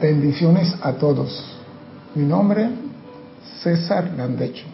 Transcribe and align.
Bendiciones 0.00 0.74
a 0.82 0.92
todos. 0.92 1.42
Mi 2.14 2.26
nombre 2.26 2.68
César 3.62 4.12
Landecho. 4.14 4.66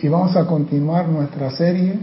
Y 0.00 0.08
vamos 0.08 0.34
a 0.34 0.44
continuar 0.44 1.08
nuestra 1.08 1.52
serie 1.52 2.00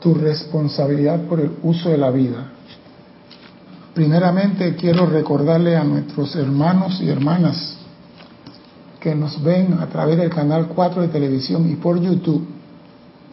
Tu 0.00 0.14
responsabilidad 0.14 1.22
por 1.22 1.40
el 1.40 1.50
uso 1.64 1.90
de 1.90 1.98
la 1.98 2.12
vida. 2.12 2.52
Primeramente 3.92 4.76
quiero 4.76 5.06
recordarle 5.06 5.76
a 5.76 5.82
nuestros 5.82 6.36
hermanos 6.36 7.00
y 7.00 7.10
hermanas 7.10 7.76
que 9.00 9.12
nos 9.12 9.42
ven 9.42 9.78
a 9.80 9.86
través 9.88 10.16
del 10.16 10.30
canal 10.30 10.68
4 10.68 11.02
de 11.02 11.08
televisión 11.08 11.68
y 11.68 11.74
por 11.74 12.00
YouTube 12.00 12.46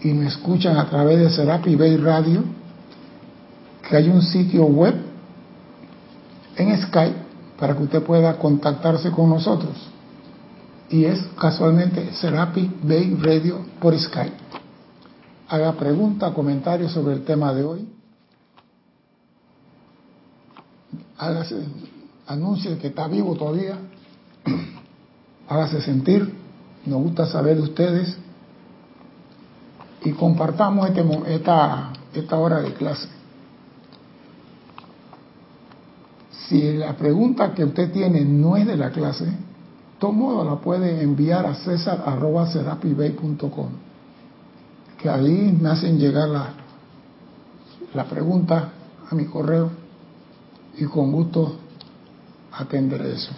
y 0.01 0.13
nos 0.13 0.33
escuchan 0.33 0.77
a 0.77 0.89
través 0.89 1.19
de 1.19 1.29
Serapi 1.29 1.75
Bay 1.75 1.95
Radio, 1.97 2.43
que 3.87 3.97
hay 3.97 4.09
un 4.09 4.23
sitio 4.23 4.65
web 4.65 4.95
en 6.55 6.81
Skype 6.81 7.26
para 7.59 7.75
que 7.75 7.83
usted 7.83 8.03
pueda 8.03 8.37
contactarse 8.37 9.11
con 9.11 9.29
nosotros. 9.29 9.75
Y 10.89 11.05
es 11.05 11.19
casualmente 11.39 12.13
Serapi 12.13 12.71
Bay 12.83 13.15
Radio 13.21 13.65
por 13.81 13.97
Skype. 13.97 14.37
Haga 15.49 15.73
pregunta, 15.73 16.33
comentarios 16.33 16.91
sobre 16.91 17.13
el 17.13 17.23
tema 17.23 17.53
de 17.53 17.63
hoy. 17.63 17.87
Hágase, 21.17 21.65
anuncie 22.27 22.77
que 22.77 22.87
está 22.87 23.07
vivo 23.07 23.35
todavía. 23.35 23.77
Hágase 25.49 25.81
sentir. 25.81 26.33
Nos 26.85 27.01
gusta 27.01 27.25
saber 27.25 27.57
de 27.57 27.63
ustedes. 27.63 28.17
Y 30.03 30.11
compartamos 30.11 30.87
este, 30.89 31.03
esta, 31.33 31.91
esta 32.13 32.37
hora 32.37 32.61
de 32.61 32.73
clase. 32.73 33.16
Si 36.47 36.77
la 36.77 36.93
pregunta 36.95 37.53
que 37.53 37.65
usted 37.65 37.91
tiene 37.91 38.23
no 38.23 38.55
es 38.55 38.65
de 38.65 38.77
la 38.77 38.91
clase, 38.91 39.25
todo 39.99 40.13
modo 40.13 40.45
la 40.45 40.55
puede 40.55 41.01
enviar 41.01 41.45
a 41.45 41.55
cesar.com, 41.55 42.09
que 44.97 45.09
ahí 45.09 45.57
me 45.59 45.69
hacen 45.69 45.99
llegar 45.99 46.29
la, 46.29 46.53
la 47.93 48.05
pregunta 48.05 48.71
a 49.09 49.15
mi 49.15 49.25
correo 49.25 49.71
y 50.77 50.85
con 50.85 51.11
gusto 51.11 51.57
atenderé 52.53 53.13
eso. 53.13 53.31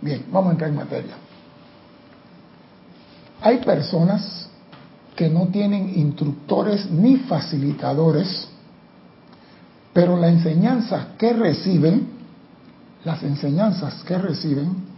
Bien, 0.00 0.26
vamos 0.30 0.50
a 0.50 0.52
entrar 0.52 0.70
en 0.70 0.76
materia. 0.76 1.14
Hay 3.40 3.58
personas 3.58 4.50
que 5.16 5.30
no 5.30 5.48
tienen 5.48 5.98
instructores 5.98 6.90
ni 6.90 7.16
facilitadores, 7.16 8.48
pero 9.92 10.16
la 10.16 10.28
enseñanza 10.28 11.08
que 11.16 11.32
reciben 11.32 12.21
las 13.04 13.22
enseñanzas 13.22 14.02
que 14.04 14.16
reciben, 14.18 14.92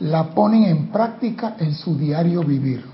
la 0.00 0.30
ponen 0.30 0.64
en 0.64 0.86
práctica 0.88 1.56
en 1.58 1.74
su 1.74 1.96
diario 1.96 2.42
vivir. 2.42 2.84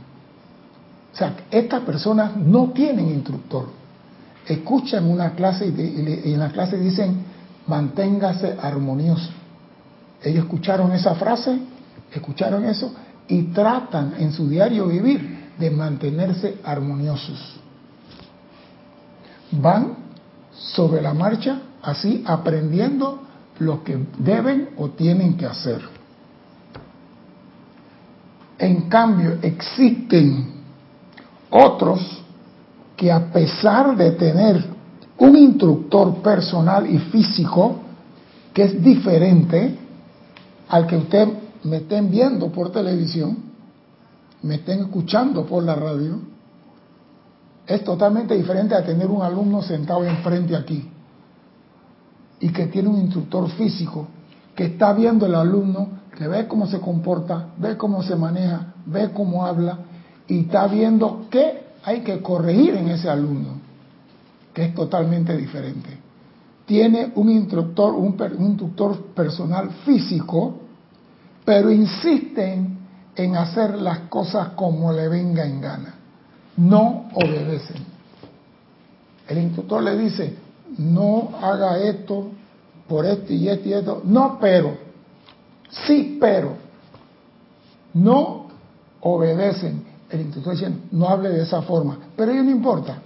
O 1.12 1.17
sea, 1.17 1.37
estas 1.51 1.83
personas 1.83 2.37
no 2.37 2.70
tienen 2.70 3.09
instructor. 3.11 3.69
Escuchan 4.47 5.09
una 5.09 5.31
clase 5.35 5.67
y, 5.69 6.33
en 6.33 6.39
la 6.39 6.51
clase 6.51 6.79
dicen, 6.79 7.25
manténgase 7.67 8.57
armonioso. 8.61 9.31
Ellos 10.23 10.45
escucharon 10.45 10.92
esa 10.92 11.15
frase, 11.15 11.59
escucharon 12.12 12.65
eso 12.65 12.92
y 13.29 13.42
tratan 13.45 14.15
en 14.19 14.33
su 14.33 14.48
diario 14.48 14.89
vivir 14.89 15.51
de 15.59 15.70
mantenerse 15.70 16.59
armoniosos. 16.65 17.61
Van 19.53 19.97
sobre 20.53 21.01
la 21.03 21.15
marcha, 21.15 21.61
así 21.83 22.25
aprendiendo 22.27 23.23
lo 23.59 23.85
que 23.85 23.99
deben 24.19 24.71
o 24.77 24.91
tienen 24.91 25.37
que 25.37 25.47
hacer. 25.47 25.81
En 28.59 28.89
cambio, 28.89 29.39
existen 29.43 30.53
otros 31.51 32.23
que 32.97 33.11
a 33.11 33.33
pesar 33.33 33.97
de 33.97 34.13
tener 34.13 34.64
un 35.19 35.37
instructor 35.37 36.17
personal 36.23 36.89
y 36.89 36.98
físico 36.98 37.81
que 38.53 38.64
es 38.64 38.83
diferente 38.83 39.77
al 40.69 40.87
que 40.87 40.97
usted 40.97 41.29
me 41.64 41.79
estén 41.79 42.11
viendo 42.11 42.51
por 42.51 42.70
televisión, 42.70 43.37
me 44.43 44.57
estén 44.57 44.81
escuchando 44.81 45.47
por 45.47 45.63
la 45.63 45.75
radio, 45.75 46.20
es 47.67 47.83
totalmente 47.83 48.35
diferente 48.35 48.75
a 48.75 48.85
tener 48.85 49.07
un 49.09 49.23
alumno 49.23 49.63
sentado 49.63 50.05
enfrente 50.05 50.55
aquí 50.55 50.91
y 52.45 52.51
que 52.51 52.67
tiene 52.67 52.91
un 52.91 53.01
instructor 53.01 53.49
físico 53.53 54.07
que 54.55 54.65
está 54.65 54.93
viendo 54.93 55.25
el 55.25 55.35
alumno, 55.35 55.89
que 56.15 56.29
ve 56.29 56.47
cómo 56.47 56.67
se 56.67 56.79
comporta, 56.79 57.55
ve 57.57 57.79
cómo 57.79 58.03
se 58.03 58.17
maneja, 58.17 58.75
ve 58.85 59.13
cómo 59.15 59.47
habla 59.47 59.79
y 60.29 60.41
está 60.41 60.67
viendo 60.67 61.27
qué 61.31 61.69
hay 61.83 62.01
que 62.03 62.21
corregir 62.21 62.75
en 62.75 62.91
ese 62.91 63.09
alumno, 63.09 63.49
que 64.53 64.67
es 64.67 64.75
totalmente 64.75 65.35
diferente. 65.35 65.89
Tiene 66.67 67.13
un 67.15 67.31
instructor, 67.31 67.95
un, 67.95 68.15
instructor 68.41 69.07
personal 69.15 69.71
físico, 69.87 70.61
pero 71.47 71.71
insisten 71.71 72.77
en 73.17 73.37
hacer 73.37 73.77
las 73.77 74.01
cosas 74.01 74.49
como 74.51 74.93
le 74.93 75.09
venga 75.09 75.47
en 75.47 75.63
gana. 75.63 75.95
No 76.59 77.09
obedecen. 77.15 77.83
El 79.27 79.39
instructor 79.39 79.83
le 79.83 79.97
dice, 79.97 80.44
no 80.79 81.30
haga 81.40 81.79
esto 81.79 82.29
por 82.89 83.07
esto 83.07 83.33
y 83.33 83.48
esto 83.48 83.68
y 83.68 83.73
esto. 83.73 84.02
No, 84.05 84.39
pero. 84.40 84.77
Sí, 85.86 86.18
pero. 86.20 86.57
No 87.95 88.46
obedecen. 89.01 89.84
El 90.11 90.20
instructor 90.23 90.55
dice, 90.55 90.73
no 90.92 91.08
hable 91.08 91.30
de 91.30 91.42
esa 91.42 91.63
forma. 91.63 91.98
Pero 92.17 92.33
ellos 92.33 92.45
no 92.45 92.51
importa. 92.51 92.98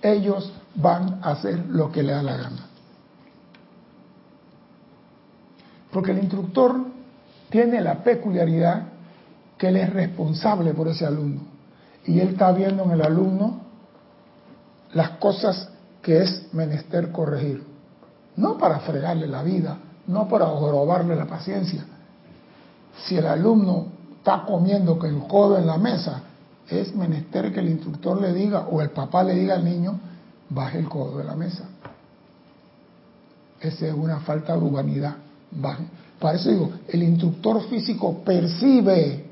Ellos 0.00 0.52
van 0.74 1.20
a 1.22 1.32
hacer 1.32 1.66
lo 1.68 1.90
que 1.90 2.02
le 2.02 2.12
da 2.12 2.22
la 2.22 2.36
gana. 2.36 2.66
Porque 5.90 6.12
el 6.12 6.18
instructor 6.18 6.76
tiene 7.50 7.80
la 7.80 8.02
peculiaridad 8.02 8.88
que 9.56 9.68
él 9.68 9.76
es 9.76 9.92
responsable 9.92 10.74
por 10.74 10.88
ese 10.88 11.04
alumno. 11.04 11.40
Y 12.06 12.20
él 12.20 12.28
está 12.28 12.52
viendo 12.52 12.84
en 12.84 12.92
el 12.92 13.02
alumno 13.02 13.60
las 14.92 15.10
cosas 15.18 15.70
que 16.02 16.22
es 16.22 16.52
menester 16.52 17.10
corregir. 17.12 17.62
No 18.36 18.56
para 18.56 18.80
fregarle 18.80 19.26
la 19.26 19.42
vida, 19.42 19.78
no 20.06 20.28
para 20.28 20.46
robarle 20.46 21.16
la 21.16 21.26
paciencia. 21.26 21.84
Si 23.04 23.16
el 23.16 23.26
alumno 23.26 23.86
está 24.16 24.44
comiendo 24.44 24.98
con 24.98 25.14
el 25.14 25.26
codo 25.26 25.58
en 25.58 25.66
la 25.66 25.78
mesa, 25.78 26.22
es 26.68 26.94
menester 26.94 27.52
que 27.52 27.60
el 27.60 27.68
instructor 27.68 28.20
le 28.20 28.32
diga 28.32 28.66
o 28.70 28.80
el 28.80 28.90
papá 28.90 29.22
le 29.22 29.34
diga 29.34 29.54
al 29.54 29.64
niño, 29.64 29.98
baje 30.50 30.78
el 30.78 30.88
codo 30.88 31.18
de 31.18 31.24
la 31.24 31.34
mesa. 31.34 31.64
Esa 33.60 33.86
es 33.86 33.94
una 33.94 34.20
falta 34.20 34.54
de 34.54 34.60
humanidad. 34.60 35.16
Baje. 35.50 35.84
Para 36.18 36.36
eso 36.36 36.50
digo, 36.50 36.70
el 36.88 37.02
instructor 37.02 37.62
físico 37.68 38.22
percibe 38.24 39.24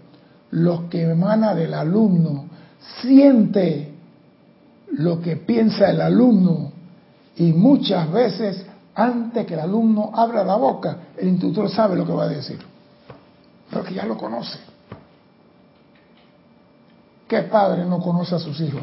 lo 0.50 0.88
que 0.88 1.02
emana 1.02 1.54
del 1.54 1.74
alumno, 1.74 2.46
siente 3.02 3.95
lo 4.96 5.20
que 5.20 5.36
piensa 5.36 5.90
el 5.90 6.00
alumno 6.00 6.72
y 7.36 7.52
muchas 7.52 8.10
veces 8.10 8.64
antes 8.94 9.46
que 9.46 9.54
el 9.54 9.60
alumno 9.60 10.10
abra 10.14 10.42
la 10.42 10.56
boca, 10.56 10.96
el 11.18 11.28
instructor 11.28 11.68
sabe 11.70 11.96
lo 11.96 12.06
que 12.06 12.12
va 12.12 12.24
a 12.24 12.28
decir, 12.28 12.58
porque 13.70 13.92
ya 13.92 14.06
lo 14.06 14.16
conoce. 14.16 14.58
¿Qué 17.28 17.42
padre 17.42 17.84
no 17.84 18.00
conoce 18.00 18.36
a 18.36 18.38
sus 18.38 18.58
hijos? 18.60 18.82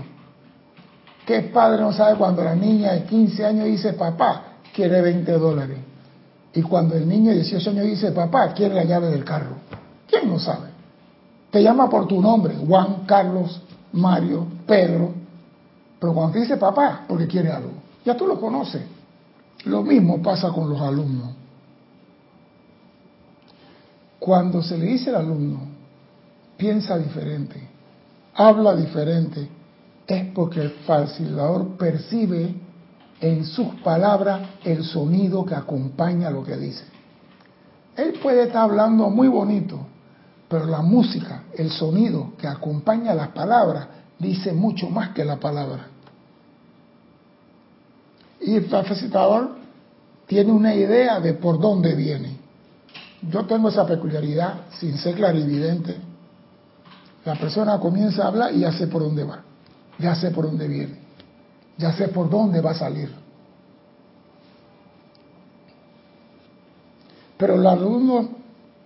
¿Qué 1.25 1.41
padre 1.41 1.81
no 1.81 1.91
sabe 1.93 2.15
cuando 2.15 2.43
la 2.43 2.53
niña 2.53 2.91
de 2.91 3.05
15 3.05 3.45
años 3.45 3.65
dice 3.65 3.93
papá 3.93 4.43
quiere 4.73 5.01
20 5.01 5.31
dólares? 5.31 5.79
Y 6.53 6.61
cuando 6.61 6.95
el 6.95 7.07
niño 7.07 7.31
de 7.31 7.37
18 7.37 7.69
años 7.71 7.85
dice 7.85 8.11
papá 8.11 8.53
quiere 8.53 8.75
la 8.75 8.83
llave 8.83 9.07
del 9.07 9.23
carro. 9.23 9.55
¿Quién 10.07 10.29
no 10.29 10.37
sabe? 10.37 10.67
Te 11.49 11.63
llama 11.63 11.89
por 11.89 12.07
tu 12.07 12.21
nombre, 12.21 12.55
Juan, 12.67 13.05
Carlos, 13.07 13.61
Mario, 13.93 14.45
Pedro, 14.67 15.22
pero 16.03 16.13
cuando 16.13 16.33
te 16.33 16.41
dice 16.41 16.57
papá, 16.57 17.05
porque 17.07 17.27
quiere 17.27 17.49
algo, 17.49 17.71
ya 18.03 18.17
tú 18.17 18.27
lo 18.27 18.37
conoces. 18.37 18.81
Lo 19.63 19.83
mismo 19.83 20.21
pasa 20.21 20.49
con 20.49 20.69
los 20.69 20.81
alumnos. 20.81 21.29
Cuando 24.19 24.61
se 24.61 24.77
le 24.77 24.87
dice 24.87 25.11
al 25.11 25.15
alumno, 25.15 25.59
piensa 26.57 26.97
diferente, 26.97 27.69
habla 28.33 28.75
diferente, 28.75 29.47
es 30.05 30.25
porque 30.33 30.63
el 30.63 30.71
facilitador 30.85 31.77
percibe 31.77 32.53
en 33.21 33.45
sus 33.45 33.67
palabras 33.75 34.41
el 34.65 34.83
sonido 34.83 35.45
que 35.45 35.55
acompaña 35.55 36.29
lo 36.29 36.43
que 36.43 36.57
dice. 36.57 36.83
Él 37.95 38.19
puede 38.21 38.43
estar 38.43 38.63
hablando 38.63 39.09
muy 39.09 39.29
bonito, 39.29 39.79
pero 40.49 40.65
la 40.65 40.81
música, 40.81 41.43
el 41.53 41.71
sonido 41.71 42.33
que 42.37 42.47
acompaña 42.47 43.13
las 43.13 43.29
palabras, 43.29 43.87
dice 44.19 44.51
mucho 44.51 44.89
más 44.89 45.11
que 45.11 45.23
la 45.23 45.39
palabra. 45.39 45.92
Y 48.43 48.57
el 48.57 48.65
facilitador 48.65 49.55
tiene 50.27 50.51
una 50.51 50.75
idea 50.75 51.19
de 51.19 51.33
por 51.33 51.59
dónde 51.59 51.95
viene. 51.95 52.37
yo 53.31 53.45
tengo 53.45 53.69
esa 53.69 53.85
peculiaridad 53.85 54.65
sin 54.79 54.97
ser 54.97 55.15
clarividente. 55.15 55.95
La 57.23 57.35
persona 57.35 57.79
comienza 57.79 58.23
a 58.23 58.27
hablar 58.27 58.53
y 58.53 58.59
ya 58.59 58.73
sé 58.73 58.87
por 58.87 59.01
dónde 59.01 59.23
va, 59.23 59.41
ya 59.97 60.13
sé 60.13 60.31
por 60.31 60.45
dónde 60.45 60.67
viene, 60.67 60.99
ya 61.77 61.93
sé 61.93 62.09
por 62.09 62.29
dónde 62.29 62.59
va 62.59 62.71
a 62.71 62.75
salir. 62.75 63.09
Pero 67.37 67.55
los 67.55 67.71
alumnos 67.71 68.25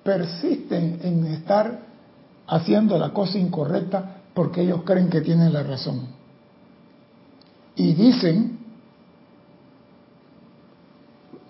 persisten 0.04 1.00
en 1.02 1.26
estar 1.26 1.80
haciendo 2.46 2.98
la 3.00 3.10
cosa 3.10 3.40
incorrecta 3.40 4.18
porque 4.36 4.62
ellos 4.62 4.82
creen 4.86 5.10
que 5.10 5.22
tienen 5.22 5.52
la 5.52 5.64
razón. 5.64 6.08
Y 7.76 7.94
dicen 7.94 8.57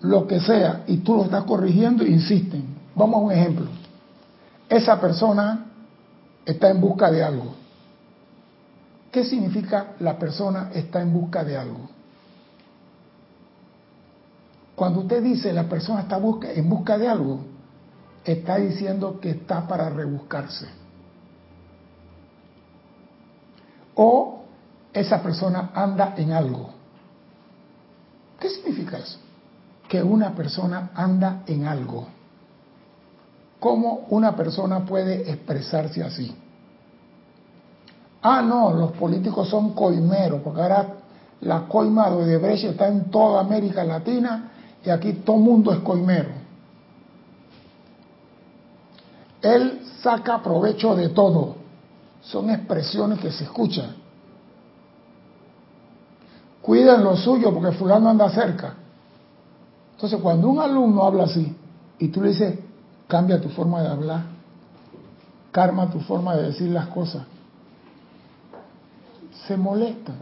lo 0.00 0.26
que 0.26 0.40
sea 0.40 0.84
y 0.86 0.98
tú 0.98 1.16
lo 1.16 1.24
estás 1.24 1.44
corrigiendo 1.44 2.04
insisten. 2.04 2.76
Vamos 2.94 3.16
a 3.16 3.24
un 3.24 3.32
ejemplo. 3.32 3.66
Esa 4.68 5.00
persona 5.00 5.66
está 6.44 6.70
en 6.70 6.80
busca 6.80 7.10
de 7.10 7.22
algo. 7.22 7.54
¿Qué 9.10 9.24
significa 9.24 9.94
la 10.00 10.18
persona 10.18 10.70
está 10.74 11.00
en 11.00 11.12
busca 11.12 11.42
de 11.42 11.56
algo? 11.56 11.88
Cuando 14.74 15.00
usted 15.00 15.22
dice 15.22 15.52
la 15.52 15.68
persona 15.68 16.02
está 16.02 16.18
en 16.54 16.68
busca 16.68 16.98
de 16.98 17.08
algo, 17.08 17.40
está 18.24 18.56
diciendo 18.56 19.18
que 19.20 19.30
está 19.30 19.66
para 19.66 19.88
rebuscarse. 19.90 20.68
O 23.94 24.42
esa 24.92 25.22
persona 25.22 25.70
anda 25.74 26.14
en 26.16 26.32
algo. 26.32 26.70
¿Qué 28.38 28.48
significa 28.50 28.98
eso? 28.98 29.18
Que 29.88 30.02
una 30.02 30.34
persona 30.34 30.90
anda 30.94 31.42
en 31.46 31.66
algo. 31.66 32.06
¿Cómo 33.58 34.06
una 34.10 34.36
persona 34.36 34.84
puede 34.84 35.30
expresarse 35.30 36.02
así? 36.02 36.34
Ah, 38.22 38.42
no, 38.42 38.72
los 38.72 38.92
políticos 38.92 39.48
son 39.48 39.72
coimeros, 39.74 40.40
porque 40.42 40.60
ahora 40.60 40.86
la 41.40 41.66
coima 41.66 42.10
de 42.10 42.16
Odebrecht 42.16 42.64
está 42.64 42.88
en 42.88 43.10
toda 43.10 43.40
América 43.40 43.84
Latina 43.84 44.50
y 44.84 44.90
aquí 44.90 45.12
todo 45.24 45.36
mundo 45.36 45.72
es 45.72 45.78
coimero. 45.80 46.30
Él 49.40 49.82
saca 50.02 50.42
provecho 50.42 50.94
de 50.96 51.10
todo. 51.10 51.56
Son 52.22 52.50
expresiones 52.50 53.20
que 53.20 53.30
se 53.30 53.44
escuchan. 53.44 53.94
Cuiden 56.60 57.04
lo 57.04 57.16
suyo 57.16 57.54
porque 57.54 57.76
fulano 57.76 58.10
anda 58.10 58.28
cerca. 58.30 58.74
Entonces, 59.98 60.20
cuando 60.20 60.48
un 60.48 60.60
alumno 60.60 61.02
habla 61.02 61.24
así 61.24 61.56
y 61.98 62.06
tú 62.06 62.22
le 62.22 62.28
dices, 62.28 62.56
cambia 63.08 63.40
tu 63.40 63.48
forma 63.48 63.82
de 63.82 63.88
hablar, 63.88 64.26
karma 65.50 65.90
tu 65.90 65.98
forma 65.98 66.36
de 66.36 66.44
decir 66.44 66.68
las 66.70 66.86
cosas, 66.86 67.24
se 69.48 69.56
molestan. 69.56 70.14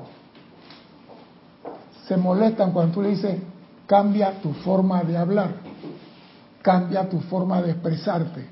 Se 2.09 2.17
molestan 2.17 2.73
cuando 2.73 2.95
tú 2.95 3.03
le 3.03 3.11
dices, 3.11 3.39
cambia 3.87 4.41
tu 4.41 4.55
forma 4.55 5.03
de 5.03 5.19
hablar, 5.19 5.57
cambia 6.63 7.07
tu 7.07 7.21
forma 7.21 7.61
de 7.61 7.73
expresarte, 7.73 8.47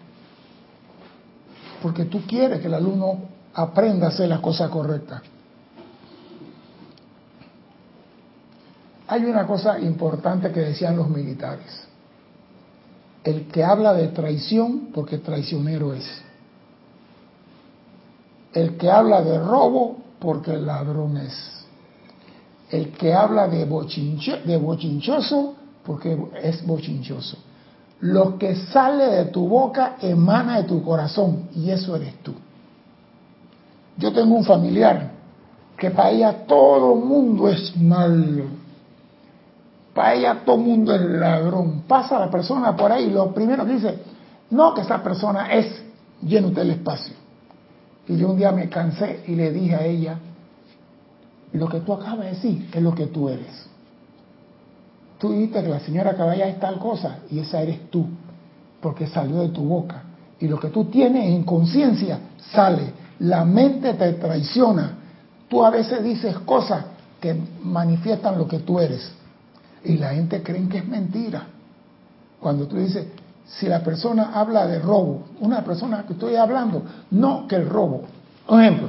porque 1.80 2.04
tú 2.04 2.20
quieres 2.26 2.60
que 2.60 2.66
el 2.66 2.74
alumno 2.74 3.20
aprenda 3.54 4.08
a 4.08 4.10
hacer 4.10 4.28
las 4.28 4.40
cosas 4.40 4.68
correctas. 4.68 5.22
Hay 9.14 9.24
una 9.26 9.46
cosa 9.46 9.78
importante 9.78 10.50
que 10.50 10.58
decían 10.58 10.96
los 10.96 11.08
militares. 11.08 11.86
El 13.22 13.46
que 13.46 13.62
habla 13.62 13.94
de 13.94 14.08
traición, 14.08 14.88
porque 14.92 15.18
traicionero 15.18 15.94
es. 15.94 16.04
El 18.52 18.76
que 18.76 18.90
habla 18.90 19.22
de 19.22 19.38
robo, 19.38 19.98
porque 20.18 20.56
ladrón 20.56 21.18
es 21.18 21.54
el 22.70 22.90
que 22.90 23.14
habla 23.14 23.46
de, 23.46 23.58
de 23.58 24.56
bochinchoso, 24.56 25.54
porque 25.84 26.18
es 26.42 26.66
bochinchoso. 26.66 27.36
Lo 28.00 28.36
que 28.36 28.56
sale 28.56 29.04
de 29.04 29.24
tu 29.26 29.46
boca 29.46 29.94
emana 30.00 30.56
de 30.56 30.64
tu 30.64 30.82
corazón 30.82 31.50
y 31.54 31.70
eso 31.70 31.94
eres 31.94 32.16
tú. 32.24 32.34
Yo 33.96 34.12
tengo 34.12 34.34
un 34.34 34.44
familiar 34.44 35.12
que 35.78 35.92
para 35.92 36.10
ella 36.10 36.46
todo 36.48 36.94
el 36.94 37.04
mundo 37.04 37.48
es 37.48 37.76
malo. 37.76 38.63
Para 39.94 40.14
ella 40.14 40.42
todo 40.44 40.56
el 40.56 40.62
mundo 40.62 40.94
es 40.94 41.00
ladrón. 41.02 41.84
Pasa 41.86 42.18
la 42.18 42.30
persona 42.30 42.76
por 42.76 42.90
ahí 42.90 43.10
lo 43.10 43.32
primero 43.32 43.64
que 43.64 43.74
dice, 43.74 43.98
no 44.50 44.74
que 44.74 44.80
esa 44.80 45.02
persona 45.02 45.52
es, 45.52 45.82
lleno 46.20 46.50
del 46.50 46.70
espacio. 46.70 47.14
Y 48.08 48.16
yo 48.16 48.30
un 48.30 48.36
día 48.36 48.50
me 48.52 48.68
cansé 48.68 49.22
y 49.26 49.34
le 49.36 49.52
dije 49.52 49.74
a 49.74 49.86
ella, 49.86 50.18
lo 51.52 51.68
que 51.68 51.80
tú 51.80 51.92
acabas 51.92 52.20
de 52.20 52.30
decir 52.30 52.68
es 52.72 52.82
lo 52.82 52.94
que 52.94 53.06
tú 53.06 53.28
eres. 53.28 53.66
Tú 55.18 55.32
dijiste 55.32 55.62
que 55.62 55.68
la 55.68 55.80
señora 55.80 56.16
Caballa 56.16 56.48
es 56.48 56.58
tal 56.58 56.78
cosa 56.78 57.20
y 57.30 57.38
esa 57.38 57.62
eres 57.62 57.88
tú, 57.90 58.06
porque 58.80 59.06
salió 59.06 59.36
de 59.36 59.48
tu 59.50 59.62
boca. 59.62 60.02
Y 60.40 60.48
lo 60.48 60.58
que 60.58 60.68
tú 60.68 60.86
tienes 60.86 61.26
en 61.26 61.44
conciencia 61.44 62.18
sale. 62.52 63.04
La 63.20 63.44
mente 63.44 63.94
te 63.94 64.12
traiciona. 64.14 64.98
Tú 65.48 65.64
a 65.64 65.70
veces 65.70 66.02
dices 66.02 66.36
cosas 66.40 66.84
que 67.20 67.40
manifiestan 67.62 68.36
lo 68.36 68.48
que 68.48 68.58
tú 68.58 68.80
eres. 68.80 69.12
Y 69.84 69.98
la 69.98 70.10
gente 70.10 70.42
cree 70.42 70.68
que 70.68 70.78
es 70.78 70.88
mentira. 70.88 71.46
Cuando 72.40 72.66
tú 72.66 72.76
dices, 72.76 73.06
si 73.46 73.66
la 73.66 73.82
persona 73.82 74.32
habla 74.34 74.66
de 74.66 74.78
robo, 74.78 75.24
una 75.40 75.62
persona 75.62 76.04
que 76.06 76.14
estoy 76.14 76.36
hablando, 76.36 76.82
no 77.10 77.46
que 77.46 77.56
el 77.56 77.68
robo. 77.68 78.02
Un 78.48 78.60
ejemplo, 78.60 78.88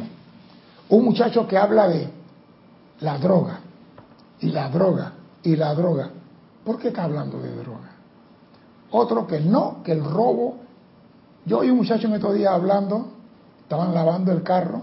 un 0.89 1.05
muchacho 1.05 1.47
que 1.47 1.57
habla 1.57 1.87
de 1.87 2.09
la 3.01 3.17
droga, 3.17 3.59
y 4.39 4.47
la 4.47 4.69
droga, 4.69 5.13
y 5.43 5.55
la 5.55 5.73
droga. 5.73 6.09
¿Por 6.63 6.79
qué 6.79 6.89
está 6.89 7.03
hablando 7.03 7.39
de 7.39 7.55
droga? 7.55 7.91
Otro 8.91 9.27
que 9.27 9.39
no, 9.39 9.83
que 9.83 9.91
el 9.91 10.03
robo. 10.03 10.57
Yo 11.45 11.63
y 11.63 11.69
un 11.69 11.77
muchacho 11.77 12.07
en 12.07 12.13
estos 12.13 12.33
días 12.33 12.53
hablando, 12.53 13.09
estaban 13.61 13.93
lavando 13.93 14.31
el 14.31 14.41
carro 14.41 14.81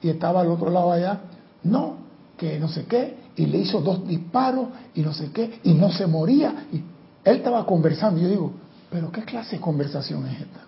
y 0.00 0.10
estaba 0.10 0.42
al 0.42 0.48
otro 0.48 0.70
lado 0.70 0.92
allá. 0.92 1.20
No, 1.62 1.96
que 2.36 2.58
no 2.60 2.68
sé 2.68 2.84
qué, 2.84 3.23
y 3.36 3.46
le 3.46 3.58
hizo 3.58 3.80
dos 3.80 4.06
disparos 4.06 4.68
y 4.94 5.02
no 5.02 5.12
sé 5.12 5.30
qué, 5.32 5.60
y 5.64 5.74
no 5.74 5.90
se 5.90 6.06
moría. 6.06 6.66
Y 6.72 6.76
él 7.24 7.36
estaba 7.36 7.66
conversando. 7.66 8.20
Y 8.20 8.24
yo 8.24 8.28
digo, 8.28 8.52
¿pero 8.90 9.10
qué 9.10 9.22
clase 9.22 9.56
de 9.56 9.62
conversación 9.62 10.26
es 10.26 10.42
esta? 10.42 10.60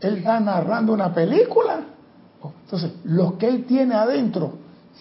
Él 0.00 0.18
está 0.18 0.38
narrando 0.40 0.92
una 0.92 1.12
película. 1.12 1.80
Entonces, 2.64 2.92
lo 3.04 3.36
que 3.38 3.48
él 3.48 3.64
tiene 3.64 3.94
adentro 3.94 4.52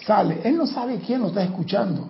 sale. 0.05 0.41
Él 0.43 0.57
no 0.57 0.65
sabe 0.65 0.99
quién 0.99 1.21
lo 1.21 1.27
está 1.27 1.43
escuchando. 1.43 2.09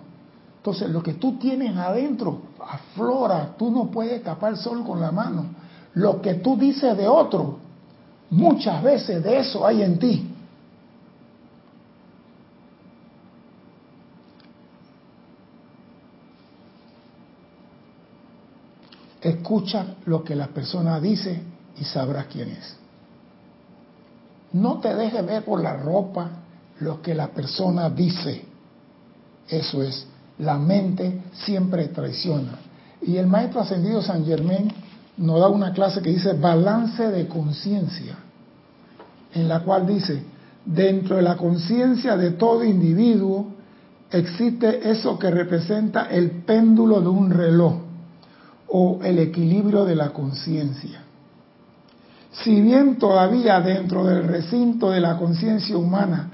Entonces, 0.58 0.88
lo 0.88 1.02
que 1.02 1.14
tú 1.14 1.36
tienes 1.38 1.76
adentro 1.76 2.40
aflora. 2.60 3.54
Tú 3.58 3.70
no 3.70 3.90
puedes 3.90 4.22
tapar 4.22 4.52
el 4.52 4.58
sol 4.58 4.84
con 4.84 5.00
la 5.00 5.12
mano. 5.12 5.46
Lo 5.94 6.20
que 6.20 6.34
tú 6.34 6.56
dices 6.56 6.96
de 6.96 7.06
otro, 7.08 7.58
muchas 8.30 8.82
veces 8.82 9.22
de 9.22 9.38
eso 9.38 9.66
hay 9.66 9.82
en 9.82 9.98
ti. 9.98 10.30
Escucha 19.26 19.96
lo 20.04 20.22
que 20.22 20.36
la 20.36 20.46
persona 20.46 21.00
dice 21.00 21.40
y 21.76 21.82
sabrás 21.82 22.26
quién 22.26 22.48
es. 22.50 22.76
No 24.52 24.78
te 24.78 24.94
dejes 24.94 25.26
ver 25.26 25.44
por 25.44 25.60
la 25.60 25.76
ropa, 25.76 26.30
lo 26.78 27.02
que 27.02 27.12
la 27.12 27.26
persona 27.26 27.90
dice. 27.90 28.44
Eso 29.48 29.82
es, 29.82 30.06
la 30.38 30.58
mente 30.58 31.22
siempre 31.32 31.88
traiciona. 31.88 32.52
Y 33.02 33.16
el 33.16 33.26
maestro 33.26 33.62
ascendido 33.62 34.00
San 34.00 34.24
Germán 34.24 34.68
nos 35.16 35.40
da 35.40 35.48
una 35.48 35.72
clase 35.72 36.00
que 36.00 36.10
dice 36.10 36.34
balance 36.34 37.10
de 37.10 37.26
conciencia, 37.26 38.14
en 39.34 39.48
la 39.48 39.58
cual 39.64 39.88
dice, 39.88 40.22
dentro 40.64 41.16
de 41.16 41.22
la 41.22 41.36
conciencia 41.36 42.16
de 42.16 42.30
todo 42.30 42.62
individuo 42.62 43.48
existe 44.08 44.88
eso 44.88 45.18
que 45.18 45.32
representa 45.32 46.04
el 46.10 46.30
péndulo 46.30 47.00
de 47.00 47.08
un 47.08 47.30
reloj 47.30 47.85
o 48.68 49.00
el 49.02 49.18
equilibrio 49.18 49.84
de 49.84 49.96
la 49.96 50.10
conciencia. 50.10 51.00
Si 52.32 52.60
bien 52.60 52.98
todavía 52.98 53.60
dentro 53.60 54.04
del 54.04 54.24
recinto 54.24 54.90
de 54.90 55.00
la 55.00 55.16
conciencia 55.16 55.76
humana 55.76 56.30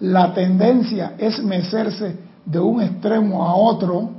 la 0.00 0.34
tendencia 0.34 1.12
es 1.16 1.42
mecerse 1.42 2.16
de 2.44 2.58
un 2.58 2.82
extremo 2.82 3.44
a 3.46 3.54
otro, 3.54 4.10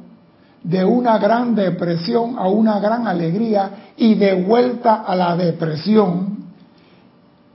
de 0.64 0.86
una 0.86 1.18
gran 1.18 1.56
depresión 1.56 2.36
a 2.38 2.48
una 2.48 2.80
gran 2.80 3.06
alegría 3.06 3.94
y 3.98 4.16
de 4.16 4.44
vuelta 4.44 5.04
a 5.06 5.16
la 5.16 5.36
depresión, 5.36 6.38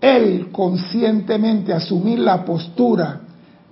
él 0.01 0.51
conscientemente 0.53 1.73
asumir 1.73 2.19
la 2.19 2.45
postura 2.45 3.21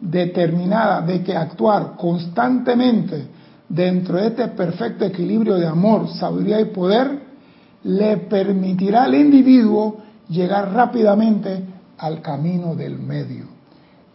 determinada 0.00 1.02
de 1.02 1.22
que 1.22 1.36
actuar 1.36 1.94
constantemente 1.96 3.28
dentro 3.68 4.16
de 4.16 4.28
este 4.28 4.48
perfecto 4.48 5.04
equilibrio 5.04 5.54
de 5.54 5.66
amor, 5.66 6.08
sabiduría 6.08 6.60
y 6.60 6.66
poder, 6.66 7.20
le 7.84 8.16
permitirá 8.18 9.04
al 9.04 9.14
individuo 9.14 9.98
llegar 10.28 10.72
rápidamente 10.72 11.64
al 11.98 12.20
camino 12.20 12.74
del 12.74 12.98
medio. 12.98 13.44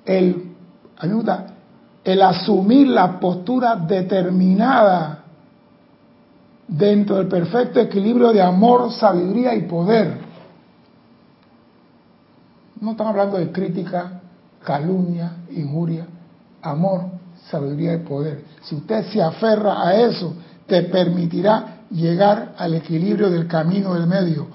El, 0.05 0.53
ayuda, 0.97 1.47
el 2.03 2.21
asumir 2.21 2.87
la 2.87 3.19
postura 3.19 3.75
determinada 3.75 5.23
dentro 6.67 7.17
del 7.17 7.27
perfecto 7.27 7.79
equilibrio 7.79 8.31
de 8.31 8.41
amor, 8.41 8.91
sabiduría 8.93 9.53
y 9.55 9.63
poder. 9.63 10.17
No 12.79 12.91
estamos 12.91 13.11
hablando 13.11 13.37
de 13.37 13.51
crítica, 13.51 14.21
calumnia, 14.63 15.33
injuria, 15.51 16.07
amor, 16.61 17.20
sabiduría 17.49 17.93
y 17.95 17.99
poder. 17.99 18.43
Si 18.61 18.75
usted 18.75 19.05
se 19.11 19.21
aferra 19.21 19.87
a 19.87 19.95
eso, 19.95 20.33
te 20.67 20.83
permitirá 20.83 21.81
llegar 21.89 22.53
al 22.57 22.75
equilibrio 22.75 23.29
del 23.29 23.47
camino 23.47 23.93
del 23.93 24.07
medio 24.07 24.47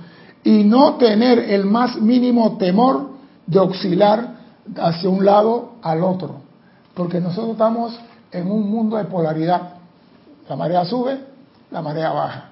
y 0.43 0.65
no 0.65 0.95
tener 0.95 1.39
el 1.39 1.65
más 1.67 2.01
mínimo 2.01 2.57
temor 2.57 3.11
de 3.47 3.59
oscilar 3.59 4.37
hacia 4.77 5.09
un 5.09 5.25
lado 5.25 5.73
al 5.83 6.03
otro. 6.03 6.41
Porque 6.95 7.21
nosotros 7.21 7.53
estamos 7.53 7.99
en 8.33 8.51
un 8.51 8.71
mundo 8.71 8.97
de 8.97 9.05
polaridad. 9.05 9.75
La 10.49 10.57
marea 10.57 10.85
sube, 10.85 11.19
la 11.71 11.83
marea 11.83 12.11
baja. 12.11 12.51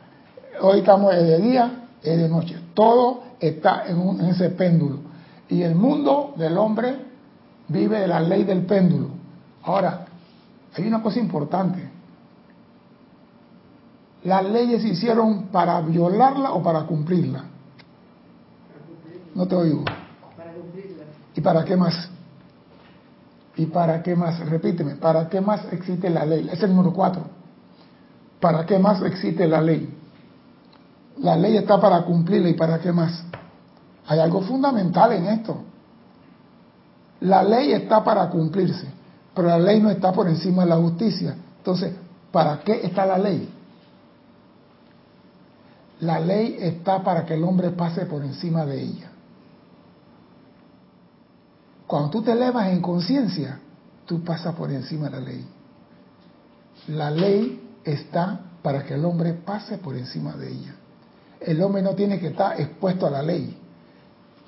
Hoy 0.60 0.80
estamos 0.80 1.14
de 1.14 1.38
día, 1.38 1.86
es 2.02 2.18
de 2.18 2.28
noche. 2.28 2.58
Todo 2.74 3.22
está 3.40 3.84
en, 3.86 4.00
en 4.20 4.26
ese 4.26 4.50
péndulo. 4.50 4.98
Y 5.48 5.62
el 5.62 5.74
mundo 5.74 6.34
del 6.36 6.58
hombre 6.58 6.96
vive 7.68 8.00
de 8.00 8.08
la 8.08 8.20
ley 8.20 8.44
del 8.44 8.66
péndulo. 8.66 9.08
Ahora, 9.62 10.06
hay 10.74 10.86
una 10.86 11.02
cosa 11.02 11.20
importante. 11.20 11.88
¿Las 14.24 14.44
leyes 14.44 14.82
se 14.82 14.88
hicieron 14.88 15.48
para 15.48 15.80
violarla 15.80 16.52
o 16.52 16.62
para 16.62 16.84
cumplirla? 16.84 17.44
No 19.34 19.46
te 19.46 19.54
oigo. 19.54 19.84
Para 20.36 20.52
cumplirla. 20.52 21.04
¿Y 21.34 21.40
para 21.40 21.64
qué 21.64 21.76
más? 21.76 22.08
¿Y 23.56 23.66
para 23.66 24.02
qué 24.02 24.16
más? 24.16 24.40
Repíteme, 24.48 24.96
¿para 24.96 25.28
qué 25.28 25.40
más 25.40 25.72
existe 25.72 26.10
la 26.10 26.24
ley? 26.24 26.48
Es 26.50 26.62
el 26.62 26.70
número 26.70 26.92
cuatro. 26.92 27.22
¿Para 28.40 28.66
qué 28.66 28.78
más 28.78 29.00
existe 29.02 29.46
la 29.46 29.60
ley? 29.60 29.88
La 31.18 31.36
ley 31.36 31.56
está 31.56 31.80
para 31.80 32.02
cumplirla 32.02 32.48
y 32.48 32.54
para 32.54 32.80
qué 32.80 32.92
más. 32.92 33.24
Hay 34.06 34.18
algo 34.18 34.42
fundamental 34.42 35.12
en 35.12 35.26
esto. 35.26 35.62
La 37.20 37.42
ley 37.42 37.72
está 37.72 38.02
para 38.02 38.28
cumplirse, 38.28 38.88
pero 39.34 39.48
la 39.48 39.58
ley 39.58 39.80
no 39.80 39.90
está 39.90 40.12
por 40.12 40.28
encima 40.28 40.62
de 40.62 40.70
la 40.70 40.76
justicia. 40.76 41.34
Entonces, 41.58 41.92
¿para 42.30 42.60
qué 42.60 42.80
está 42.84 43.04
la 43.04 43.18
ley? 43.18 43.48
La 46.00 46.20
ley 46.20 46.56
está 46.60 47.02
para 47.02 47.24
que 47.24 47.34
el 47.34 47.44
hombre 47.44 47.70
pase 47.70 48.06
por 48.06 48.22
encima 48.22 48.64
de 48.64 48.82
ella. 48.82 49.10
Cuando 51.86 52.10
tú 52.10 52.22
te 52.22 52.32
elevas 52.32 52.68
en 52.68 52.80
conciencia, 52.80 53.58
tú 54.06 54.22
pasas 54.22 54.54
por 54.54 54.70
encima 54.70 55.06
de 55.06 55.10
la 55.10 55.20
ley. 55.20 55.46
La 56.88 57.10
ley 57.10 57.78
está 57.84 58.40
para 58.62 58.84
que 58.84 58.94
el 58.94 59.04
hombre 59.04 59.34
pase 59.34 59.78
por 59.78 59.96
encima 59.96 60.32
de 60.36 60.50
ella. 60.50 60.74
El 61.40 61.62
hombre 61.62 61.82
no 61.82 61.94
tiene 61.94 62.18
que 62.18 62.28
estar 62.28 62.60
expuesto 62.60 63.06
a 63.06 63.10
la 63.10 63.22
ley. 63.22 63.56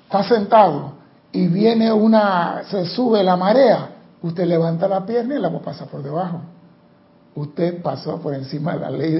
Está 0.03 0.23
sentado 0.23 0.93
y 1.31 1.47
viene 1.47 1.91
una, 1.91 2.63
se 2.69 2.85
sube 2.85 3.23
la 3.23 3.35
marea, 3.35 3.89
usted 4.21 4.45
levanta 4.45 4.87
la 4.87 5.05
pierna 5.05 5.35
y 5.35 5.39
la 5.39 5.49
va 5.49 5.59
a 5.59 5.61
pasar 5.61 5.87
por 5.87 6.03
debajo. 6.03 6.41
Usted 7.35 7.81
pasó 7.81 8.19
por 8.19 8.33
encima 8.33 8.73
de 8.73 8.79
la 8.79 8.89
ley 8.89 9.11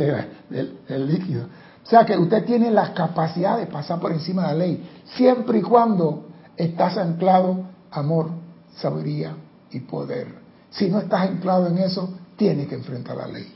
del 0.50 1.08
líquido. 1.08 1.46
O 1.84 1.90
sea 1.90 2.06
que 2.06 2.18
usted 2.18 2.44
tiene 2.46 2.72
la 2.72 2.94
capacidad 2.94 3.58
de 3.58 3.68
pasar 3.68 4.00
por 4.00 4.12
encima 4.12 4.44
de 4.44 4.48
la 4.48 4.54
ley, 4.56 4.90
siempre 5.16 5.60
y 5.60 5.62
cuando 5.62 6.26
estás 6.58 6.98
anclado 6.98 7.64
amor, 7.92 8.32
sabiduría 8.76 9.36
y 9.72 9.80
poder. 9.82 10.28
Si 10.70 10.90
no 10.90 11.00
estás 11.00 11.30
anclado 11.30 11.68
en 11.68 11.78
eso, 11.78 12.10
tienes 12.36 12.68
que 12.68 12.76
enfrentar 12.76 13.16
la 13.18 13.28
ley. 13.28 13.54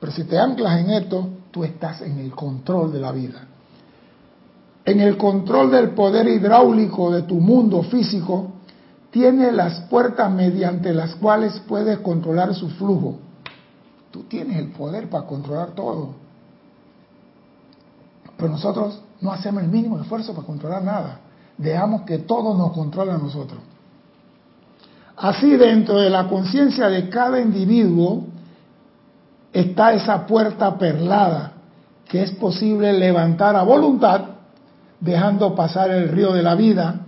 Pero 0.00 0.12
si 0.12 0.24
te 0.24 0.38
anclas 0.38 0.80
en 0.80 0.90
esto, 0.90 1.28
tú 1.50 1.62
estás 1.62 2.00
en 2.02 2.18
el 2.18 2.32
control 2.32 2.92
de 2.92 3.00
la 3.00 3.12
vida. 3.12 3.46
En 4.84 5.00
el 5.00 5.16
control 5.16 5.70
del 5.70 5.90
poder 5.90 6.26
hidráulico 6.26 7.12
de 7.12 7.22
tu 7.22 7.34
mundo 7.34 7.82
físico, 7.82 8.51
tienes 9.12 9.52
las 9.52 9.80
puertas 9.82 10.32
mediante 10.32 10.92
las 10.92 11.14
cuales 11.14 11.60
puedes 11.68 11.98
controlar 11.98 12.54
su 12.54 12.68
flujo. 12.70 13.18
Tú 14.10 14.24
tienes 14.24 14.56
el 14.56 14.68
poder 14.68 15.08
para 15.08 15.26
controlar 15.26 15.70
todo. 15.72 16.14
Pero 18.36 18.50
nosotros 18.50 19.00
no 19.20 19.30
hacemos 19.30 19.62
el 19.62 19.68
mínimo 19.68 20.00
esfuerzo 20.00 20.34
para 20.34 20.46
controlar 20.46 20.82
nada. 20.82 21.20
Dejamos 21.58 22.02
que 22.02 22.18
todo 22.18 22.56
nos 22.56 22.72
controle 22.72 23.12
a 23.12 23.18
nosotros. 23.18 23.60
Así 25.16 25.56
dentro 25.56 25.98
de 26.00 26.08
la 26.08 26.26
conciencia 26.26 26.88
de 26.88 27.10
cada 27.10 27.38
individuo 27.38 28.24
está 29.52 29.92
esa 29.92 30.26
puerta 30.26 30.78
perlada 30.78 31.52
que 32.08 32.22
es 32.22 32.32
posible 32.32 32.94
levantar 32.94 33.56
a 33.56 33.62
voluntad, 33.62 34.22
dejando 35.00 35.54
pasar 35.54 35.90
el 35.90 36.08
río 36.08 36.32
de 36.32 36.42
la 36.42 36.54
vida, 36.54 37.00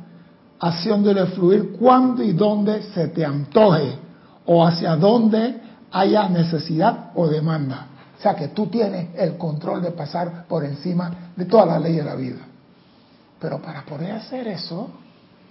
haciéndole 0.64 1.26
fluir 1.26 1.76
cuando 1.78 2.22
y 2.22 2.32
donde 2.32 2.82
se 2.94 3.08
te 3.08 3.22
antoje 3.22 3.98
o 4.46 4.66
hacia 4.66 4.96
donde 4.96 5.60
haya 5.92 6.26
necesidad 6.30 7.10
o 7.14 7.28
demanda. 7.28 7.88
O 8.18 8.22
sea 8.22 8.34
que 8.34 8.48
tú 8.48 8.68
tienes 8.68 9.08
el 9.14 9.36
control 9.36 9.82
de 9.82 9.90
pasar 9.90 10.46
por 10.48 10.64
encima 10.64 11.32
de 11.36 11.44
toda 11.44 11.66
la 11.66 11.78
ley 11.78 11.96
de 11.96 12.04
la 12.04 12.14
vida. 12.14 12.38
Pero 13.38 13.60
para 13.60 13.84
poder 13.84 14.12
hacer 14.12 14.48
eso, 14.48 14.88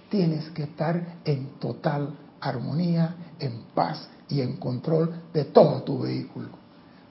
tienes 0.08 0.50
que 0.50 0.64
estar 0.64 1.00
en 1.24 1.60
total 1.60 2.10
armonía, 2.40 3.14
en 3.38 3.66
paz 3.72 4.08
y 4.28 4.40
en 4.40 4.56
control 4.56 5.14
de 5.32 5.44
todo 5.44 5.82
tu 5.82 6.00
vehículo. 6.00 6.48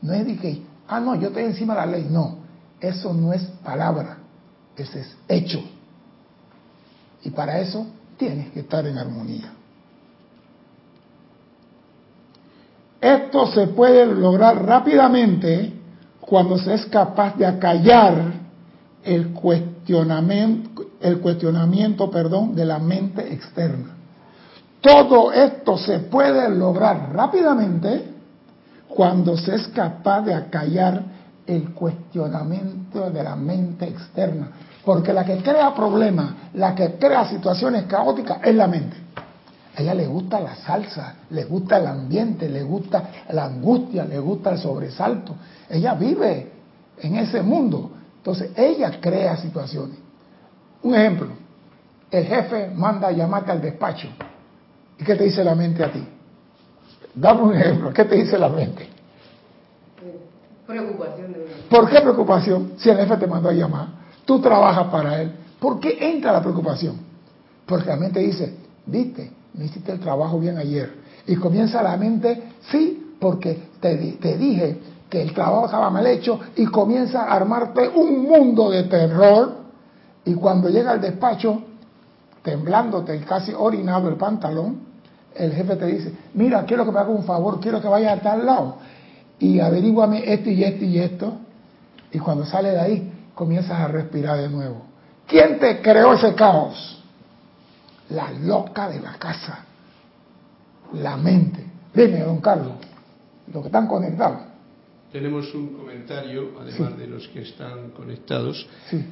No 0.01 0.11
es 0.11 0.25
de 0.25 0.35
que, 0.35 0.61
ah, 0.89 0.99
no, 0.99 1.15
yo 1.15 1.29
estoy 1.29 1.43
encima 1.43 1.73
de 1.73 1.79
la 1.79 1.85
ley. 1.85 2.07
No, 2.09 2.35
eso 2.81 3.13
no 3.13 3.31
es 3.31 3.43
palabra, 3.63 4.17
ese 4.75 4.99
es 4.99 5.15
hecho. 5.29 5.63
Y 7.23 7.29
para 7.29 7.59
eso 7.59 7.85
tienes 8.17 8.51
que 8.51 8.61
estar 8.61 8.85
en 8.85 8.97
armonía. 8.97 9.51
Esto 12.99 13.47
se 13.47 13.67
puede 13.67 14.05
lograr 14.05 14.63
rápidamente 14.65 15.73
cuando 16.21 16.57
se 16.57 16.73
es 16.73 16.85
capaz 16.85 17.35
de 17.35 17.45
acallar 17.45 18.33
el 19.03 19.33
cuestionamiento, 19.33 20.85
el 21.01 21.19
cuestionamiento 21.19 22.09
perdón, 22.09 22.55
de 22.55 22.65
la 22.65 22.79
mente 22.79 23.33
externa. 23.33 23.89
Todo 24.79 25.31
esto 25.33 25.77
se 25.77 25.99
puede 25.99 26.49
lograr 26.49 27.11
rápidamente 27.13 28.05
cuando 28.87 29.35
se 29.37 29.55
es 29.55 29.67
capaz 29.69 30.21
de 30.21 30.33
acallar 30.33 31.03
el 31.45 31.73
cuestionamiento 31.73 33.09
de 33.09 33.23
la 33.23 33.35
mente 33.35 33.85
externa. 33.85 34.47
Porque 34.85 35.13
la 35.13 35.23
que 35.23 35.37
crea 35.37 35.73
problemas, 35.73 36.31
la 36.53 36.75
que 36.75 36.95
crea 36.95 37.25
situaciones 37.25 37.83
caóticas 37.83 38.39
es 38.43 38.53
la 38.53 38.67
mente. 38.67 38.97
A 39.75 39.81
ella 39.81 39.93
le 39.93 40.05
gusta 40.05 40.39
la 40.39 40.55
salsa, 40.55 41.15
le 41.29 41.45
gusta 41.45 41.77
el 41.77 41.87
ambiente, 41.87 42.47
le 42.47 42.61
gusta 42.63 43.09
la 43.29 43.45
angustia, 43.45 44.05
le 44.05 44.19
gusta 44.19 44.51
el 44.51 44.59
sobresalto. 44.59 45.35
Ella 45.69 45.95
vive 45.95 46.51
en 46.99 47.15
ese 47.15 47.41
mundo. 47.41 47.91
Entonces 48.17 48.51
ella 48.55 48.99
crea 49.01 49.37
situaciones. 49.37 49.97
Un 50.83 50.95
ejemplo, 50.95 51.29
el 52.11 52.25
jefe 52.25 52.69
manda 52.75 53.07
a 53.07 53.11
llamarte 53.11 53.51
al 53.51 53.61
despacho. 53.61 54.09
¿Y 54.99 55.03
qué 55.03 55.15
te 55.15 55.23
dice 55.23 55.43
la 55.43 55.55
mente 55.55 55.83
a 55.83 55.91
ti? 55.91 56.05
Dame 57.15 57.41
un 57.41 57.55
ejemplo, 57.55 57.93
¿qué 57.93 58.05
te 58.05 58.15
dice 58.15 58.37
la 58.37 58.49
mente? 58.49 58.87
Preocupación. 60.67 61.33
De 61.33 61.39
¿Por 61.69 61.89
qué 61.89 62.01
preocupación? 62.01 62.73
Si 62.77 62.89
el 62.89 62.97
jefe 62.97 63.17
te 63.17 63.27
mandó 63.27 63.49
a 63.49 63.53
llamar, 63.53 64.02
tú 64.25 64.39
trabajas 64.39 64.87
para 64.87 65.21
él. 65.21 65.31
¿Por 65.59 65.79
qué 65.79 65.97
entra 65.99 66.31
la 66.31 66.41
preocupación? 66.41 66.97
Porque 67.65 67.87
la 67.87 67.95
mente 67.95 68.19
dice, 68.19 68.55
viste, 68.85 69.31
no 69.53 69.63
hiciste 69.63 69.91
el 69.91 69.99
trabajo 69.99 70.39
bien 70.39 70.57
ayer. 70.57 70.91
Y 71.27 71.35
comienza 71.35 71.81
la 71.81 71.95
mente, 71.95 72.51
sí, 72.69 73.15
porque 73.19 73.69
te, 73.79 73.95
te 74.21 74.37
dije 74.37 74.77
que 75.09 75.21
el 75.21 75.33
trabajo 75.33 75.65
estaba 75.65 75.89
mal 75.89 76.05
hecho 76.07 76.39
y 76.55 76.65
comienza 76.65 77.23
a 77.23 77.35
armarte 77.35 77.87
un 77.87 78.23
mundo 78.23 78.69
de 78.69 78.83
terror 78.83 79.63
y 80.25 80.33
cuando 80.33 80.69
llega 80.69 80.91
al 80.91 81.01
despacho, 81.01 81.61
temblándote 82.41 83.15
y 83.15 83.19
casi 83.19 83.53
orinado 83.53 84.09
el 84.09 84.15
pantalón, 84.15 84.79
el 85.35 85.53
jefe 85.53 85.75
te 85.75 85.85
dice, 85.85 86.13
mira, 86.33 86.63
quiero 86.65 86.85
que 86.85 86.91
me 86.91 86.99
haga 86.99 87.09
un 87.09 87.23
favor, 87.23 87.59
quiero 87.59 87.81
que 87.81 87.87
vaya 87.87 88.13
a 88.13 88.21
tal 88.21 88.45
lado 88.45 88.77
y 89.39 89.59
averíguame 89.59 90.31
esto 90.33 90.49
y 90.49 90.63
esto 90.63 90.85
y 90.85 90.99
esto. 90.99 91.33
Y 92.11 92.19
cuando 92.19 92.45
sale 92.45 92.71
de 92.71 92.79
ahí, 92.79 93.12
comienzas 93.33 93.79
a 93.79 93.87
respirar 93.87 94.37
de 94.37 94.49
nuevo. 94.49 94.85
¿Quién 95.27 95.59
te 95.59 95.81
creó 95.81 96.13
ese 96.13 96.35
caos? 96.35 97.01
La 98.09 98.31
loca 98.31 98.89
de 98.89 98.99
la 98.99 99.13
casa, 99.13 99.65
la 100.93 101.17
mente. 101.17 101.65
Dime, 101.93 102.19
don 102.19 102.41
Carlos, 102.41 102.73
los 103.51 103.61
que 103.61 103.67
están 103.67 103.87
conectados. 103.87 104.39
tenemos 105.11 105.53
un 105.53 105.73
comentario, 105.73 106.51
además 106.59 106.97
de 106.97 107.07
los 107.07 107.27
que 107.27 107.43
están 107.43 107.91
conectados, 107.91 108.67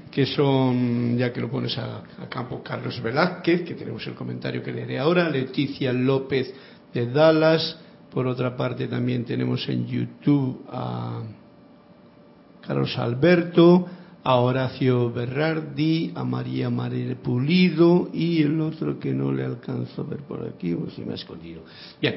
que 0.09 0.25
son, 0.25 1.15
ya 1.15 1.31
que 1.31 1.39
lo 1.39 1.49
pones 1.49 1.77
a, 1.77 2.01
campo, 2.27 2.61
Carlos 2.63 2.99
Velázquez, 3.01 3.63
que 3.63 3.75
tenemos 3.75 4.05
el 4.07 4.15
comentario 4.15 4.63
que 4.63 4.71
leeré 4.71 4.97
ahora, 4.97 5.29
Leticia 5.29 5.93
López 5.93 6.53
de 6.91 7.05
Dallas, 7.05 7.77
por 8.11 8.27
otra 8.27 8.57
parte 8.57 8.87
también 8.87 9.23
tenemos 9.25 9.67
en 9.69 9.85
YouTube 9.87 10.65
a 10.69 11.21
Carlos 12.65 12.97
Alberto, 12.97 13.87
a 14.23 14.35
Horacio 14.35 15.11
Berrardi, 15.11 16.11
a 16.15 16.23
María 16.23 16.69
María 16.69 17.15
Pulido 17.15 18.09
y 18.13 18.41
el 18.43 18.59
otro 18.61 18.99
que 18.99 19.13
no 19.13 19.31
le 19.31 19.45
alcanzo 19.45 20.01
a 20.01 20.05
ver 20.05 20.19
por 20.19 20.47
aquí, 20.47 20.73
o 20.73 20.89
si 20.89 21.01
me 21.01 21.13
ha 21.13 21.15
escondido. 21.15 21.63
Bien, 21.99 22.15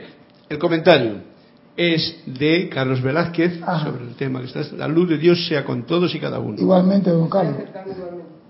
el 0.49 0.59
comentario 0.59 1.23
es 1.77 2.23
de 2.27 2.69
Carlos 2.69 3.03
Velázquez 3.03 3.61
sobre 3.83 4.05
el 4.05 4.15
tema 4.17 4.41
que 4.41 4.47
está. 4.47 4.77
La 4.77 4.87
luz 4.87 5.09
de 5.09 5.19
Dios 5.19 5.47
sea 5.49 5.65
con 5.65 5.85
todos 5.85 6.15
y 6.15 6.21
cada 6.21 6.39
uno. 6.39 6.57
Igualmente, 6.59 7.11
don 7.11 7.29
Carlos. 7.29 7.57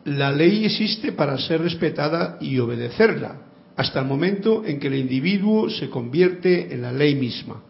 La 0.04 0.30
ley 0.30 0.66
existe 0.66 1.12
para 1.12 1.38
ser 1.38 1.62
respetada 1.62 2.36
y 2.40 2.58
obedecerla, 2.58 3.36
hasta 3.76 4.00
el 4.00 4.06
momento 4.06 4.62
en 4.64 4.78
que 4.78 4.88
el 4.88 4.96
individuo 4.96 5.70
se 5.70 5.88
convierte 5.88 6.74
en 6.74 6.82
la 6.82 6.92
ley 6.92 7.14
misma. 7.14 7.62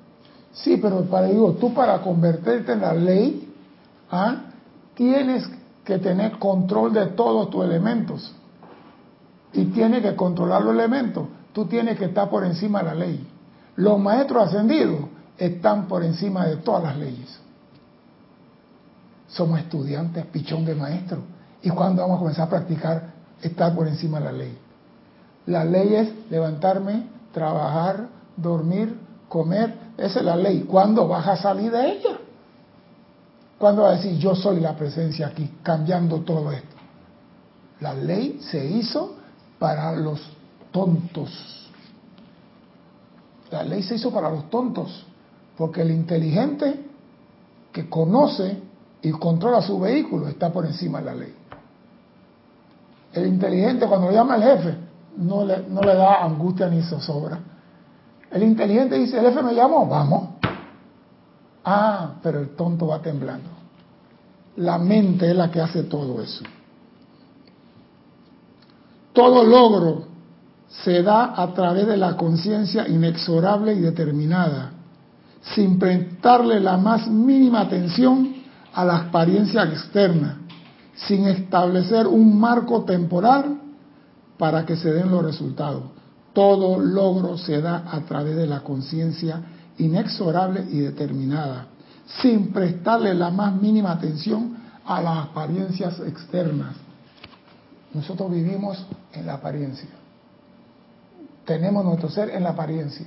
Sí, 0.52 0.78
pero 0.80 1.02
para 1.04 1.28
digo, 1.28 1.52
tú 1.60 1.72
para 1.74 2.00
convertirte 2.00 2.72
en 2.72 2.80
la 2.80 2.94
ley, 2.94 3.48
¿ah? 4.10 4.46
tienes 4.94 5.48
que 5.84 5.98
tener 5.98 6.38
control 6.38 6.92
de 6.92 7.06
todos 7.08 7.50
tus 7.50 7.64
elementos. 7.64 8.34
Y 9.52 9.66
tienes 9.66 10.02
que 10.02 10.16
controlar 10.16 10.62
los 10.62 10.74
elementos. 10.74 11.26
Tú 11.52 11.66
tienes 11.66 11.98
que 11.98 12.06
estar 12.06 12.28
por 12.28 12.44
encima 12.44 12.80
de 12.80 12.84
la 12.86 12.94
ley. 12.94 13.28
Los 13.76 13.98
maestros 14.00 14.48
ascendidos 14.48 15.00
están 15.38 15.86
por 15.86 16.02
encima 16.02 16.46
de 16.46 16.56
todas 16.56 16.82
las 16.82 16.96
leyes. 16.96 17.38
Somos 19.28 19.60
estudiantes, 19.60 20.26
pichón 20.26 20.64
de 20.64 20.74
maestro. 20.74 21.22
¿Y 21.62 21.70
cuándo 21.70 22.02
vamos 22.02 22.16
a 22.16 22.18
comenzar 22.20 22.46
a 22.46 22.50
practicar 22.50 23.14
estar 23.42 23.74
por 23.74 23.86
encima 23.86 24.18
de 24.18 24.24
la 24.24 24.32
ley? 24.32 24.58
La 25.46 25.64
ley 25.64 25.94
es 25.94 26.30
levantarme, 26.30 27.06
trabajar, 27.32 28.08
dormir, 28.36 28.98
comer. 29.28 29.74
Esa 29.98 30.20
es 30.20 30.24
la 30.24 30.36
ley. 30.36 30.62
¿Cuándo 30.62 31.06
vas 31.06 31.26
a 31.26 31.36
salir 31.36 31.70
de 31.70 31.92
ella? 31.92 32.18
¿Cuándo 33.64 33.84
vas 33.84 33.92
a 33.92 33.96
decir 33.96 34.18
yo 34.18 34.34
soy 34.34 34.60
la 34.60 34.76
presencia 34.76 35.28
aquí, 35.28 35.50
cambiando 35.62 36.20
todo 36.20 36.52
esto? 36.52 36.76
La 37.80 37.94
ley 37.94 38.38
se 38.42 38.62
hizo 38.62 39.16
para 39.58 39.96
los 39.96 40.20
tontos. 40.70 41.70
La 43.50 43.62
ley 43.62 43.82
se 43.82 43.94
hizo 43.94 44.12
para 44.12 44.28
los 44.28 44.50
tontos. 44.50 45.06
Porque 45.56 45.80
el 45.80 45.92
inteligente 45.92 46.84
que 47.72 47.88
conoce 47.88 48.58
y 49.00 49.10
controla 49.12 49.62
su 49.62 49.80
vehículo 49.80 50.28
está 50.28 50.52
por 50.52 50.66
encima 50.66 50.98
de 50.98 51.04
la 51.06 51.14
ley. 51.14 51.34
El 53.14 53.28
inteligente 53.28 53.86
cuando 53.86 54.08
lo 54.08 54.12
llama 54.12 54.36
el 54.36 54.42
jefe 54.42 54.76
no 55.16 55.42
le, 55.42 55.66
no 55.70 55.80
le 55.80 55.94
da 55.94 56.22
angustia 56.22 56.68
ni 56.68 56.82
zozobra. 56.82 57.40
El 58.30 58.42
inteligente 58.42 58.98
dice, 58.98 59.18
el 59.18 59.24
jefe 59.24 59.42
me 59.42 59.54
llamó, 59.54 59.86
vamos. 59.86 60.28
Ah, 61.64 62.16
pero 62.22 62.40
el 62.40 62.50
tonto 62.50 62.88
va 62.88 63.00
temblando. 63.00 63.53
La 64.56 64.78
mente 64.78 65.30
es 65.30 65.36
la 65.36 65.50
que 65.50 65.60
hace 65.60 65.84
todo 65.84 66.22
eso. 66.22 66.44
Todo 69.12 69.44
logro 69.44 70.06
se 70.68 71.02
da 71.02 71.40
a 71.40 71.52
través 71.54 71.86
de 71.86 71.96
la 71.96 72.16
conciencia 72.16 72.88
inexorable 72.88 73.74
y 73.74 73.80
determinada 73.80 74.72
sin 75.52 75.78
prestarle 75.78 76.60
la 76.60 76.76
más 76.76 77.06
mínima 77.06 77.60
atención 77.60 78.34
a 78.72 78.84
la 78.84 78.96
apariencia 78.96 79.64
externa, 79.64 80.40
sin 80.94 81.26
establecer 81.26 82.06
un 82.06 82.38
marco 82.38 82.84
temporal 82.84 83.60
para 84.38 84.64
que 84.64 84.76
se 84.76 84.92
den 84.92 85.10
los 85.10 85.22
resultados. 85.22 85.82
Todo 86.32 86.80
logro 86.80 87.36
se 87.36 87.60
da 87.60 87.84
a 87.90 88.00
través 88.00 88.36
de 88.36 88.46
la 88.46 88.60
conciencia 88.60 89.42
inexorable 89.78 90.66
y 90.70 90.80
determinada, 90.80 91.66
sin 92.06 92.52
prestarle 92.52 93.14
la 93.14 93.30
más 93.30 93.54
mínima 93.54 93.92
atención 93.92 94.56
a 94.84 95.00
las 95.00 95.26
apariencias 95.26 95.98
externas. 96.00 96.76
Nosotros 97.92 98.30
vivimos 98.30 98.84
en 99.12 99.26
la 99.26 99.34
apariencia. 99.34 99.88
Tenemos 101.44 101.84
nuestro 101.84 102.08
ser 102.10 102.30
en 102.30 102.42
la 102.42 102.50
apariencia. 102.50 103.06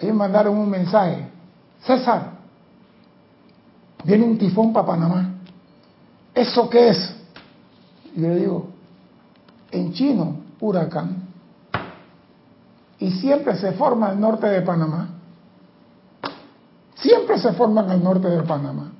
Ellos 0.00 0.16
mandaron 0.16 0.56
un 0.56 0.68
mensaje. 0.68 1.28
César, 1.82 2.32
viene 4.04 4.24
un 4.24 4.38
tifón 4.38 4.72
para 4.72 4.86
Panamá. 4.86 5.30
¿Eso 6.34 6.68
qué 6.68 6.88
es? 6.88 7.14
Y 8.14 8.20
le 8.20 8.36
digo, 8.36 8.68
en 9.70 9.92
chino, 9.92 10.36
huracán. 10.60 11.24
Y 12.98 13.10
siempre 13.12 13.56
se 13.56 13.72
forma 13.72 14.08
al 14.08 14.20
norte 14.20 14.46
de 14.46 14.62
Panamá. 14.62 15.15
Siempre 17.26 17.42
se 17.42 17.56
forman 17.56 17.90
al 17.90 18.04
norte 18.04 18.28
de 18.28 18.40
Panamá. 18.44 18.92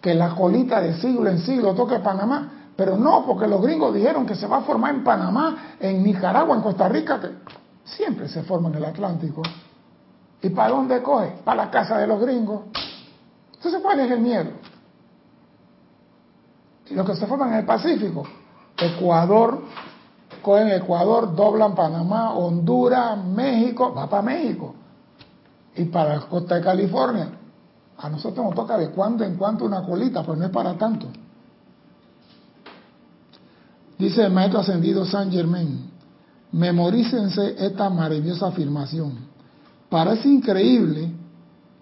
Que 0.00 0.14
la 0.14 0.36
colita 0.36 0.80
de 0.80 0.94
siglo 0.94 1.28
en 1.28 1.40
siglo 1.40 1.74
toque 1.74 1.98
Panamá. 1.98 2.52
Pero 2.76 2.96
no, 2.96 3.26
porque 3.26 3.48
los 3.48 3.60
gringos 3.60 3.92
dijeron 3.92 4.24
que 4.24 4.36
se 4.36 4.46
va 4.46 4.58
a 4.58 4.60
formar 4.60 4.94
en 4.94 5.02
Panamá, 5.02 5.74
en 5.80 6.04
Nicaragua, 6.04 6.54
en 6.54 6.62
Costa 6.62 6.88
Rica, 6.88 7.18
que 7.20 7.30
siempre 7.82 8.28
se 8.28 8.44
forma 8.44 8.68
en 8.68 8.76
el 8.76 8.84
Atlántico. 8.84 9.42
¿Y 10.40 10.50
para 10.50 10.68
dónde 10.68 11.02
coge? 11.02 11.40
Para 11.44 11.64
la 11.64 11.70
casa 11.72 11.98
de 11.98 12.06
los 12.06 12.20
gringos. 12.20 12.66
Entonces, 13.54 13.80
¿cuál 13.82 13.98
es 13.98 14.10
el 14.12 14.20
miedo? 14.20 14.50
Y 16.90 16.94
los 16.94 17.04
que 17.04 17.16
se 17.16 17.26
forman 17.26 17.48
en 17.48 17.54
el 17.56 17.64
Pacífico, 17.64 18.22
Ecuador, 18.76 19.62
cogen 20.42 20.68
Ecuador, 20.68 21.34
doblan 21.34 21.74
Panamá, 21.74 22.34
Honduras, 22.34 23.18
México, 23.24 23.92
va 23.92 24.08
para 24.08 24.22
México. 24.22 24.76
Y 25.74 25.86
para 25.86 26.14
la 26.14 26.20
costa 26.20 26.54
de 26.54 26.60
California. 26.60 27.30
A 27.98 28.08
nosotros 28.08 28.44
nos 28.44 28.54
toca 28.54 28.78
de 28.78 28.90
cuando 28.90 29.24
en 29.24 29.36
cuando 29.36 29.64
una 29.64 29.82
colita, 29.82 30.22
pero 30.22 30.36
no 30.36 30.44
es 30.44 30.50
para 30.50 30.74
tanto. 30.78 31.08
Dice 33.98 34.24
el 34.24 34.32
maestro 34.32 34.60
ascendido 34.60 35.04
San 35.04 35.30
Germain, 35.32 35.90
memorícense 36.52 37.56
esta 37.58 37.90
maravillosa 37.90 38.46
afirmación. 38.46 39.14
Parece 39.88 40.28
increíble 40.28 41.10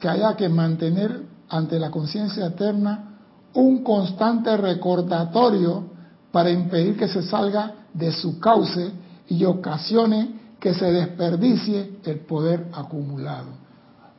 que 0.01 0.09
haya 0.09 0.35
que 0.37 0.49
mantener 0.49 1.23
ante 1.51 1.79
la 1.79 1.91
conciencia 1.91 2.47
eterna 2.47 3.19
un 3.53 3.83
constante 3.85 4.57
recordatorio 4.57 5.85
para 6.33 6.51
impedir 6.51 6.97
que 6.97 7.09
se 7.09 7.23
salga 7.23 7.75
de 7.93 8.13
su 8.13 8.39
cauce 8.41 8.91
y 9.29 9.45
ocasione 9.45 10.57
que 10.59 10.73
se 10.73 10.91
desperdicie 10.91 11.99
el 12.05 12.21
poder 12.21 12.69
acumulado. 12.73 13.49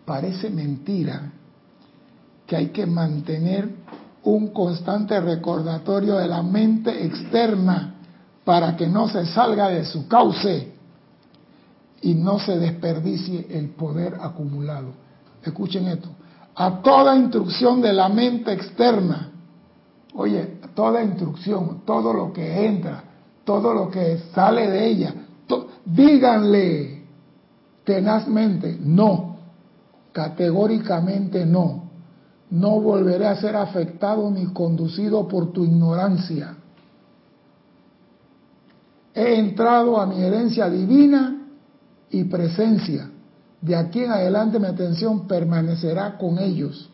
Parece 0.05 0.49
mentira 0.49 1.31
que 2.47 2.55
hay 2.55 2.67
que 2.67 2.85
mantener 2.85 3.69
un 4.23 4.47
constante 4.47 5.19
recordatorio 5.19 6.15
de 6.15 6.27
la 6.27 6.41
mente 6.41 7.05
externa 7.05 7.95
para 8.43 8.75
que 8.75 8.87
no 8.87 9.09
se 9.09 9.25
salga 9.25 9.67
de 9.67 9.85
su 9.85 10.07
cauce 10.07 10.73
y 12.01 12.13
no 12.13 12.39
se 12.39 12.57
desperdicie 12.57 13.47
el 13.49 13.69
poder 13.69 14.17
acumulado. 14.21 14.93
Escuchen 15.43 15.87
esto. 15.87 16.09
A 16.55 16.81
toda 16.81 17.15
instrucción 17.15 17.81
de 17.81 17.93
la 17.93 18.09
mente 18.09 18.53
externa, 18.53 19.31
oye, 20.15 20.59
toda 20.73 21.03
instrucción, 21.03 21.81
todo 21.85 22.13
lo 22.13 22.33
que 22.33 22.65
entra, 22.65 23.03
todo 23.43 23.73
lo 23.73 23.89
que 23.89 24.19
sale 24.33 24.69
de 24.69 24.87
ella, 24.87 25.13
díganle 25.85 27.03
tenazmente, 27.83 28.77
no, 28.79 29.37
categóricamente 30.11 31.45
no. 31.45 31.86
No 32.49 32.79
volveré 32.79 33.27
a 33.27 33.35
ser 33.35 33.55
afectado 33.55 34.31
ni 34.31 34.45
conducido 34.53 35.27
por 35.27 35.51
tu 35.51 35.65
ignorancia. 35.65 36.55
He 39.13 39.39
entrado 39.39 39.99
a 39.99 40.05
mi 40.05 40.21
herencia 40.21 40.69
divina 40.69 41.47
y 42.09 42.23
presencia. 42.25 43.09
De 43.59 43.75
aquí 43.75 44.03
en 44.03 44.11
adelante 44.11 44.59
mi 44.59 44.67
atención 44.67 45.27
permanecerá 45.27 46.17
con 46.17 46.37
ellos 46.37 46.89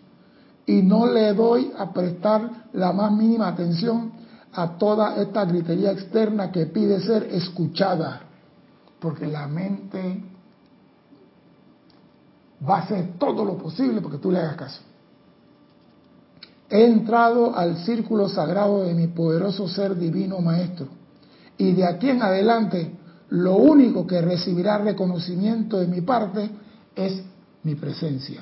y 0.66 0.82
no 0.82 1.06
le 1.06 1.34
doy 1.34 1.72
a 1.78 1.92
prestar 1.92 2.70
la 2.74 2.94
más 2.94 3.12
mínima 3.12 3.50
atención 3.50 4.14
a 4.54 4.78
toda 4.78 5.18
esta 5.22 5.46
gritería 5.46 5.92
externa 5.92 6.52
que 6.52 6.68
pide 6.68 7.02
ser 7.02 7.24
escuchada, 7.24 8.22
porque 9.00 9.28
la 9.28 9.48
mente 9.48 10.24
va 12.68 12.78
a 12.78 12.82
hacer 12.82 13.18
todo 13.18 13.44
lo 13.44 13.58
posible 13.58 14.00
porque 14.00 14.20
tú 14.20 14.32
le 14.32 14.40
hagas 14.40 14.56
caso. 14.56 14.82
He 16.70 16.86
entrado 16.86 17.56
al 17.56 17.78
círculo 17.86 18.30
sagrado 18.30 18.84
de 18.84 18.94
mi 18.94 19.08
poderoso 19.08 19.68
ser 19.68 19.96
divino 19.96 20.40
maestro 20.40 20.88
y 21.58 21.74
de 21.74 21.86
aquí 21.86 22.10
en 22.10 22.22
adelante 22.22 22.92
lo 23.30 23.56
único 23.56 24.06
que 24.08 24.22
recibirá 24.22 24.78
reconocimiento 24.78 25.80
de 25.80 25.88
mi 25.88 26.02
parte 26.02 26.50
es 26.96 27.24
mi 27.64 27.76
presencia. 27.76 28.42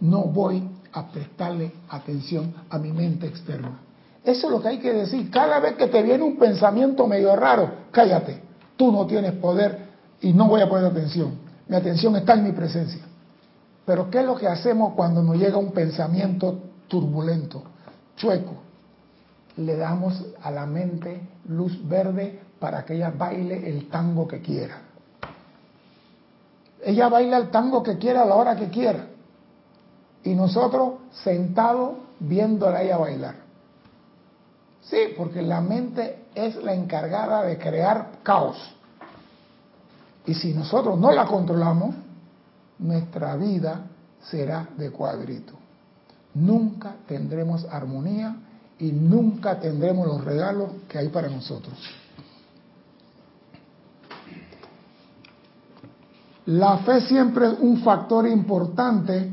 no 0.00 0.24
voy 0.24 0.62
a 0.92 1.10
prestarle 1.10 1.72
atención 1.88 2.54
a 2.68 2.78
mi 2.78 2.92
mente 2.92 3.26
externa. 3.26 3.80
Eso 4.24 4.46
es 4.46 4.52
lo 4.52 4.60
que 4.60 4.68
hay 4.68 4.78
que 4.78 4.92
decir. 4.92 5.30
Cada 5.30 5.60
vez 5.60 5.76
que 5.76 5.86
te 5.86 6.02
viene 6.02 6.24
un 6.24 6.36
pensamiento 6.36 7.06
medio 7.06 7.36
raro, 7.36 7.70
cállate. 7.92 8.42
Tú 8.76 8.90
no 8.90 9.06
tienes 9.06 9.32
poder 9.32 9.86
y 10.20 10.32
no 10.32 10.48
voy 10.48 10.60
a 10.60 10.68
poner 10.68 10.86
atención. 10.86 11.32
Mi 11.68 11.76
atención 11.76 12.16
está 12.16 12.34
en 12.34 12.44
mi 12.44 12.52
presencia. 12.52 13.02
Pero 13.84 14.10
¿qué 14.10 14.20
es 14.20 14.26
lo 14.26 14.36
que 14.36 14.48
hacemos 14.48 14.94
cuando 14.94 15.22
nos 15.22 15.36
llega 15.36 15.56
un 15.56 15.70
pensamiento 15.70 16.58
turbulento, 16.88 17.62
chueco? 18.16 18.54
Le 19.56 19.76
damos 19.76 20.22
a 20.42 20.50
la 20.50 20.66
mente 20.66 21.20
luz 21.48 21.86
verde 21.88 22.40
para 22.58 22.84
que 22.84 22.94
ella 22.94 23.10
baile 23.10 23.68
el 23.68 23.88
tango 23.88 24.26
que 24.26 24.40
quiera. 24.40 24.82
Ella 26.82 27.08
baila 27.08 27.38
el 27.38 27.50
tango 27.50 27.82
que 27.82 27.98
quiera 27.98 28.22
a 28.22 28.26
la 28.26 28.34
hora 28.34 28.56
que 28.56 28.68
quiera. 28.68 29.06
Y 30.22 30.34
nosotros 30.34 30.94
sentados 31.24 31.96
viéndola 32.20 32.78
a 32.78 32.82
ella 32.82 32.98
bailar. 32.98 33.34
Sí, 34.82 35.14
porque 35.16 35.42
la 35.42 35.60
mente 35.60 36.26
es 36.34 36.56
la 36.56 36.74
encargada 36.74 37.42
de 37.42 37.58
crear 37.58 38.20
caos. 38.22 38.56
Y 40.26 40.34
si 40.34 40.52
nosotros 40.52 40.98
no 40.98 41.10
la 41.12 41.26
controlamos, 41.26 41.94
nuestra 42.78 43.36
vida 43.36 43.80
será 44.20 44.68
de 44.76 44.90
cuadrito. 44.90 45.54
Nunca 46.36 46.96
tendremos 47.08 47.64
armonía 47.64 48.36
y 48.78 48.92
nunca 48.92 49.58
tendremos 49.58 50.06
los 50.06 50.22
regalos 50.22 50.70
que 50.86 50.98
hay 50.98 51.08
para 51.08 51.30
nosotros. 51.30 51.74
La 56.44 56.76
fe 56.78 57.00
siempre 57.00 57.46
es 57.46 57.54
un 57.58 57.78
factor 57.78 58.28
importante 58.28 59.32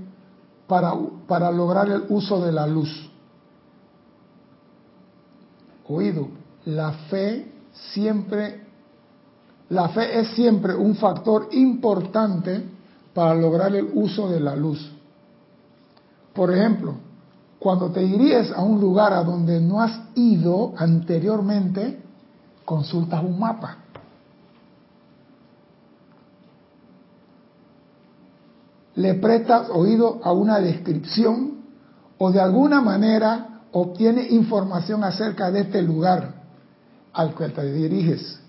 para, 0.66 0.94
para 1.28 1.52
lograr 1.52 1.90
el 1.90 2.06
uso 2.08 2.40
de 2.40 2.54
la 2.54 2.66
luz. 2.66 3.10
Oído, 5.90 6.30
la 6.64 6.94
fe 7.10 7.52
siempre, 7.92 8.66
la 9.68 9.90
fe 9.90 10.22
es 10.22 10.30
siempre 10.30 10.74
un 10.74 10.96
factor 10.96 11.50
importante 11.52 12.64
para 13.14 13.36
lograr 13.36 13.76
el 13.76 13.90
uso 13.94 14.30
de 14.30 14.40
la 14.40 14.56
luz. 14.56 14.90
Por 16.34 16.54
ejemplo, 16.54 16.96
cuando 17.60 17.92
te 17.92 18.04
irías 18.04 18.52
a 18.52 18.62
un 18.62 18.82
lugar 18.82 19.14
a 19.14 19.24
donde 19.24 19.62
no 19.62 19.82
has 19.82 20.02
ido 20.16 20.74
anteriormente, 20.78 22.02
consultas 22.66 23.24
un 23.24 23.40
mapa. 23.40 23.78
Le 28.96 29.16
prestas 29.16 29.70
oído 29.70 30.20
a 30.24 30.32
una 30.34 30.60
descripción 30.60 31.64
o 32.18 32.32
de 32.32 32.40
alguna 32.40 32.82
manera 32.82 33.62
obtienes 33.72 34.32
información 34.32 35.04
acerca 35.04 35.50
de 35.52 35.62
este 35.62 35.82
lugar 35.82 36.44
al 37.12 37.34
que 37.34 37.50
te 37.50 37.72
diriges, 37.74 38.40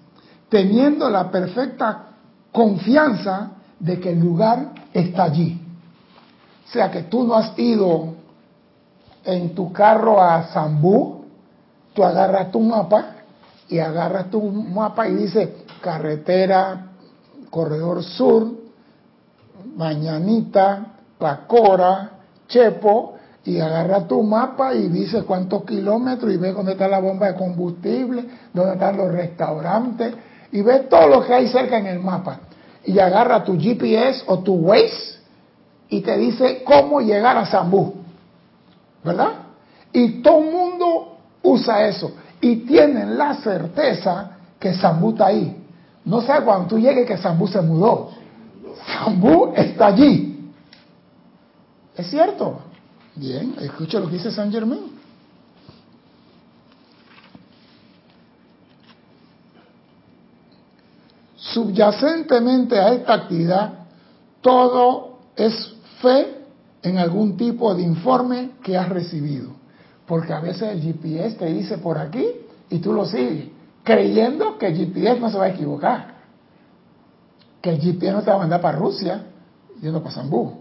teniendo 0.49 1.09
la 1.09 1.31
perfecta 1.31 2.09
confianza 2.53 3.53
de 3.79 4.01
que 4.01 4.13
el 4.13 4.21
lugar 4.21 4.73
está 4.93 5.25
allí. 5.25 5.64
Sea 6.75 6.91
que 6.91 7.05
tú 7.05 7.23
no 7.23 7.37
has 7.37 7.57
ido 7.57 8.15
en 9.25 9.55
tu 9.55 9.73
carro 9.73 10.21
a 10.21 10.43
Zambú, 10.53 11.25
tú 11.95 12.03
agarras 12.03 12.51
tu 12.51 12.59
mapa 12.59 13.15
y 13.69 13.79
agarras 13.79 14.29
tu 14.29 14.43
mapa 14.43 15.07
y 15.07 15.15
dice 15.15 15.55
carretera, 15.81 16.89
corredor 17.49 18.03
sur, 18.03 18.51
Mañanita, 19.77 20.97
Pacora, 21.17 22.11
Chepo, 22.49 23.15
y 23.45 23.61
agarras 23.61 24.09
tu 24.09 24.21
mapa 24.25 24.75
y 24.75 24.89
dice 24.89 25.23
cuántos 25.23 25.65
kilómetros 25.65 26.33
y 26.33 26.39
ves 26.39 26.57
dónde 26.57 26.73
está 26.73 26.89
la 26.89 26.99
bomba 26.99 27.29
de 27.29 27.35
combustible, 27.37 28.25
dónde 28.53 28.73
están 28.73 28.97
los 28.97 29.13
restaurantes 29.13 30.13
y 30.51 30.61
ves 30.61 30.89
todo 30.89 31.07
lo 31.07 31.25
que 31.25 31.35
hay 31.35 31.47
cerca 31.47 31.79
en 31.79 31.87
el 31.87 32.01
mapa. 32.01 32.41
Y 32.85 32.99
agarra 32.99 33.45
tu 33.45 33.57
GPS 33.57 34.25
o 34.27 34.41
tu 34.41 34.55
Waze 34.55 35.15
y 35.89 36.01
te 36.01 36.17
dice 36.19 36.63
cómo 36.65 37.01
llegar 37.01 37.37
a 37.37 37.47
Zambú. 37.47 37.95
¿Verdad? 39.03 39.33
Y 39.93 40.23
todo 40.23 40.41
el 40.41 40.51
mundo 40.51 41.19
usa 41.43 41.87
eso. 41.87 42.13
Y 42.41 42.57
tienen 42.57 43.17
la 43.17 43.35
certeza 43.35 44.31
que 44.59 44.75
Zambú 44.75 45.11
está 45.11 45.27
ahí. 45.27 45.63
No 46.05 46.21
sé 46.21 46.33
cuando 46.45 46.69
tú 46.69 46.79
llegues 46.79 47.07
que 47.07 47.17
Zambú 47.17 47.47
se 47.47 47.61
mudó. 47.61 48.11
Zambú 48.87 49.53
está 49.55 49.87
allí. 49.87 50.53
¿Es 51.97 52.09
cierto? 52.09 52.61
Bien, 53.15 53.55
escucha 53.61 54.01
lo 54.01 54.07
que 54.07 54.15
dice 54.15 54.31
San 54.31 54.51
Germán. 54.51 54.81
Subyacentemente 61.37 62.79
a 62.81 62.95
esta 62.95 63.15
actividad, 63.15 63.87
todo 64.41 65.14
es 65.37 65.75
fe 66.01 66.39
en 66.83 66.99
algún 66.99 67.37
tipo 67.37 67.75
de 67.75 67.83
informe 67.83 68.51
que 68.63 68.77
has 68.77 68.89
recibido. 68.89 69.51
Porque 70.07 70.33
a 70.33 70.41
veces 70.41 70.63
el 70.63 70.83
GPS 70.83 71.37
te 71.37 71.47
dice 71.47 71.79
por 71.79 71.99
aquí 71.99 72.27
y 72.71 72.79
tú 72.79 72.93
lo 72.93 73.07
sigues, 73.07 73.49
creyendo 73.83 74.59
que 74.59 74.67
el 74.67 74.77
GPS 74.77 75.21
no 75.21 75.31
se 75.31 75.39
va 75.39 75.45
a 75.45 75.49
equivocar. 75.49 76.15
Que 77.61 77.71
el 77.71 77.81
GPS 77.81 78.13
no 78.13 78.23
te 78.23 78.31
va 78.31 78.37
a 78.37 78.41
mandar 78.41 78.61
para 78.61 78.79
Rusia, 78.79 79.25
yendo 79.81 80.03
para 80.03 80.15
Zambú. 80.15 80.61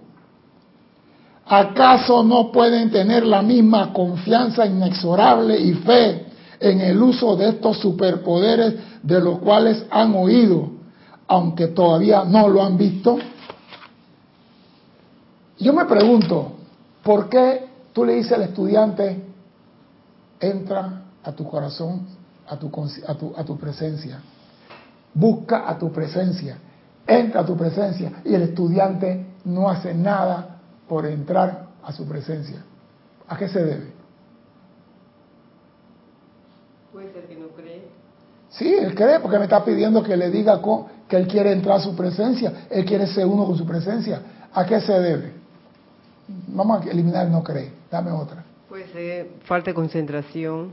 ¿Acaso 1.45 2.23
no 2.23 2.51
pueden 2.53 2.89
tener 2.89 3.25
la 3.25 3.41
misma 3.41 3.91
confianza 3.91 4.65
inexorable 4.65 5.59
y 5.59 5.73
fe 5.73 6.27
en 6.61 6.79
el 6.79 7.01
uso 7.01 7.35
de 7.35 7.49
estos 7.49 7.79
superpoderes 7.79 8.75
de 9.03 9.19
los 9.19 9.39
cuales 9.39 9.85
han 9.91 10.15
oído 10.15 10.83
aunque 11.27 11.67
todavía 11.67 12.23
no 12.25 12.47
lo 12.47 12.63
han 12.63 12.77
visto. 12.77 13.17
Yo 15.63 15.71
me 15.71 15.85
pregunto, 15.85 16.51
¿por 17.01 17.29
qué 17.29 17.65
tú 17.93 18.03
le 18.03 18.15
dices 18.15 18.33
al 18.33 18.41
estudiante, 18.41 19.23
entra 20.37 21.03
a 21.23 21.31
tu 21.31 21.47
corazón, 21.47 22.05
a 22.49 22.57
tu, 22.57 22.69
a 23.07 23.15
tu, 23.15 23.33
a 23.33 23.45
tu 23.45 23.57
presencia, 23.57 24.19
busca 25.13 25.69
a 25.69 25.77
tu 25.77 25.89
presencia, 25.89 26.57
entra 27.07 27.41
a 27.41 27.45
tu 27.45 27.55
presencia 27.55 28.11
y 28.25 28.33
el 28.33 28.41
estudiante 28.41 29.25
no 29.45 29.69
hace 29.69 29.93
nada 29.93 30.59
por 30.85 31.05
entrar 31.05 31.67
a 31.81 31.93
su 31.93 32.05
presencia? 32.05 32.61
¿A 33.29 33.37
qué 33.37 33.47
se 33.47 33.63
debe? 33.63 33.93
Puede 36.91 37.13
ser 37.13 37.25
que 37.25 37.37
no 37.37 37.47
cree. 37.55 37.87
Sí, 38.49 38.67
él 38.67 38.93
cree 38.93 39.21
porque 39.21 39.37
me 39.37 39.45
está 39.45 39.63
pidiendo 39.63 40.03
que 40.03 40.17
le 40.17 40.29
diga 40.29 40.61
que 41.07 41.15
él 41.15 41.25
quiere 41.25 41.53
entrar 41.53 41.77
a 41.77 41.81
su 41.81 41.95
presencia, 41.95 42.67
él 42.69 42.83
quiere 42.83 43.07
ser 43.07 43.25
uno 43.25 43.45
con 43.45 43.57
su 43.57 43.65
presencia. 43.65 44.21
¿A 44.53 44.65
qué 44.65 44.81
se 44.81 44.91
debe? 44.99 45.42
Vamos 46.27 46.85
a 46.85 46.89
eliminar 46.89 47.27
no 47.27 47.43
cree. 47.43 47.71
Dame 47.91 48.11
otra. 48.11 48.43
Puede 48.69 48.87
ser 48.91 49.29
falta 49.45 49.71
de 49.71 49.75
concentración. 49.75 50.71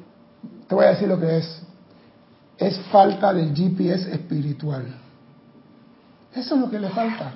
Te 0.68 0.74
voy 0.74 0.86
a 0.86 0.90
decir 0.90 1.08
lo 1.08 1.18
que 1.18 1.38
es. 1.38 1.62
Es 2.56 2.78
falta 2.92 3.32
del 3.32 3.54
GPS 3.54 4.10
espiritual. 4.12 4.86
Eso 6.34 6.54
es 6.54 6.60
lo 6.60 6.70
que 6.70 6.78
le 6.78 6.88
falta. 6.90 7.34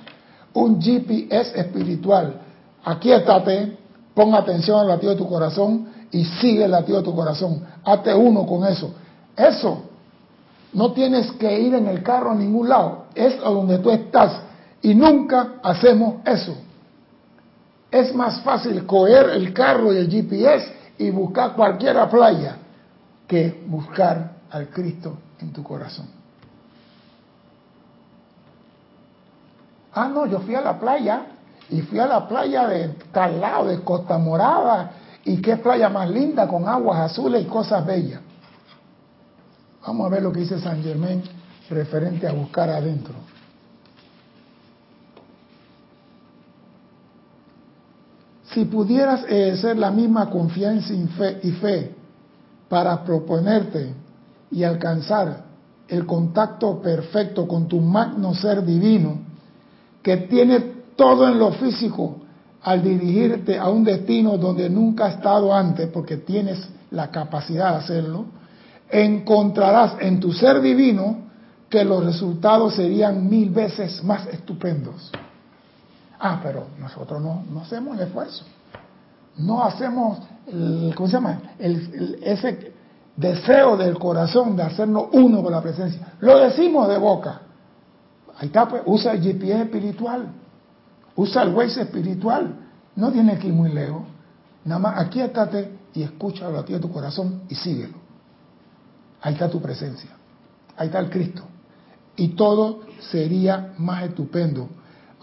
Un 0.53 0.81
GPS 0.81 1.59
espiritual. 1.59 2.41
Aquí 2.83 3.11
estate, 3.11 3.77
pon 4.13 4.33
atención 4.33 4.79
al 4.79 4.87
latido 4.87 5.11
de 5.11 5.17
tu 5.17 5.27
corazón 5.27 5.87
y 6.11 6.23
sigue 6.23 6.65
el 6.65 6.71
latido 6.71 6.99
de 6.99 7.03
tu 7.03 7.15
corazón. 7.15 7.61
Hazte 7.83 8.13
uno 8.13 8.45
con 8.45 8.65
eso. 8.65 8.93
Eso 9.35 9.83
no 10.75 10.91
tienes 10.91 11.31
que 11.33 11.59
ir 11.59 11.73
en 11.73 11.87
el 11.87 12.03
carro 12.03 12.31
a 12.31 12.35
ningún 12.35 12.67
lado, 12.67 13.05
es 13.15 13.35
a 13.39 13.49
donde 13.49 13.79
tú 13.79 13.89
estás. 13.91 14.41
Y 14.81 14.93
nunca 14.93 15.53
hacemos 15.63 16.15
eso. 16.25 16.55
Es 17.95 18.13
más 18.13 18.41
fácil 18.41 18.85
coger 18.85 19.29
el 19.29 19.53
carro 19.53 19.93
y 19.93 19.95
el 19.95 20.11
GPS 20.11 20.69
y 20.97 21.11
buscar 21.11 21.53
cualquier 21.55 21.95
playa 22.09 22.57
que 23.25 23.63
buscar 23.67 24.33
al 24.51 24.67
Cristo 24.67 25.17
en 25.39 25.53
tu 25.53 25.63
corazón. 25.63 26.07
Ah, 29.93 30.09
no, 30.09 30.25
yo 30.25 30.41
fui 30.41 30.55
a 30.55 30.59
la 30.59 30.77
playa 30.77 31.21
y 31.69 31.83
fui 31.83 31.97
a 31.97 32.05
la 32.05 32.27
playa 32.27 32.67
de 32.67 32.89
tal 33.13 33.39
lado, 33.39 33.67
de 33.67 33.79
Costa 33.79 34.17
Morada, 34.17 34.91
y 35.23 35.41
qué 35.41 35.55
playa 35.55 35.87
más 35.87 36.09
linda 36.09 36.49
con 36.49 36.67
aguas 36.67 36.99
azules 36.99 37.43
y 37.43 37.45
cosas 37.45 37.85
bellas. 37.85 38.19
Vamos 39.87 40.07
a 40.07 40.09
ver 40.09 40.21
lo 40.21 40.33
que 40.33 40.41
dice 40.41 40.59
San 40.59 40.83
Germán 40.83 41.23
referente 41.69 42.27
a 42.27 42.33
buscar 42.33 42.69
adentro. 42.69 43.15
Si 48.55 48.63
pudieras 48.63 49.25
ejercer 49.25 49.77
la 49.77 49.91
misma 49.91 50.29
confianza 50.29 50.93
y 50.93 51.05
fe, 51.07 51.39
y 51.43 51.51
fe 51.51 51.93
para 52.69 53.03
proponerte 53.03 53.93
y 54.49 54.63
alcanzar 54.63 55.43
el 55.89 56.05
contacto 56.05 56.81
perfecto 56.81 57.49
con 57.49 57.67
tu 57.67 57.81
magno 57.81 58.33
ser 58.33 58.63
divino, 58.63 59.17
que 60.01 60.15
tiene 60.15 60.61
todo 60.95 61.27
en 61.27 61.37
lo 61.37 61.51
físico 61.51 62.21
al 62.61 62.81
dirigirte 62.81 63.59
a 63.59 63.67
un 63.67 63.83
destino 63.83 64.37
donde 64.37 64.69
nunca 64.69 65.07
has 65.07 65.15
estado 65.15 65.53
antes, 65.53 65.89
porque 65.89 66.15
tienes 66.15 66.65
la 66.91 67.11
capacidad 67.11 67.71
de 67.71 67.77
hacerlo, 67.79 68.25
encontrarás 68.89 69.97
en 69.99 70.21
tu 70.21 70.31
ser 70.31 70.61
divino 70.61 71.25
que 71.69 71.83
los 71.83 72.05
resultados 72.05 72.75
serían 72.75 73.29
mil 73.29 73.49
veces 73.49 74.01
más 74.01 74.27
estupendos. 74.27 75.11
Ah, 76.19 76.39
pero 76.41 76.67
nosotros 76.79 77.21
no, 77.21 77.43
no 77.51 77.61
hacemos 77.61 77.97
el 77.97 78.07
esfuerzo. 78.07 78.45
No 79.37 79.63
hacemos, 79.63 80.19
el, 80.47 80.93
¿cómo 80.95 81.07
se 81.07 81.13
llama? 81.13 81.39
ese 81.59 82.73
deseo 83.15 83.77
del 83.77 83.97
corazón 83.97 84.55
de 84.55 84.63
hacernos 84.63 85.07
uno 85.11 85.43
con 85.43 85.51
la 85.51 85.61
presencia. 85.61 86.13
Lo 86.21 86.37
decimos 86.39 86.87
de 86.87 86.97
boca. 86.97 87.41
Ahí 88.37 88.47
está, 88.47 88.67
pues, 88.67 88.83
usa 88.85 89.13
el 89.13 89.21
GPS 89.21 89.63
espiritual. 89.63 90.27
Usa 91.15 91.43
el 91.43 91.53
Waze 91.53 91.81
espiritual. 91.81 92.55
No 92.95 93.11
tiene 93.11 93.37
que 93.37 93.47
ir 93.47 93.53
muy 93.53 93.71
lejos. 93.71 94.03
Nada 94.65 94.79
más 94.79 94.99
aquí 94.99 95.21
estate 95.21 95.71
y 95.93 96.03
escúchalo 96.03 96.59
a 96.59 96.65
ti 96.65 96.73
de 96.73 96.79
tu 96.79 96.91
corazón 96.91 97.43
y 97.49 97.55
síguelo. 97.55 97.97
Ahí 99.21 99.33
está 99.33 99.49
tu 99.49 99.61
presencia. 99.61 100.09
Ahí 100.77 100.87
está 100.87 100.99
el 100.99 101.09
Cristo. 101.09 101.43
Y 102.17 102.29
todo 102.29 102.81
sería 103.11 103.73
más 103.77 104.03
estupendo. 104.03 104.69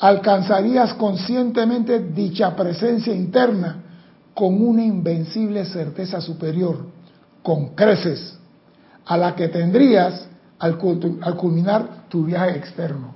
Alcanzarías 0.02 0.94
conscientemente 0.94 2.00
dicha 2.00 2.56
presencia 2.56 3.14
interna 3.14 3.76
con 4.34 4.60
una 4.60 4.82
invencible 4.82 5.64
certeza 5.64 6.20
superior, 6.20 6.86
con 7.40 7.76
creces, 7.76 8.36
a 9.06 9.16
la 9.16 9.36
que 9.36 9.46
tendrías 9.46 10.26
al, 10.58 10.76
culminar 10.76 12.08
tu 12.08 12.24
viaje 12.24 12.56
externo. 12.56 13.14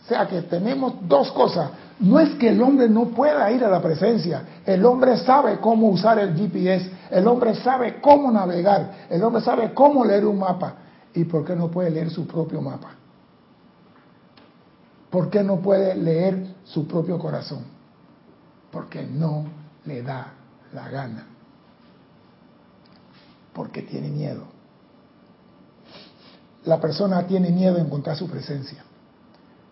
O 0.00 0.06
sea 0.06 0.28
que 0.28 0.42
tenemos 0.42 0.92
dos 1.08 1.32
cosas. 1.32 1.70
No 1.98 2.20
es 2.20 2.30
que 2.36 2.50
el 2.50 2.62
hombre 2.62 2.88
no 2.88 3.06
pueda 3.06 3.50
ir 3.50 3.64
a 3.64 3.68
la 3.68 3.82
presencia, 3.82 4.42
el 4.64 4.86
hombre 4.86 5.16
sabe 5.16 5.58
cómo 5.58 5.88
usar 5.88 6.20
el 6.20 6.36
GPS, 6.36 6.88
el 7.10 7.26
hombre 7.26 7.56
sabe 7.56 7.96
cómo 8.00 8.30
navegar, 8.30 8.92
el 9.10 9.24
hombre 9.24 9.42
sabe 9.42 9.74
cómo 9.74 10.04
leer 10.04 10.24
un 10.24 10.38
mapa. 10.38 10.74
¿Y 11.14 11.24
por 11.24 11.44
qué 11.44 11.56
no 11.56 11.68
puede 11.68 11.90
leer 11.90 12.10
su 12.10 12.28
propio 12.28 12.62
mapa? 12.62 12.97
¿Por 15.10 15.30
qué 15.30 15.42
no 15.42 15.56
puede 15.60 15.94
leer 15.94 16.54
su 16.64 16.86
propio 16.86 17.18
corazón? 17.18 17.64
Porque 18.70 19.02
no 19.02 19.44
le 19.84 20.02
da 20.02 20.32
la 20.72 20.88
gana. 20.88 21.26
Porque 23.54 23.82
tiene 23.82 24.08
miedo. 24.08 24.44
La 26.64 26.78
persona 26.78 27.26
tiene 27.26 27.50
miedo 27.50 27.76
de 27.76 27.80
encontrar 27.80 28.16
su 28.16 28.28
presencia. 28.28 28.84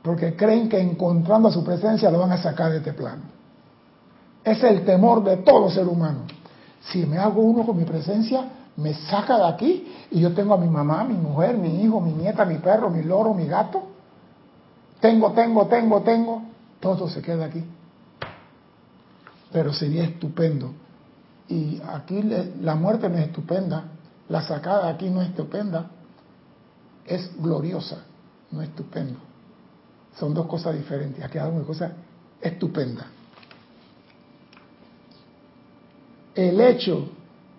Porque 0.02 0.34
creen 0.36 0.68
que 0.68 0.80
encontrando 0.80 1.50
su 1.50 1.62
presencia 1.62 2.10
lo 2.10 2.20
van 2.20 2.32
a 2.32 2.38
sacar 2.38 2.70
de 2.70 2.78
este 2.78 2.94
plano. 2.94 3.22
Es 4.42 4.62
el 4.62 4.84
temor 4.84 5.22
de 5.24 5.38
todo 5.38 5.68
ser 5.70 5.86
humano. 5.86 6.20
Si 6.80 7.04
me 7.04 7.18
hago 7.18 7.42
uno 7.42 7.66
con 7.66 7.76
mi 7.76 7.84
presencia, 7.84 8.48
me 8.76 8.94
saca 8.94 9.36
de 9.36 9.48
aquí 9.48 9.92
y 10.10 10.20
yo 10.20 10.32
tengo 10.32 10.54
a 10.54 10.58
mi 10.58 10.68
mamá, 10.68 11.04
mi 11.04 11.14
mujer, 11.14 11.56
mi 11.58 11.82
hijo, 11.82 12.00
mi 12.00 12.12
nieta, 12.12 12.44
mi 12.44 12.58
perro, 12.58 12.88
mi 12.88 13.02
loro, 13.02 13.34
mi 13.34 13.46
gato. 13.46 13.95
Tengo, 15.00 15.32
tengo, 15.32 15.66
tengo, 15.66 16.02
tengo. 16.02 16.42
Todo 16.80 17.08
se 17.08 17.22
queda 17.22 17.46
aquí. 17.46 17.64
Pero 19.52 19.72
sería 19.72 20.04
estupendo. 20.04 20.72
Y 21.48 21.80
aquí 21.88 22.22
la 22.22 22.74
muerte 22.74 23.08
no 23.08 23.18
es 23.18 23.26
estupenda. 23.26 23.84
La 24.28 24.42
sacada 24.42 24.88
aquí 24.88 25.08
no 25.08 25.22
es 25.22 25.28
estupenda. 25.28 25.90
Es 27.04 27.30
gloriosa, 27.40 28.04
no 28.50 28.62
es 28.62 28.68
estupendo. 28.68 29.18
Son 30.18 30.34
dos 30.34 30.46
cosas 30.46 30.74
diferentes. 30.74 31.22
Aquí 31.24 31.38
hay 31.38 31.50
una 31.50 31.64
cosa 31.64 31.92
estupenda. 32.40 33.06
El 36.34 36.60
hecho 36.60 37.08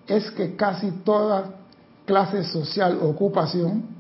es 0.05 0.29
que 0.31 0.55
casi 0.55 0.91
toda 0.91 1.55
clase 2.05 2.43
social 2.43 2.99
o 3.01 3.09
ocupación 3.09 3.96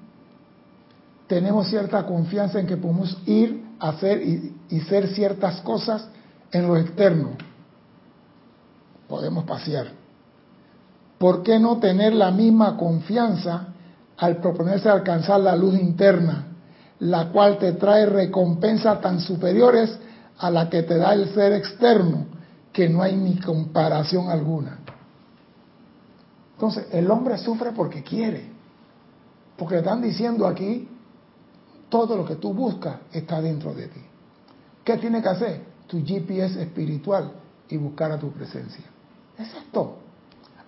tenemos 1.27 1.67
cierta 1.67 2.05
confianza 2.05 2.59
en 2.59 2.67
que 2.67 2.77
podemos 2.77 3.17
ir 3.25 3.63
a 3.79 3.89
hacer 3.89 4.21
y, 4.21 4.55
y 4.69 4.79
ser 4.81 5.07
ciertas 5.09 5.61
cosas 5.61 6.07
en 6.51 6.67
lo 6.67 6.77
externo. 6.77 7.31
Podemos 9.07 9.43
pasear. 9.43 9.87
¿Por 11.17 11.43
qué 11.43 11.59
no 11.59 11.77
tener 11.77 12.13
la 12.13 12.31
misma 12.31 12.77
confianza 12.77 13.67
al 14.17 14.37
proponerse 14.37 14.89
alcanzar 14.89 15.39
la 15.39 15.55
luz 15.55 15.75
interna, 15.79 16.47
la 16.99 17.29
cual 17.29 17.57
te 17.57 17.73
trae 17.73 18.05
recompensas 18.05 19.01
tan 19.01 19.19
superiores 19.19 19.97
a 20.37 20.49
la 20.49 20.69
que 20.69 20.83
te 20.83 20.97
da 20.97 21.13
el 21.13 21.33
ser 21.33 21.53
externo? 21.53 22.37
que 22.77 22.87
no 22.87 23.01
hay 23.01 23.15
ni 23.15 23.39
comparación 23.39 24.29
alguna. 24.29 24.77
Entonces, 26.53 26.85
el 26.91 27.09
hombre 27.09 27.39
sufre 27.39 27.71
porque 27.71 28.03
quiere. 28.03 28.51
Porque 29.57 29.79
están 29.79 29.99
diciendo 29.99 30.45
aquí, 30.45 30.87
todo 31.89 32.17
lo 32.17 32.25
que 32.25 32.35
tú 32.35 32.53
buscas 32.53 32.97
está 33.11 33.41
dentro 33.41 33.73
de 33.73 33.87
ti. 33.87 34.01
¿Qué 34.83 34.97
tiene 34.97 35.21
que 35.21 35.29
hacer? 35.29 35.61
Tu 35.87 36.03
GPS 36.05 36.61
espiritual 36.61 37.31
y 37.69 37.77
buscar 37.77 38.11
a 38.11 38.19
tu 38.19 38.31
presencia. 38.31 38.85
Es 39.37 39.53
esto. 39.53 39.97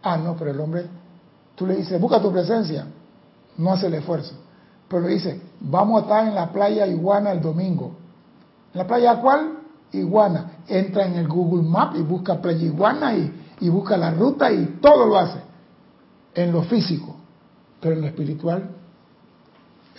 Ah, 0.01 0.17
no, 0.17 0.35
pero 0.35 0.51
el 0.51 0.59
hombre, 0.59 0.85
tú 1.55 1.65
le 1.65 1.75
dices, 1.75 1.99
busca 1.99 2.21
tu 2.21 2.31
presencia. 2.31 2.87
No 3.57 3.73
hace 3.73 3.87
el 3.87 3.95
esfuerzo. 3.95 4.35
Pero 4.87 5.03
le 5.03 5.13
dice, 5.13 5.41
vamos 5.59 6.01
a 6.01 6.03
estar 6.03 6.27
en 6.27 6.35
la 6.35 6.51
playa 6.51 6.87
Iguana 6.87 7.31
el 7.31 7.41
domingo. 7.41 7.91
¿En 8.73 8.79
la 8.79 8.87
playa 8.87 9.19
cuál? 9.21 9.59
iguana. 9.91 10.51
Entra 10.67 11.05
en 11.05 11.15
el 11.15 11.27
Google 11.27 11.67
Map 11.67 11.95
y 11.95 12.01
busca 12.01 12.41
playa 12.41 12.65
iguana 12.65 13.13
y, 13.15 13.69
busca 13.69 13.97
la 13.97 14.11
ruta 14.11 14.51
y 14.51 14.77
todo 14.81 15.05
lo 15.05 15.17
hace. 15.17 15.39
En 16.33 16.51
lo 16.51 16.63
físico, 16.63 17.15
pero 17.81 17.95
en 17.95 18.01
lo 18.01 18.07
espiritual. 18.07 18.69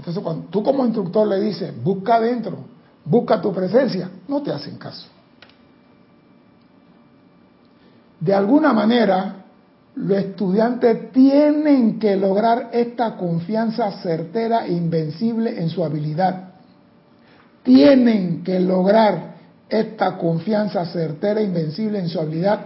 Entonces, 0.01 0.23
cuando 0.23 0.49
tú 0.49 0.63
como 0.63 0.87
instructor 0.87 1.29
le 1.29 1.39
dices, 1.41 1.75
busca 1.85 2.15
adentro, 2.15 2.57
busca 3.05 3.39
tu 3.39 3.53
presencia, 3.53 4.09
no 4.29 4.43
te 4.43 4.51
hacen 4.51 4.79
caso. 4.79 5.07
De 8.19 8.33
alguna 8.33 8.73
manera, 8.73 9.45
los 9.97 10.17
estudiantes 10.17 11.13
tienen 11.13 11.99
que 11.99 12.17
lograr 12.17 12.71
esta 12.73 13.19
confianza 13.19 13.93
certera 14.01 14.65
e 14.65 14.73
invencible 14.73 15.61
en 15.61 15.69
su 15.69 15.85
habilidad. 15.85 16.55
Tienen 17.63 18.43
que 18.43 18.59
lograr 18.59 19.35
esta 19.69 20.17
confianza 20.17 20.87
certera 20.87 21.43
e 21.43 21.45
invencible 21.45 21.99
en 21.99 22.09
su 22.09 22.19
habilidad 22.19 22.61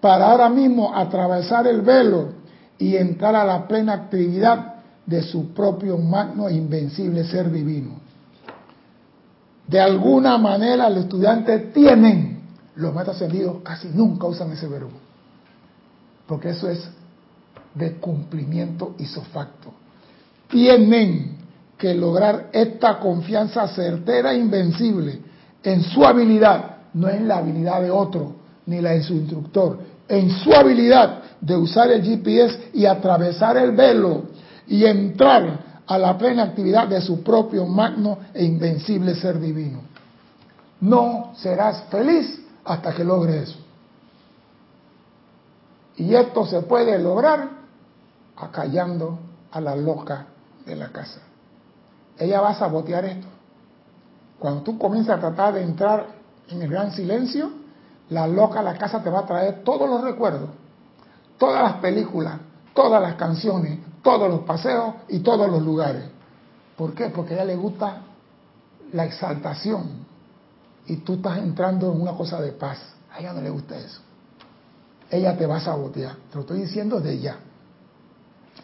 para 0.00 0.32
ahora 0.32 0.48
mismo 0.48 0.92
atravesar 0.92 1.68
el 1.68 1.82
velo 1.82 2.30
y 2.78 2.96
entrar 2.96 3.36
a 3.36 3.44
la 3.44 3.68
plena 3.68 3.92
actividad 3.92 4.73
de 5.06 5.22
su 5.22 5.52
propio 5.52 5.98
magno 5.98 6.48
e 6.48 6.54
invencible 6.54 7.24
ser 7.24 7.50
divino. 7.50 8.00
De 9.66 9.80
alguna 9.80 10.38
manera 10.38 10.88
los 10.90 11.04
estudiantes 11.04 11.72
tienen, 11.72 12.40
los 12.76 12.92
maestros 12.92 13.16
ascendidos 13.16 13.62
casi 13.62 13.88
nunca 13.88 14.26
usan 14.26 14.52
ese 14.52 14.66
verbo, 14.66 14.92
porque 16.26 16.50
eso 16.50 16.68
es 16.68 16.86
de 17.74 17.94
cumplimiento 17.94 18.94
isofacto. 18.98 19.72
Tienen 20.48 21.38
que 21.78 21.94
lograr 21.94 22.50
esta 22.52 22.98
confianza 22.98 23.66
certera 23.68 24.32
e 24.32 24.38
invencible 24.38 25.20
en 25.62 25.82
su 25.82 26.04
habilidad, 26.04 26.76
no 26.94 27.08
en 27.08 27.26
la 27.26 27.38
habilidad 27.38 27.82
de 27.82 27.90
otro, 27.90 28.36
ni 28.66 28.80
la 28.80 28.90
de 28.90 29.02
su 29.02 29.14
instructor, 29.14 29.78
en 30.08 30.30
su 30.30 30.52
habilidad 30.52 31.22
de 31.40 31.56
usar 31.56 31.90
el 31.90 32.02
GPS 32.02 32.70
y 32.74 32.86
atravesar 32.86 33.56
el 33.56 33.72
velo 33.72 34.24
y 34.66 34.84
entrar 34.84 35.74
a 35.86 35.98
la 35.98 36.16
plena 36.16 36.44
actividad 36.44 36.88
de 36.88 37.00
su 37.00 37.22
propio 37.22 37.66
magno 37.66 38.18
e 38.32 38.44
invencible 38.44 39.14
ser 39.14 39.38
divino. 39.38 39.80
No 40.80 41.32
serás 41.36 41.84
feliz 41.90 42.40
hasta 42.64 42.94
que 42.94 43.04
logres 43.04 43.50
eso. 43.50 43.58
Y 45.96 46.14
esto 46.14 46.46
se 46.46 46.62
puede 46.62 46.98
lograr 46.98 47.48
acallando 48.36 49.18
a 49.52 49.60
la 49.60 49.76
loca 49.76 50.26
de 50.66 50.74
la 50.74 50.88
casa. 50.88 51.20
Ella 52.18 52.40
va 52.40 52.50
a 52.50 52.54
sabotear 52.54 53.04
esto. 53.04 53.26
Cuando 54.38 54.62
tú 54.62 54.78
comienzas 54.78 55.18
a 55.18 55.20
tratar 55.20 55.54
de 55.54 55.62
entrar 55.62 56.06
en 56.48 56.62
el 56.62 56.68
gran 56.68 56.92
silencio, 56.92 57.50
la 58.10 58.26
loca 58.26 58.62
la 58.62 58.76
casa 58.76 59.02
te 59.02 59.10
va 59.10 59.20
a 59.20 59.26
traer 59.26 59.62
todos 59.64 59.88
los 59.88 60.02
recuerdos, 60.02 60.50
todas 61.38 61.62
las 61.62 61.74
películas, 61.74 62.40
todas 62.74 63.00
las 63.00 63.14
canciones, 63.14 63.78
todos 64.04 64.30
los 64.30 64.40
paseos 64.40 64.94
y 65.08 65.18
todos 65.18 65.50
los 65.50 65.60
lugares. 65.60 66.04
¿Por 66.76 66.94
qué? 66.94 67.08
Porque 67.08 67.34
a 67.34 67.38
ella 67.38 67.46
le 67.46 67.56
gusta 67.56 68.02
la 68.92 69.04
exaltación 69.04 70.04
y 70.86 70.98
tú 70.98 71.14
estás 71.14 71.38
entrando 71.38 71.92
en 71.92 72.00
una 72.00 72.12
cosa 72.12 72.40
de 72.40 72.52
paz. 72.52 72.78
A 73.12 73.18
ella 73.18 73.32
no 73.32 73.40
le 73.40 73.50
gusta 73.50 73.76
eso. 73.76 74.00
Ella 75.10 75.36
te 75.36 75.46
va 75.46 75.56
a 75.56 75.60
sabotear. 75.60 76.14
Te 76.30 76.36
lo 76.36 76.42
estoy 76.42 76.60
diciendo 76.60 77.00
de 77.00 77.14
ella. 77.14 77.38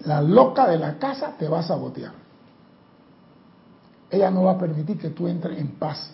La 0.05 0.20
loca 0.20 0.68
de 0.68 0.79
la 0.79 0.98
casa 0.98 1.35
te 1.37 1.48
va 1.48 1.59
a 1.59 1.62
sabotear 1.64 2.12
ella 4.11 4.31
no 4.31 4.44
va 4.44 4.53
a 4.53 4.59
permitir 4.59 4.98
que 4.98 5.11
tú 5.11 5.29
entres 5.29 5.59
en 5.59 5.68
paz 5.79 6.11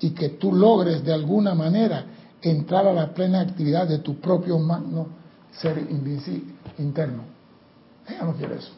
y 0.00 0.10
que 0.10 0.30
tú 0.30 0.52
logres 0.52 1.04
de 1.04 1.12
alguna 1.12 1.54
manera 1.54 2.04
entrar 2.42 2.86
a 2.86 2.92
la 2.92 3.14
plena 3.14 3.40
actividad 3.40 3.86
de 3.86 3.98
tu 3.98 4.20
propio 4.20 4.58
magno 4.58 5.06
ser 5.52 5.86
interno. 6.78 7.37
Ella 8.08 8.24
no 8.24 8.34
quiere 8.34 8.56
eso. 8.56 8.72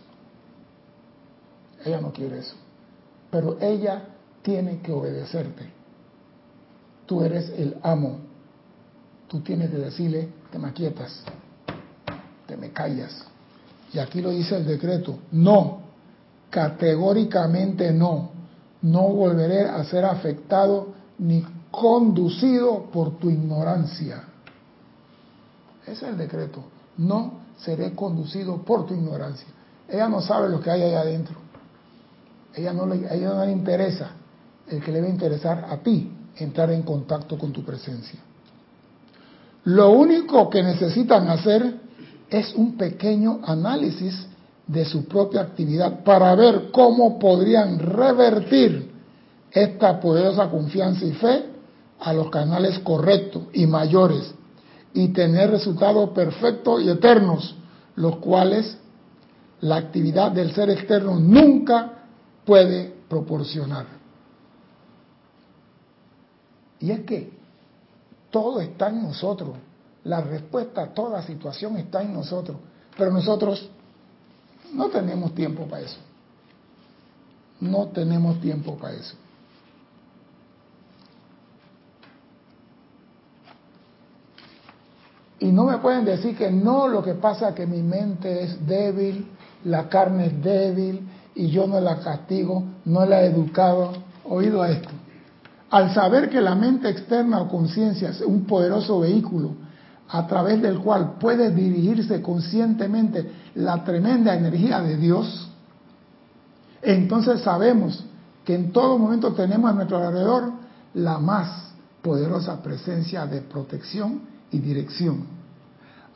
Ella 1.84 2.00
no 2.00 2.12
quiere 2.12 2.38
eso. 2.38 2.54
Pero 3.30 3.58
ella 3.60 4.02
tiene 4.42 4.80
que 4.80 4.92
obedecerte. 4.92 5.70
Tú 7.06 7.22
eres 7.22 7.50
el 7.50 7.76
amo. 7.82 8.18
Tú 9.28 9.40
tienes 9.40 9.70
que 9.70 9.76
decirle, 9.76 10.28
te 10.50 10.58
me 10.58 10.72
quietas, 10.72 11.22
te 12.46 12.56
me 12.56 12.72
callas. 12.72 13.24
Y 13.92 13.98
aquí 13.98 14.20
lo 14.20 14.30
dice 14.30 14.56
el 14.56 14.66
decreto, 14.66 15.20
no, 15.30 15.82
categóricamente 16.50 17.92
no, 17.92 18.30
no 18.82 19.02
volveré 19.02 19.68
a 19.68 19.84
ser 19.84 20.04
afectado 20.04 20.94
ni 21.18 21.44
conducido 21.70 22.90
por 22.90 23.18
tu 23.18 23.30
ignorancia. 23.30 24.24
Ese 25.82 25.92
es 25.92 26.02
el 26.02 26.18
decreto, 26.18 26.64
no 26.96 27.39
seré 27.64 27.94
conducido 27.94 28.62
por 28.62 28.86
tu 28.86 28.94
ignorancia. 28.94 29.46
Ella 29.88 30.08
no 30.08 30.20
sabe 30.20 30.48
lo 30.48 30.60
que 30.60 30.70
hay 30.70 30.82
ahí 30.82 30.94
adentro. 30.94 31.36
Ella 32.54 32.72
no 32.72 32.86
le, 32.86 33.08
a 33.08 33.14
ella 33.14 33.34
no 33.34 33.44
le 33.44 33.52
interesa 33.52 34.12
el 34.68 34.82
que 34.82 34.92
le 34.92 35.00
va 35.00 35.06
a 35.06 35.10
interesar 35.10 35.66
a 35.68 35.76
ti 35.78 36.10
entrar 36.36 36.70
en 36.70 36.82
contacto 36.82 37.36
con 37.36 37.52
tu 37.52 37.64
presencia. 37.64 38.18
Lo 39.64 39.90
único 39.90 40.48
que 40.48 40.62
necesitan 40.62 41.28
hacer 41.28 41.80
es 42.30 42.54
un 42.54 42.76
pequeño 42.76 43.40
análisis 43.44 44.26
de 44.66 44.84
su 44.84 45.06
propia 45.06 45.42
actividad 45.42 46.04
para 46.04 46.34
ver 46.34 46.70
cómo 46.70 47.18
podrían 47.18 47.78
revertir 47.78 48.90
esta 49.50 49.98
poderosa 49.98 50.48
confianza 50.48 51.04
y 51.04 51.12
fe 51.12 51.46
a 51.98 52.12
los 52.12 52.30
canales 52.30 52.78
correctos 52.78 53.42
y 53.52 53.66
mayores 53.66 54.32
y 54.92 55.08
tener 55.08 55.50
resultados 55.50 56.10
perfectos 56.10 56.82
y 56.82 56.90
eternos, 56.90 57.54
los 57.96 58.16
cuales 58.16 58.76
la 59.60 59.76
actividad 59.76 60.32
del 60.32 60.52
ser 60.54 60.70
externo 60.70 61.18
nunca 61.18 62.04
puede 62.44 62.94
proporcionar. 63.08 63.86
Y 66.80 66.90
es 66.90 67.00
que 67.00 67.30
todo 68.30 68.60
está 68.60 68.88
en 68.88 69.02
nosotros. 69.02 69.50
La 70.04 70.22
respuesta 70.22 70.82
a 70.82 70.94
toda 70.94 71.22
situación 71.22 71.76
está 71.76 72.02
en 72.02 72.14
nosotros. 72.14 72.56
Pero 72.96 73.12
nosotros 73.12 73.68
no 74.72 74.88
tenemos 74.88 75.34
tiempo 75.34 75.66
para 75.66 75.82
eso. 75.82 75.98
No 77.60 77.88
tenemos 77.88 78.40
tiempo 78.40 78.76
para 78.76 78.94
eso. 78.94 79.14
Y 85.40 85.50
no 85.52 85.64
me 85.64 85.78
pueden 85.78 86.04
decir 86.04 86.36
que 86.36 86.50
no, 86.50 86.86
lo 86.86 87.02
que 87.02 87.14
pasa 87.14 87.48
es 87.48 87.54
que 87.54 87.66
mi 87.66 87.82
mente 87.82 88.44
es 88.44 88.66
débil, 88.66 89.26
la 89.64 89.88
carne 89.88 90.26
es 90.26 90.42
débil 90.42 91.08
y 91.34 91.48
yo 91.48 91.66
no 91.66 91.80
la 91.80 91.98
castigo, 92.00 92.62
no 92.84 93.06
la 93.06 93.22
he 93.22 93.26
educado. 93.26 93.92
Oído 94.22 94.62
a 94.62 94.70
esto. 94.70 94.90
Al 95.70 95.94
saber 95.94 96.28
que 96.28 96.40
la 96.40 96.54
mente 96.54 96.88
externa 96.90 97.40
o 97.40 97.48
conciencia 97.48 98.10
es 98.10 98.20
un 98.20 98.44
poderoso 98.44 99.00
vehículo 99.00 99.54
a 100.08 100.26
través 100.26 100.60
del 100.60 100.78
cual 100.78 101.14
puede 101.18 101.50
dirigirse 101.50 102.20
conscientemente 102.20 103.30
la 103.54 103.82
tremenda 103.82 104.34
energía 104.34 104.80
de 104.80 104.96
Dios, 104.96 105.48
entonces 106.82 107.40
sabemos 107.40 108.04
que 108.44 108.54
en 108.54 108.72
todo 108.72 108.98
momento 108.98 109.32
tenemos 109.32 109.70
a 109.70 109.74
nuestro 109.74 109.98
alrededor 109.98 110.52
la 110.94 111.18
más 111.18 111.72
poderosa 112.02 112.62
presencia 112.62 113.26
de 113.26 113.40
protección 113.40 114.22
y 114.50 114.58
dirección, 114.58 115.24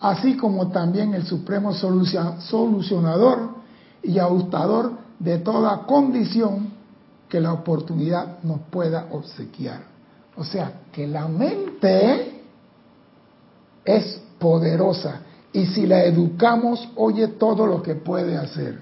así 0.00 0.36
como 0.36 0.68
también 0.68 1.14
el 1.14 1.24
supremo 1.26 1.72
solucionador 1.72 3.54
y 4.02 4.18
ajustador 4.18 4.92
de 5.18 5.38
toda 5.38 5.86
condición 5.86 6.72
que 7.28 7.40
la 7.40 7.52
oportunidad 7.52 8.42
nos 8.42 8.60
pueda 8.70 9.08
obsequiar. 9.10 9.82
O 10.36 10.44
sea, 10.44 10.80
que 10.92 11.06
la 11.06 11.28
mente 11.28 12.42
es 13.84 14.20
poderosa 14.38 15.20
y 15.52 15.66
si 15.66 15.86
la 15.86 16.04
educamos, 16.04 16.88
oye 16.96 17.28
todo 17.28 17.66
lo 17.66 17.82
que 17.82 17.94
puede 17.94 18.36
hacer. 18.36 18.78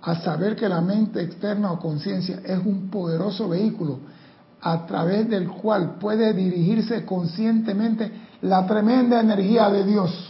A 0.00 0.14
saber 0.20 0.54
que 0.54 0.68
la 0.68 0.80
mente 0.80 1.20
externa 1.20 1.72
o 1.72 1.80
conciencia 1.80 2.40
es 2.44 2.58
un 2.64 2.88
poderoso 2.88 3.48
vehículo 3.48 3.98
a 4.60 4.86
través 4.86 5.28
del 5.28 5.48
cual 5.48 5.96
puede 5.98 6.32
dirigirse 6.32 7.04
conscientemente 7.04 8.10
la 8.42 8.66
tremenda 8.66 9.20
energía 9.20 9.68
de 9.70 9.84
Dios. 9.84 10.24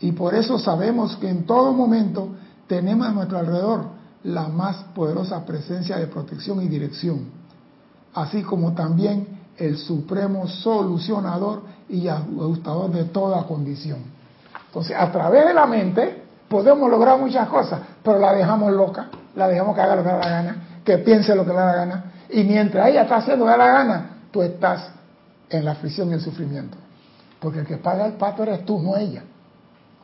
Y 0.00 0.12
por 0.12 0.34
eso 0.34 0.58
sabemos 0.58 1.16
que 1.16 1.28
en 1.28 1.44
todo 1.44 1.72
momento 1.72 2.30
tenemos 2.68 3.06
a 3.06 3.12
nuestro 3.12 3.38
alrededor 3.38 3.86
la 4.24 4.48
más 4.48 4.76
poderosa 4.94 5.44
presencia 5.44 5.96
de 5.96 6.06
protección 6.06 6.62
y 6.62 6.68
dirección, 6.68 7.26
así 8.14 8.42
como 8.42 8.74
también 8.74 9.26
el 9.56 9.76
supremo 9.76 10.46
solucionador 10.46 11.62
y 11.88 12.06
ajustador 12.06 12.92
de 12.92 13.04
toda 13.04 13.44
condición. 13.44 13.98
Entonces, 14.66 14.96
a 14.96 15.10
través 15.10 15.46
de 15.46 15.54
la 15.54 15.66
mente 15.66 16.22
podemos 16.48 16.88
lograr 16.88 17.18
muchas 17.18 17.48
cosas, 17.48 17.80
pero 18.02 18.18
la 18.18 18.32
dejamos 18.32 18.72
loca, 18.72 19.08
la 19.34 19.48
dejamos 19.48 19.74
que 19.74 19.80
haga 19.80 19.96
lo 19.96 20.02
que 20.02 20.08
le 20.08 20.14
da 20.14 20.20
la 20.20 20.30
gana, 20.30 20.56
que 20.84 20.98
piense 20.98 21.34
lo 21.34 21.44
que 21.44 21.50
le 21.50 21.56
da 21.56 21.66
la 21.66 21.74
gana, 21.74 22.04
y 22.30 22.44
mientras 22.44 22.88
ella 22.88 23.02
está 23.02 23.16
haciendo 23.16 23.44
lo 23.44 23.50
que 23.50 23.58
le 23.58 23.64
da 23.64 23.72
la 23.72 23.78
gana, 23.78 24.10
estás 24.42 24.90
en 25.50 25.64
la 25.64 25.72
aflicción 25.72 26.10
y 26.10 26.14
el 26.14 26.20
sufrimiento. 26.20 26.76
Porque 27.40 27.60
el 27.60 27.66
que 27.66 27.76
paga 27.76 28.06
el 28.06 28.14
pato 28.14 28.42
eres 28.42 28.64
tú, 28.64 28.80
no 28.80 28.96
ella. 28.96 29.22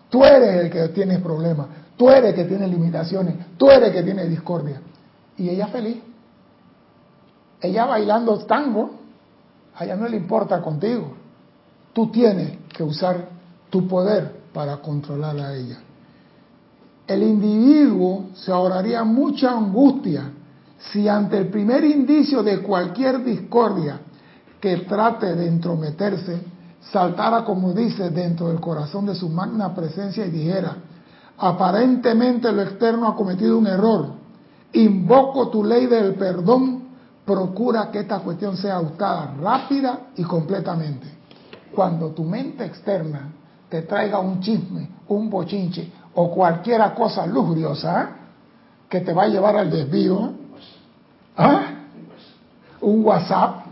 Tú 0.09 0.25
eres 0.25 0.65
el 0.65 0.71
que 0.71 0.89
tiene 0.89 1.19
problemas, 1.19 1.67
tú 1.97 2.09
eres 2.09 2.31
el 2.31 2.35
que 2.37 2.45
tiene 2.45 2.69
limitaciones, 2.69 3.35
tú 3.57 3.69
eres 3.71 3.89
el 3.89 3.95
que 3.95 4.03
tiene 4.03 4.27
discordia. 4.27 4.81
Y 5.37 5.49
ella 5.49 5.67
feliz. 5.67 5.99
Ella 7.61 7.87
bailando 7.87 8.39
tango, 8.45 8.91
a 9.75 9.85
ella 9.85 9.97
no 9.97 10.07
le 10.07 10.17
importa 10.17 10.61
contigo. 10.61 11.15
Tú 11.93 12.11
tienes 12.11 12.59
que 12.69 12.83
usar 12.83 13.29
tu 13.71 13.89
poder 13.89 14.41
para 14.53 14.77
controlar 14.77 15.37
a 15.39 15.55
ella. 15.55 15.79
El 17.07 17.23
individuo 17.23 18.27
se 18.35 18.53
ahorraría 18.53 19.03
mucha 19.05 19.51
angustia 19.51 20.31
si 20.93 21.09
ante 21.09 21.39
el 21.39 21.49
primer 21.49 21.85
indicio 21.85 22.43
de 22.43 22.61
cualquier 22.61 23.25
discordia 23.25 24.01
que 24.65 24.79
trate 24.79 25.35
de 25.35 25.47
entrometerse, 25.47 26.41
saltara, 26.91 27.45
como 27.45 27.75
dice, 27.75 28.09
dentro 28.09 28.49
del 28.49 28.61
corazón 28.61 29.05
de 29.05 29.15
su 29.15 29.29
magna 29.29 29.75
presencia 29.75 30.25
y 30.25 30.31
dijera, 30.31 30.77
aparentemente 31.37 32.51
lo 32.51 32.63
externo 32.63 33.09
ha 33.09 33.15
cometido 33.15 33.59
un 33.59 33.67
error, 33.67 34.13
invoco 34.73 35.51
tu 35.51 35.63
ley 35.63 35.85
del 35.85 36.15
perdón 36.15 36.83
procura 37.27 37.91
que 37.91 37.99
esta 37.99 38.21
cuestión 38.21 38.57
sea 38.57 38.77
ajustada 38.77 39.35
rápida 39.39 39.99
y 40.17 40.23
completamente. 40.23 41.09
Cuando 41.75 42.13
tu 42.13 42.25
mente 42.25 42.65
externa 42.65 43.33
te 43.69 43.83
traiga 43.83 44.19
un 44.19 44.41
chisme, 44.41 44.89
un 45.09 45.29
bochinche 45.29 45.93
o 46.15 46.31
cualquier 46.31 46.81
cosa 46.95 47.27
lujuriosa 47.27 48.13
que 48.89 49.03
te 49.03 49.13
va 49.13 49.25
a 49.25 49.29
llevar 49.29 49.59
al 49.59 49.71
desvío, 49.71 50.33
¿ah? 51.37 51.65
un 52.81 53.05
WhatsApp, 53.05 53.64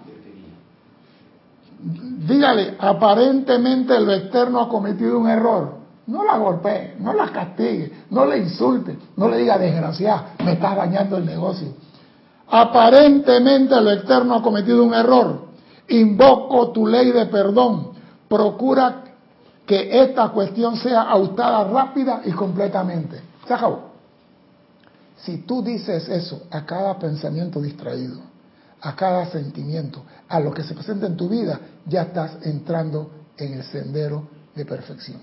dígale, 1.83 2.77
aparentemente 2.79 3.99
lo 4.01 4.13
externo 4.13 4.61
ha 4.61 4.69
cometido 4.69 5.19
un 5.19 5.29
error. 5.29 5.83
No 6.07 6.25
la 6.25 6.37
golpee, 6.37 6.97
no 6.99 7.13
la 7.13 7.29
castigue, 7.29 7.93
no 8.11 8.27
le 8.27 8.39
insulte, 8.39 8.99
no 9.17 9.29
le 9.29 9.39
diga 9.39 9.57
desgraciada, 9.57 10.35
me 10.45 10.53
estás 10.53 10.77
dañando 10.77 11.17
el 11.17 11.25
negocio 11.25 11.69
Aparentemente 12.55 13.81
lo 13.81 13.91
externo 13.93 14.35
ha 14.35 14.43
cometido 14.43 14.85
un 14.85 14.93
error. 14.93 15.47
Invoco 15.89 16.71
tu 16.71 16.87
ley 16.87 17.11
de 17.11 17.25
perdón. 17.25 17.93
Procura 18.29 19.05
que 19.65 20.03
esta 20.03 20.29
cuestión 20.29 20.77
sea 20.77 21.13
ajustada 21.13 21.65
rápida 21.65 22.21
y 22.27 22.33
completamente. 22.33 23.23
Se 23.49 23.55
acabó. 23.55 23.93
Si 25.17 25.39
tú 25.39 25.63
dices 25.63 26.07
eso 26.11 26.43
a 26.51 26.67
cada 26.67 26.99
pensamiento 26.99 27.59
distraído, 27.59 28.21
a 28.83 28.95
cada 28.95 29.27
sentimiento, 29.31 30.03
a 30.29 30.41
lo 30.41 30.53
que 30.53 30.63
se 30.63 30.75
presenta 30.75 31.07
en 31.07 31.17
tu 31.17 31.29
vida, 31.29 31.59
ya 31.87 32.03
estás 32.03 32.37
entrando 32.43 33.11
en 33.37 33.55
el 33.55 33.65
sendero 33.65 34.29
de 34.55 34.65
perfección. 34.65 35.21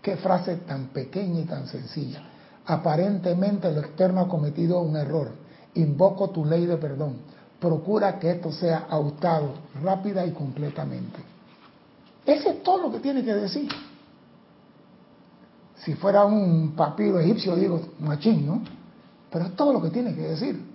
Qué 0.00 0.16
frase 0.16 0.56
tan 0.56 0.88
pequeña 0.88 1.40
y 1.40 1.44
tan 1.44 1.68
sencilla. 1.68 2.22
Aparentemente 2.66 3.70
lo 3.70 3.80
externo 3.80 4.22
ha 4.22 4.28
cometido 4.28 4.80
un 4.80 4.96
error 4.96 5.42
invoco 5.74 6.30
tu 6.30 6.44
ley 6.44 6.66
de 6.66 6.76
perdón. 6.76 7.16
Procura 7.60 8.18
que 8.18 8.30
esto 8.30 8.50
sea 8.52 8.86
ajustado 8.90 9.54
rápida 9.82 10.26
y 10.26 10.32
completamente. 10.32 11.20
Ese 12.26 12.50
es 12.50 12.62
todo 12.62 12.82
lo 12.82 12.92
que 12.92 13.00
tiene 13.00 13.24
que 13.24 13.34
decir. 13.34 13.70
Si 15.76 15.94
fuera 15.94 16.24
un 16.24 16.74
papiro 16.76 17.18
egipcio, 17.20 17.56
digo, 17.56 17.80
machín, 18.00 18.46
¿no? 18.46 18.62
Pero 19.30 19.46
es 19.46 19.56
todo 19.56 19.72
lo 19.72 19.82
que 19.82 19.90
tiene 19.90 20.14
que 20.14 20.22
decir. 20.22 20.71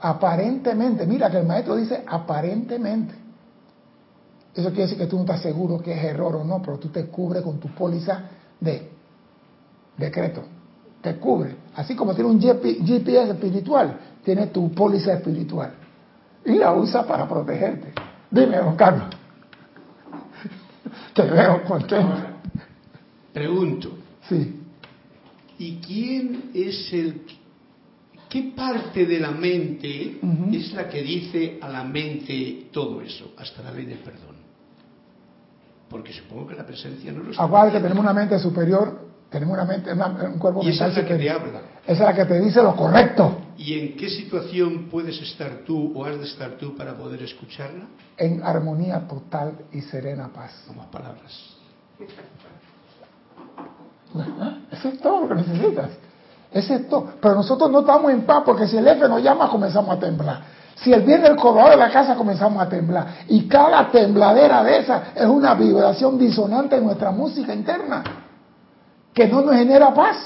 Aparentemente, 0.00 1.06
mira 1.06 1.30
que 1.30 1.38
el 1.38 1.46
maestro 1.46 1.76
dice 1.76 2.02
aparentemente. 2.06 3.14
Eso 4.54 4.68
quiere 4.70 4.82
decir 4.82 4.98
que 4.98 5.06
tú 5.06 5.16
no 5.16 5.22
estás 5.22 5.42
seguro 5.42 5.80
que 5.80 5.92
es 5.92 6.04
error 6.04 6.36
o 6.36 6.44
no, 6.44 6.60
pero 6.62 6.78
tú 6.78 6.88
te 6.88 7.06
cubres 7.06 7.42
con 7.42 7.60
tu 7.60 7.68
póliza 7.68 8.22
de 8.58 8.90
decreto. 9.96 10.42
Te 11.00 11.16
cubre. 11.16 11.56
Así 11.76 11.94
como 11.94 12.14
tiene 12.14 12.30
un 12.30 12.40
GPS 12.40 13.30
espiritual, 13.30 13.98
tiene 14.24 14.48
tu 14.48 14.72
póliza 14.72 15.14
espiritual. 15.14 15.72
Y 16.44 16.52
la 16.52 16.72
usa 16.72 17.06
para 17.06 17.28
protegerte. 17.28 17.92
Dime, 18.30 18.56
don 18.56 18.76
Carlos. 18.76 19.08
Te 21.14 21.22
veo 21.22 21.62
contento. 21.64 22.16
Pregunto. 23.32 23.90
Sí. 24.28 24.62
¿Y 25.58 25.80
quién 25.80 26.50
es 26.54 26.92
el 26.92 27.24
¿Qué 28.30 28.52
parte 28.54 29.06
de 29.06 29.18
la 29.18 29.32
mente 29.32 30.20
es 30.52 30.72
la 30.72 30.88
que 30.88 31.02
dice 31.02 31.58
a 31.60 31.68
la 31.68 31.82
mente 31.82 32.68
todo 32.70 33.02
eso, 33.02 33.32
hasta 33.36 33.60
la 33.60 33.72
ley 33.72 33.86
del 33.86 33.98
perdón? 33.98 34.36
Porque 35.88 36.12
supongo 36.12 36.46
que 36.46 36.54
la 36.54 36.64
presencia 36.64 37.10
no 37.10 37.24
lo 37.24 37.32
está. 37.32 37.42
Acuérdate 37.42 37.72
que 37.72 37.82
tenemos 37.82 38.04
una 38.04 38.12
mente 38.12 38.38
superior, 38.38 39.08
tenemos 39.28 39.54
una 39.54 39.64
mente, 39.64 39.92
un 39.92 40.38
cuerpo 40.38 40.62
y 40.62 40.68
esa 40.68 40.86
es 40.86 40.96
la 40.96 41.04
que 41.04 41.16
te 41.16 41.28
habla. 41.28 41.60
Esa 41.82 41.92
es 41.92 42.00
la 42.00 42.14
que 42.14 42.24
te 42.24 42.40
dice 42.40 42.62
lo 42.62 42.76
correcto. 42.76 43.36
¿Y 43.58 43.76
en 43.76 43.96
qué 43.96 44.08
situación 44.08 44.86
puedes 44.88 45.20
estar 45.20 45.64
tú 45.66 45.92
o 45.96 46.04
has 46.04 46.16
de 46.16 46.26
estar 46.26 46.52
tú 46.52 46.76
para 46.76 46.96
poder 46.96 47.20
escucharla? 47.24 47.86
En 48.16 48.44
armonía 48.44 49.08
total 49.08 49.54
y 49.72 49.80
serena 49.80 50.32
paz. 50.32 50.66
No 50.68 50.74
más 50.74 50.86
palabras. 50.86 51.56
Eso 54.70 54.88
es 54.88 55.00
todo 55.00 55.22
lo 55.22 55.28
que 55.28 55.34
necesitas. 55.34 55.90
Es 56.52 56.88
todo. 56.88 57.14
Pero 57.20 57.36
nosotros 57.36 57.70
no 57.70 57.80
estamos 57.80 58.10
en 58.10 58.22
paz 58.26 58.42
porque 58.44 58.66
si 58.66 58.76
el 58.76 58.86
F 58.86 59.08
nos 59.08 59.22
llama 59.22 59.48
comenzamos 59.48 59.96
a 59.96 59.98
temblar. 59.98 60.42
Si 60.76 60.92
el 60.92 61.02
viene 61.02 61.26
el 61.28 61.36
cobrador 61.36 61.72
de 61.72 61.76
la 61.76 61.90
casa 61.90 62.16
comenzamos 62.16 62.62
a 62.62 62.68
temblar. 62.68 63.06
Y 63.28 63.46
cada 63.46 63.90
tembladera 63.90 64.62
de 64.64 64.78
esa 64.78 65.02
es 65.14 65.26
una 65.26 65.54
vibración 65.54 66.18
disonante 66.18 66.76
en 66.76 66.84
nuestra 66.84 67.10
música 67.10 67.54
interna 67.54 68.02
que 69.12 69.28
no 69.28 69.42
nos 69.42 69.54
genera 69.54 69.92
paz. 69.92 70.16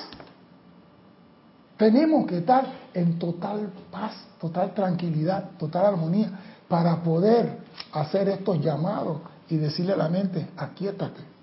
Tenemos 1.76 2.26
que 2.26 2.38
estar 2.38 2.64
en 2.94 3.18
total 3.18 3.68
paz, 3.90 4.12
total 4.40 4.72
tranquilidad, 4.72 5.50
total 5.58 5.86
armonía 5.86 6.30
para 6.68 7.02
poder 7.02 7.58
hacer 7.92 8.28
estos 8.28 8.60
llamados 8.60 9.18
y 9.48 9.56
decirle 9.56 9.92
a 9.92 9.96
la 9.96 10.08
mente, 10.08 10.48
aquíétate 10.56 11.33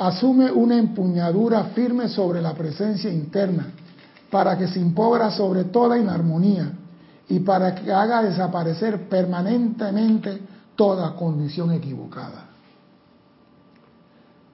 asume 0.00 0.50
una 0.50 0.78
empuñadura 0.78 1.64
firme 1.74 2.08
sobre 2.08 2.40
la 2.40 2.54
presencia 2.54 3.12
interna, 3.12 3.66
para 4.30 4.56
que 4.56 4.66
se 4.66 4.80
imponga 4.80 5.30
sobre 5.30 5.64
toda 5.64 5.98
inarmonía 5.98 6.72
y 7.28 7.40
para 7.40 7.74
que 7.74 7.92
haga 7.92 8.22
desaparecer 8.22 9.08
permanentemente 9.10 10.40
toda 10.74 11.14
condición 11.14 11.72
equivocada. 11.72 12.46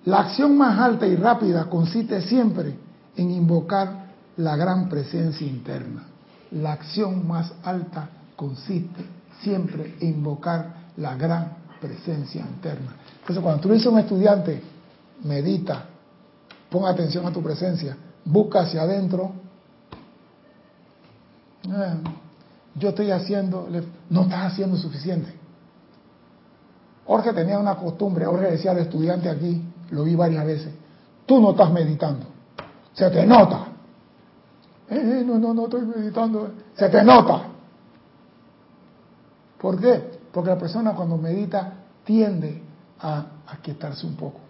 La 0.07 0.19
acción 0.21 0.57
más 0.59 0.79
alta 0.81 1.07
y 1.07 1.15
rápida 1.15 1.67
consiste 1.67 2.23
siempre 2.23 2.75
en 3.17 3.31
invocar 3.31 4.07
la 4.39 4.57
gran 4.57 4.89
presencia 4.89 5.47
interna. 5.47 6.05
La 6.51 6.73
acción 6.73 7.27
más 7.27 7.53
alta 7.63 8.09
consiste 8.35 9.05
siempre 9.43 9.95
en 10.01 10.09
invocar 10.09 10.75
la 10.97 11.15
gran 11.15 11.57
presencia 11.81 12.41
interna. 12.41 12.97
Entonces, 13.21 13.43
cuando 13.43 13.61
tú 13.61 13.69
dices 13.71 13.87
un 13.87 13.99
estudiante, 13.99 14.76
medita, 15.27 15.87
pon 16.71 16.87
atención 16.87 17.27
a 17.27 17.33
tu 17.33 17.43
presencia, 17.43 17.97
busca 18.25 18.61
hacia 18.61 18.83
adentro. 18.83 19.33
Eh, 21.65 21.95
yo 22.75 22.91
estoy 22.91 23.11
haciendo, 23.11 23.69
no 24.11 24.23
estás 24.23 24.53
haciendo 24.53 24.77
suficiente. 24.77 25.35
Jorge 27.07 27.33
tenía 27.33 27.59
una 27.59 27.77
costumbre, 27.77 28.27
Jorge 28.27 28.53
decía 28.53 28.73
al 28.73 28.79
estudiante 28.79 29.29
aquí, 29.29 29.63
lo 29.91 30.05
vi 30.05 30.15
varias 30.15 30.45
veces, 30.45 30.75
tú 31.25 31.41
no 31.41 31.51
estás 31.51 31.73
meditando, 31.73 32.27
se 32.93 33.09
te 33.11 33.25
nota. 33.25 33.69
Eh, 34.89 35.21
eh, 35.21 35.25
no, 35.25 35.39
no, 35.39 35.55
no 35.55 35.65
estoy 35.65 35.83
meditando, 35.83 36.51
se 36.75 36.89
te 36.89 37.03
nota. 37.03 37.43
¿Por 39.61 39.81
qué? 39.81 40.19
Porque 40.33 40.51
la 40.51 40.59
persona 40.59 40.95
cuando 40.95 41.17
medita 41.17 41.73
tiende 42.05 42.63
a 43.01 43.27
aquietarse 43.47 44.07
un 44.07 44.17
poco 44.17 44.46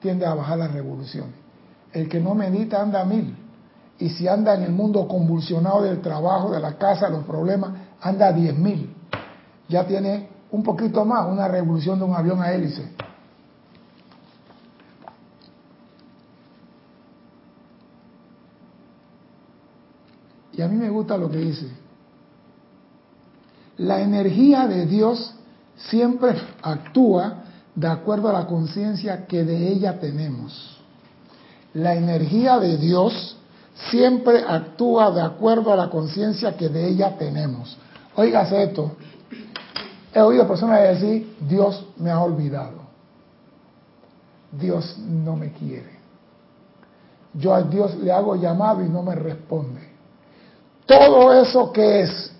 tiende 0.00 0.26
a 0.26 0.34
bajar 0.34 0.58
las 0.58 0.72
revoluciones. 0.72 1.34
El 1.92 2.08
que 2.08 2.20
no 2.20 2.34
medita 2.34 2.80
anda 2.80 3.02
a 3.02 3.04
mil. 3.04 3.36
Y 3.98 4.10
si 4.10 4.28
anda 4.28 4.54
en 4.54 4.62
el 4.62 4.72
mundo 4.72 5.08
convulsionado 5.08 5.82
del 5.82 6.00
trabajo, 6.02 6.52
de 6.52 6.60
la 6.60 6.76
casa, 6.76 7.08
los 7.08 7.24
problemas, 7.24 7.70
anda 8.00 8.28
a 8.28 8.32
diez 8.32 8.56
mil. 8.56 8.94
Ya 9.68 9.86
tiene 9.86 10.28
un 10.50 10.62
poquito 10.62 11.04
más, 11.04 11.26
una 11.26 11.48
revolución 11.48 11.98
de 11.98 12.04
un 12.04 12.14
avión 12.14 12.42
a 12.42 12.52
hélice. 12.52 12.88
Y 20.52 20.62
a 20.62 20.68
mí 20.68 20.76
me 20.76 20.88
gusta 20.88 21.16
lo 21.18 21.30
que 21.30 21.38
dice. 21.38 21.68
La 23.76 24.00
energía 24.00 24.66
de 24.66 24.86
Dios 24.86 25.34
siempre 25.76 26.34
actúa 26.62 27.44
de 27.76 27.86
acuerdo 27.86 28.30
a 28.30 28.32
la 28.32 28.46
conciencia 28.46 29.26
que 29.26 29.44
de 29.44 29.68
ella 29.68 30.00
tenemos. 30.00 30.78
La 31.74 31.94
energía 31.94 32.58
de 32.58 32.78
Dios 32.78 33.36
siempre 33.90 34.42
actúa 34.48 35.10
de 35.10 35.20
acuerdo 35.20 35.72
a 35.72 35.76
la 35.76 35.90
conciencia 35.90 36.56
que 36.56 36.70
de 36.70 36.88
ella 36.88 37.16
tenemos. 37.18 37.76
Óigase 38.16 38.62
esto. 38.62 38.92
He 40.14 40.20
oído 40.20 40.48
personas 40.48 40.80
decir, 40.80 41.36
Dios 41.46 41.86
me 41.98 42.10
ha 42.10 42.18
olvidado. 42.20 42.86
Dios 44.50 44.96
no 44.98 45.36
me 45.36 45.52
quiere. 45.52 45.96
Yo 47.34 47.54
a 47.54 47.60
Dios 47.60 47.94
le 47.96 48.10
hago 48.10 48.36
llamado 48.36 48.82
y 48.82 48.88
no 48.88 49.02
me 49.02 49.14
responde. 49.14 49.86
Todo 50.86 51.34
eso 51.34 51.70
que 51.70 52.00
es, 52.00 52.32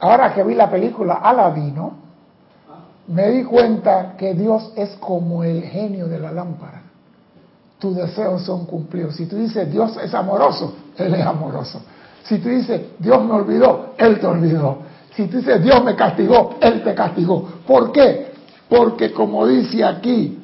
ahora 0.00 0.34
que 0.34 0.42
vi 0.42 0.56
la 0.56 0.68
película 0.68 1.14
Aladino, 1.14 2.07
me 3.08 3.30
di 3.30 3.44
cuenta 3.44 4.14
que 4.16 4.34
Dios 4.34 4.72
es 4.76 4.90
como 5.00 5.42
el 5.42 5.62
genio 5.62 6.06
de 6.08 6.18
la 6.18 6.30
lámpara. 6.30 6.82
Tus 7.78 7.96
deseos 7.96 8.42
son 8.42 8.66
cumplidos. 8.66 9.16
Si 9.16 9.26
tú 9.26 9.36
dices 9.36 9.70
Dios 9.70 9.96
es 10.02 10.12
amoroso, 10.14 10.74
Él 10.96 11.14
es 11.14 11.24
amoroso. 11.24 11.80
Si 12.24 12.38
tú 12.38 12.48
dices 12.48 12.82
Dios 12.98 13.24
me 13.24 13.32
olvidó, 13.32 13.94
Él 13.96 14.20
te 14.20 14.26
olvidó. 14.26 14.78
Si 15.14 15.26
tú 15.26 15.38
dices 15.38 15.62
Dios 15.62 15.82
me 15.82 15.96
castigó, 15.96 16.56
Él 16.60 16.84
te 16.84 16.94
castigó. 16.94 17.48
¿Por 17.66 17.92
qué? 17.92 18.32
Porque 18.68 19.12
como 19.12 19.46
dice 19.46 19.82
aquí, 19.84 20.38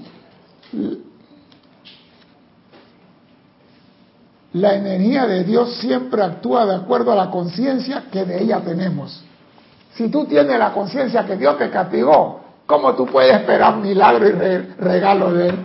la 4.55 4.75
energía 4.77 5.27
de 5.27 5.45
Dios 5.45 5.77
siempre 5.77 6.23
actúa 6.23 6.65
de 6.65 6.77
acuerdo 6.77 7.13
a 7.13 7.17
la 7.17 7.31
conciencia 7.31 8.05
que 8.11 8.25
de 8.25 8.43
ella 8.43 8.61
tenemos. 8.61 9.23
Si 9.97 10.09
tú 10.09 10.25
tienes 10.25 10.59
la 10.59 10.73
conciencia 10.73 11.27
que 11.27 11.37
Dios 11.37 11.59
te 11.59 11.69
castigó, 11.69 12.44
¿Cómo 12.67 12.95
tú 12.95 13.07
puedes 13.07 13.35
esperar 13.35 13.77
milagro 13.77 14.27
y 14.27 14.33
regalo 14.79 15.33
de 15.33 15.49
Él? 15.49 15.57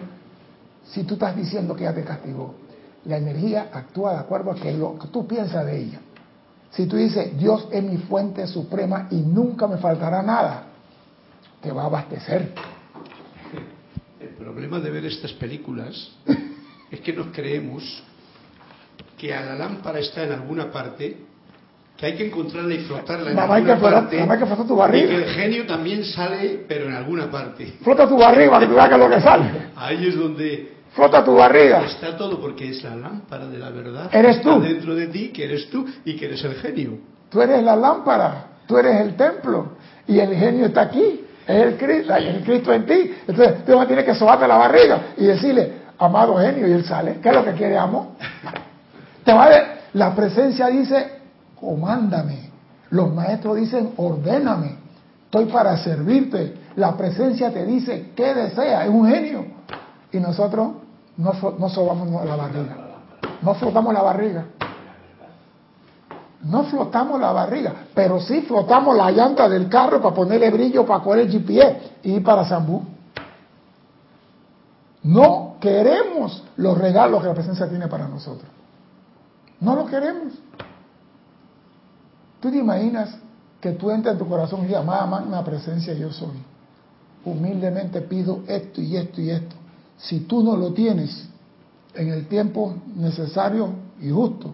Si 0.86 1.04
tú 1.04 1.14
estás 1.14 1.36
diciendo 1.36 1.76
que 1.76 1.84
ya 1.84 1.93
te 1.93 2.04
castigó, 2.04 2.56
la 3.06 3.18
energía 3.18 3.70
actúa 3.72 4.14
de 4.14 4.20
acuerdo 4.20 4.52
a 4.52 4.56
que 4.56 4.74
lo 4.74 5.00
que 5.00 5.08
tú 5.08 5.26
piensas 5.26 5.66
de 5.66 5.80
ella. 5.80 6.00
Si 6.72 6.86
tú 6.88 6.97
dices, 6.97 7.38
Dios 7.38 7.68
es 7.72 7.84
mi 7.84 7.97
fuente 7.97 8.45
suprema 8.47 9.08
y 9.12 9.16
nunca 9.18 9.68
me 9.68 9.78
faltará 9.78 10.22
nada, 10.22 10.66
te 11.62 11.72
va 11.72 11.84
a 11.84 11.86
abastecer. 11.86 12.54
El 14.20 14.30
problema 14.30 14.80
de 14.80 14.91
ver 14.91 15.06
estas 15.06 15.32
películas 15.34 16.12
es 16.91 17.00
que 17.00 17.14
nos 17.14 17.28
creemos 17.28 18.04
que 19.18 19.34
a 19.34 19.45
la 19.45 19.56
lámpara 19.56 20.00
está 20.00 20.24
en 20.24 20.34
alguna 20.34 20.72
parte 20.72 21.29
que 22.00 22.06
hay 22.06 22.16
que 22.16 22.28
encontrarla 22.28 22.74
y 22.74 22.80
flotarla 22.80 23.32
en 23.32 23.39
alguna 23.39 23.78
parte. 23.78 24.18
Nada 24.22 24.38
que 24.38 24.45
flotar 24.45 24.66
tu 24.66 24.76
barriga. 24.76 25.06
Y 25.06 25.08
que 25.10 25.16
el 25.16 25.30
genio 25.32 25.68
también 25.68 26.06
sale, 26.06 26.64
pero 26.66 26.86
en 26.86 26.93
alguna 26.93 27.30
parte. 27.30 27.74
Flota 27.84 28.08
tu 28.08 28.18
barriga 28.18 28.52
para 28.52 28.62
que 28.62 28.68
tú 28.68 28.76
veas 28.76 28.88
que 28.88 28.95
es 28.95 29.00
lo 29.00 29.10
que 29.10 29.22
sale. 29.22 29.45
Ahí 29.76 30.08
es 30.08 30.18
donde... 30.18 30.80
Flota 30.93 31.24
tu 31.24 31.36
barriga. 31.36 31.84
Está 31.86 32.18
todo 32.18 32.39
porque 32.39 32.70
es 32.70 32.84
la 32.84 32.95
lámpara 32.95 33.47
de 33.47 33.60
la 33.60 33.70
verdad. 33.70 34.10
Eres 34.12 34.41
tú. 34.41 34.60
dentro 34.62 34.95
de 34.95 35.08
ti, 35.08 35.28
que 35.28 35.43
eres 35.43 35.70
tú 35.70 35.86
y 36.06 36.16
que 36.16 36.26
eres 36.26 36.43
el 36.45 36.56
genio. 36.56 37.00
Tú 37.30 37.41
eres 37.41 37.62
la 37.62 37.76
lámpara, 37.76 38.45
tú 38.66 38.78
eres 38.78 39.00
el 39.02 39.16
templo 39.16 39.74
y 40.08 40.20
el 40.20 40.34
genio 40.36 40.68
está 40.68 40.84
aquí. 40.84 41.26
Es 41.45 41.64
el 41.64 41.78
Cristo, 41.78 42.16
el 42.16 42.43
Cristo 42.43 42.74
en 42.74 42.86
ti. 42.86 43.14
Entonces 43.28 43.66
tú 43.66 43.86
tienes 43.86 44.06
que 44.06 44.16
sobarte 44.16 44.47
la 44.47 44.58
barriga 44.58 45.02
y 45.18 45.26
decirle, 45.26 45.74
amado 45.97 46.38
genio, 46.38 46.68
y 46.68 46.72
él 46.72 46.86
sale. 46.86 47.20
¿Qué 47.22 47.30
es 47.30 47.36
lo 47.36 47.43
que 47.43 47.52
quiere, 47.52 47.78
amo? 47.78 48.16
Te 49.24 49.34
va 49.34 49.45
a 49.45 49.80
la 49.93 50.16
presencia 50.16 50.68
dice, 50.68 51.19
comándame. 51.60 52.49
Los 52.89 53.14
maestros 53.14 53.57
dicen, 53.57 53.93
ordéname. 53.97 54.78
Estoy 55.26 55.45
para 55.45 55.78
servirte. 55.78 56.55
La 56.76 56.95
presencia 56.97 57.51
te 57.51 57.66
dice, 57.66 58.12
¿qué 58.16 58.34
desea? 58.34 58.86
Es 58.86 58.89
un 58.89 59.07
genio. 59.07 59.45
Y 60.12 60.20
nosotros 60.20 60.72
No, 61.18 61.34
sobamos 61.70 62.26
la 62.26 62.36
barriga. 62.36 62.78
No 63.41 63.53
flotamos 63.53 63.93
la 63.93 64.01
barriga. 64.01 64.45
No 66.41 66.64
flotamos 66.64 67.20
la 67.20 67.34
barriga, 67.34 67.74
pero 67.93 68.22
sí 68.22 68.41
flotamos 68.41 68.95
la 68.95 69.12
llanta 69.12 69.49
del 69.49 69.68
carro 69.68 70.01
para 70.01 70.16
ponerle 70.16 70.49
brillo 70.49 70.86
para 70.86 71.03
coger 71.03 71.20
el 71.24 71.32
GPS 71.32 71.91
y 72.03 72.14
ir 72.14 72.24
para 72.24 72.45
Zambú. 72.45 72.82
No 75.03 75.57
queremos 75.60 76.43
los 76.55 76.78
regalos 76.78 77.22
que 77.22 77.28
la 77.28 77.34
presencia 77.34 77.68
tiene 77.68 77.89
para 77.89 78.07
nosotros. 78.07 78.49
No 79.60 79.76
lo 79.76 79.86
queremos. 79.86 80.34
¿Tú 82.40 82.50
te 82.50 82.58
imaginas 82.58 83.16
que 83.60 83.72
tú 83.72 83.92
entres 83.92 84.14
en 84.14 84.20
tu 84.20 84.28
corazón 84.28 84.62
y 84.64 84.68
digas, 84.68 84.82
amada 84.82 85.06
magna 85.06 85.44
presencia 85.44 85.94
yo 85.94 86.12
soy? 86.12 86.38
Humildemente 87.26 88.02
pido 88.02 88.42
esto 88.48 88.82
y 88.82 88.96
esto 88.96 89.22
y 89.22 89.30
esto. 89.30 89.56
Si 89.98 90.22
tú 90.22 90.42
no 90.44 90.56
lo 90.56 90.72
tienes 90.72 91.28
en 91.94 92.10
el 92.10 92.28
tiempo 92.28 92.76
necesario 92.96 93.70
y 94.00 94.10
justo, 94.10 94.54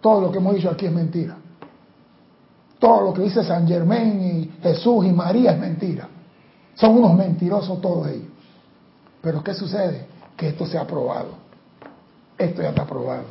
todo 0.00 0.22
lo 0.22 0.32
que 0.32 0.38
hemos 0.38 0.54
dicho 0.54 0.70
aquí 0.70 0.86
es 0.86 0.92
mentira. 0.92 1.36
Todo 2.78 3.02
lo 3.02 3.12
que 3.12 3.22
dice 3.22 3.44
San 3.44 3.68
Germán 3.68 4.22
y 4.22 4.50
Jesús 4.62 5.04
y 5.04 5.12
María 5.12 5.52
es 5.52 5.58
mentira. 5.58 6.08
Son 6.74 6.96
unos 6.96 7.14
mentirosos 7.14 7.78
todos 7.82 8.08
ellos. 8.08 8.28
Pero 9.20 9.44
¿qué 9.44 9.52
sucede? 9.52 10.06
Que 10.34 10.48
esto 10.48 10.64
se 10.64 10.78
ha 10.78 10.86
probado. 10.86 11.34
Esto 12.38 12.62
ya 12.62 12.70
está 12.70 12.86
probado. 12.86 13.24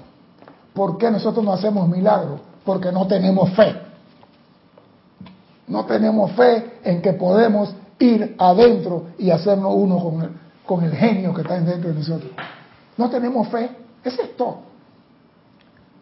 ¿Por 0.72 1.00
qué 1.00 1.10
nosotros 1.10 1.44
no 1.44 1.52
hacemos 1.52 1.90
milagros? 1.90 2.42
Porque 2.70 2.92
no 2.92 3.08
tenemos 3.08 3.50
fe. 3.56 3.76
No 5.70 5.86
tenemos 5.86 6.32
fe 6.34 6.74
en 6.84 7.02
que 7.02 7.14
podemos 7.14 7.74
ir 7.98 8.36
adentro 8.38 9.08
y 9.18 9.32
hacernos 9.32 9.74
uno 9.76 9.98
con 9.98 10.22
el, 10.22 10.30
con 10.68 10.84
el 10.84 10.92
genio 10.92 11.34
que 11.34 11.42
está 11.42 11.60
dentro 11.60 11.90
de 11.90 11.96
nosotros. 11.96 12.30
No 12.96 13.10
tenemos 13.10 13.48
fe. 13.48 13.72
Es 14.04 14.20
todo 14.38 14.60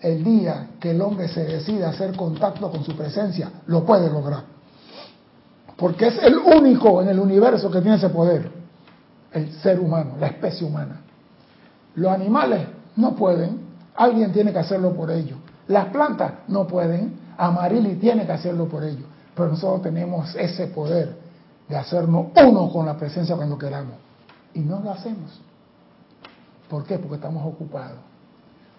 el 0.02 0.26
día 0.26 0.72
que 0.78 0.92
el 0.92 1.00
hombre 1.00 1.30
se 1.30 1.46
decida 1.46 1.88
hacer 1.88 2.14
contacto 2.18 2.70
con 2.70 2.84
su 2.84 2.98
presencia, 2.98 3.50
lo 3.68 3.86
puede 3.86 4.10
lograr. 4.10 4.44
Porque 5.78 6.08
es 6.08 6.22
el 6.22 6.38
único 6.38 7.02
en 7.02 7.08
el 7.08 7.18
universo 7.18 7.72
que 7.72 7.80
tiene 7.80 7.96
ese 7.96 8.10
poder, 8.10 8.52
el 9.32 9.54
ser 9.62 9.80
humano, 9.80 10.16
la 10.20 10.28
especie 10.28 10.68
humana. 10.68 11.00
Los 11.96 12.12
animales 12.12 12.68
no 12.98 13.16
pueden, 13.16 13.58
alguien 13.96 14.34
tiene 14.34 14.52
que 14.52 14.60
hacerlo 14.60 14.92
por 14.92 15.10
ellos. 15.12 15.38
Las 15.68 15.86
plantas 15.86 16.32
no 16.48 16.66
pueden, 16.66 17.20
Amarili 17.38 17.96
tiene 17.96 18.26
que 18.26 18.32
hacerlo 18.32 18.68
por 18.68 18.84
ellos. 18.84 19.06
Pero 19.36 19.50
nosotros 19.50 19.84
tenemos 19.84 20.34
ese 20.36 20.68
poder 20.68 21.16
de 21.68 21.78
hacernos 21.78 22.28
uno 22.44 22.72
con 22.72 22.86
la 22.86 22.96
presencia 22.96 23.36
cuando 23.36 23.58
queramos. 23.58 23.94
Y 24.54 24.60
no 24.62 24.80
lo 24.80 24.92
hacemos. 24.92 25.40
¿Por 26.70 26.84
qué? 26.86 26.98
Porque 26.98 27.16
estamos 27.16 27.46
ocupados. 27.46 28.00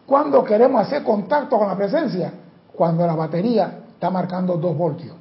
¿Cuándo 0.07 0.43
queremos 0.43 0.86
hacer 0.86 1.05
contacto 1.05 1.59
con 1.59 1.68
la 1.68 1.76
presencia? 1.76 2.32
Cuando 2.74 3.07
la 3.07 3.14
batería 3.14 3.80
está 3.93 4.11
marcando 4.11 4.57
2 4.57 4.76
voltios. 4.76 5.14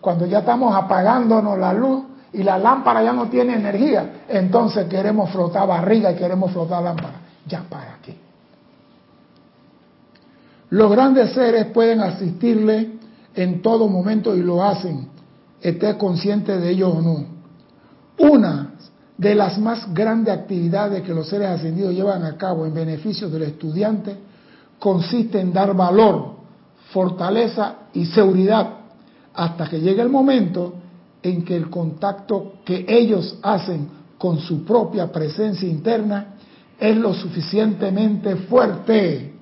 Cuando 0.00 0.26
ya 0.26 0.40
estamos 0.40 0.74
apagándonos 0.74 1.58
la 1.58 1.72
luz 1.72 2.04
y 2.32 2.42
la 2.42 2.58
lámpara 2.58 3.02
ya 3.02 3.12
no 3.12 3.28
tiene 3.28 3.54
energía, 3.54 4.24
entonces 4.28 4.88
queremos 4.88 5.30
flotar 5.30 5.68
barriga 5.68 6.10
y 6.10 6.16
queremos 6.16 6.50
flotar 6.52 6.82
lámpara. 6.82 7.20
¿Ya 7.46 7.62
para 7.68 7.98
qué? 8.02 8.23
Los 10.74 10.90
grandes 10.90 11.30
seres 11.34 11.66
pueden 11.66 12.00
asistirle 12.00 12.94
en 13.32 13.62
todo 13.62 13.86
momento 13.86 14.34
y 14.34 14.42
lo 14.42 14.64
hacen, 14.64 15.06
esté 15.60 15.96
consciente 15.96 16.58
de 16.58 16.68
ello 16.68 16.88
o 16.88 17.00
no. 17.00 17.24
Una 18.18 18.74
de 19.16 19.36
las 19.36 19.56
más 19.56 19.94
grandes 19.94 20.34
actividades 20.34 21.04
que 21.04 21.14
los 21.14 21.28
seres 21.28 21.50
ascendidos 21.50 21.94
llevan 21.94 22.24
a 22.24 22.36
cabo 22.36 22.66
en 22.66 22.74
beneficio 22.74 23.28
del 23.28 23.42
estudiante 23.42 24.16
consiste 24.80 25.38
en 25.38 25.52
dar 25.52 25.76
valor, 25.76 26.38
fortaleza 26.90 27.76
y 27.92 28.06
seguridad 28.06 28.68
hasta 29.32 29.68
que 29.68 29.80
llegue 29.80 30.02
el 30.02 30.08
momento 30.08 30.74
en 31.22 31.44
que 31.44 31.54
el 31.56 31.70
contacto 31.70 32.54
que 32.64 32.84
ellos 32.88 33.38
hacen 33.42 33.88
con 34.18 34.40
su 34.40 34.64
propia 34.64 35.12
presencia 35.12 35.68
interna 35.68 36.34
es 36.80 36.96
lo 36.96 37.14
suficientemente 37.14 38.34
fuerte 38.34 39.33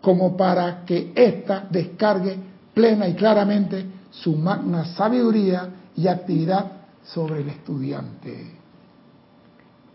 como 0.00 0.36
para 0.36 0.84
que 0.84 1.12
ésta 1.14 1.66
descargue 1.70 2.36
plena 2.74 3.08
y 3.08 3.14
claramente 3.14 3.84
su 4.10 4.36
magna 4.36 4.84
sabiduría 4.84 5.68
y 5.96 6.06
actividad 6.06 6.72
sobre 7.04 7.40
el 7.40 7.48
estudiante 7.48 8.58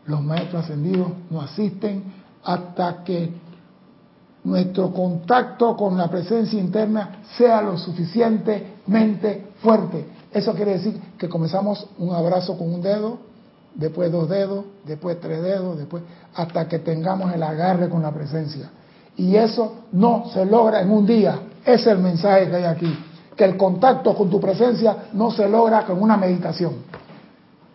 los 0.05 0.21
maestros 0.21 0.65
ascendidos 0.65 1.11
nos 1.29 1.45
asisten 1.51 2.03
hasta 2.43 3.03
que 3.03 3.31
nuestro 4.43 4.91
contacto 4.91 5.77
con 5.77 5.97
la 5.97 6.09
presencia 6.09 6.59
interna 6.59 7.21
sea 7.37 7.61
lo 7.61 7.77
suficientemente 7.77 9.51
fuerte. 9.61 10.05
Eso 10.31 10.53
quiere 10.53 10.73
decir 10.73 10.99
que 11.17 11.29
comenzamos 11.29 11.87
un 11.97 12.13
abrazo 12.13 12.57
con 12.57 12.73
un 12.73 12.81
dedo, 12.81 13.19
después 13.75 14.11
dos 14.11 14.27
dedos, 14.27 14.65
después 14.85 15.19
tres 15.21 15.41
dedos, 15.41 15.77
después 15.77 16.03
hasta 16.35 16.67
que 16.67 16.79
tengamos 16.79 17.33
el 17.33 17.41
agarre 17.41 17.87
con 17.87 18.01
la 18.01 18.11
presencia. 18.11 18.69
Y 19.15 19.35
eso 19.35 19.83
no 19.91 20.25
se 20.33 20.45
logra 20.45 20.81
en 20.81 20.91
un 20.91 21.05
día. 21.05 21.39
Ese 21.63 21.73
es 21.73 21.87
el 21.87 21.99
mensaje 21.99 22.49
que 22.49 22.55
hay 22.57 22.63
aquí. 22.65 22.99
Que 23.35 23.45
el 23.45 23.57
contacto 23.57 24.15
con 24.15 24.29
tu 24.29 24.39
presencia 24.39 25.05
no 25.13 25.31
se 25.31 25.47
logra 25.47 25.85
con 25.85 26.01
una 26.01 26.17
meditación 26.17 26.93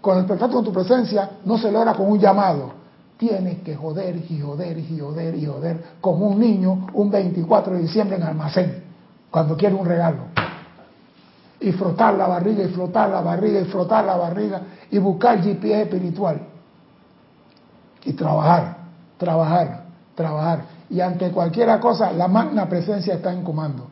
con 0.01 0.19
el 0.19 0.27
contacto 0.27 0.57
con 0.57 0.65
tu 0.65 0.73
presencia 0.73 1.31
no 1.45 1.59
se 1.59 1.71
logra 1.71 1.95
con 1.95 2.11
un 2.11 2.19
llamado. 2.19 2.73
Tienes 3.17 3.59
que 3.63 3.75
joder 3.75 4.17
y 4.17 4.41
joder 4.41 4.79
y 4.79 4.99
joder 4.99 5.35
y 5.35 5.45
joder 5.45 5.85
como 6.01 6.29
un 6.29 6.41
niño 6.41 6.87
un 6.95 7.11
24 7.11 7.75
de 7.75 7.83
diciembre 7.83 8.17
en 8.17 8.23
almacén, 8.23 8.85
cuando 9.31 9.57
quiere 9.57 9.75
un 9.75 9.85
regalo. 9.85 10.19
Y 11.61 11.73
frotar 11.73 12.15
la 12.15 12.29
barriga 12.29 12.63
y 12.63 12.69
flotar 12.69 13.11
la 13.11 13.21
barriga 13.21 13.61
y 13.61 13.65
flotar 13.65 14.05
la 14.05 14.17
barriga 14.17 14.63
y 14.91 14.99
buscar 14.99 15.43
GPS 15.43 15.83
espiritual. 15.83 16.41
Y 18.05 18.13
trabajar, 18.13 18.77
trabajar, 19.19 19.85
trabajar. 20.15 20.78
Y 20.91 21.01
ante 21.01 21.31
cualquier 21.31 21.79
cosa, 21.81 22.13
la 22.13 22.29
magna 22.29 22.69
presencia 22.69 23.15
está 23.15 23.33
en 23.33 23.43
comando. 23.43 23.89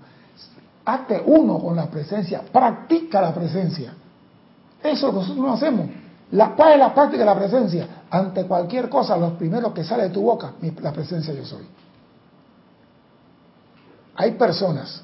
Hazte 0.85 1.23
uno 1.27 1.59
con 1.59 1.77
la 1.77 1.87
presencia, 1.87 2.43
practica 2.51 3.21
la 3.21 3.35
presencia. 3.35 3.93
Eso 4.83 5.13
nosotros 5.13 5.37
no 5.37 5.53
hacemos. 5.53 5.87
La, 6.33 6.55
¿Cuál 6.55 6.75
es 6.75 6.79
la 6.79 6.95
práctica 6.95 7.21
de 7.21 7.27
la 7.27 7.37
presencia? 7.37 7.87
Ante 8.11 8.45
cualquier 8.47 8.89
cosa, 8.89 9.17
lo 9.17 9.37
primero 9.37 9.75
que 9.75 9.85
sale 9.85 10.05
de 10.05 10.11
tu 10.11 10.23
boca, 10.23 10.53
la 10.81 10.93
presencia 10.93 11.35
yo 11.35 11.45
soy. 11.45 11.67
Hay 14.17 14.33
personas 14.33 15.03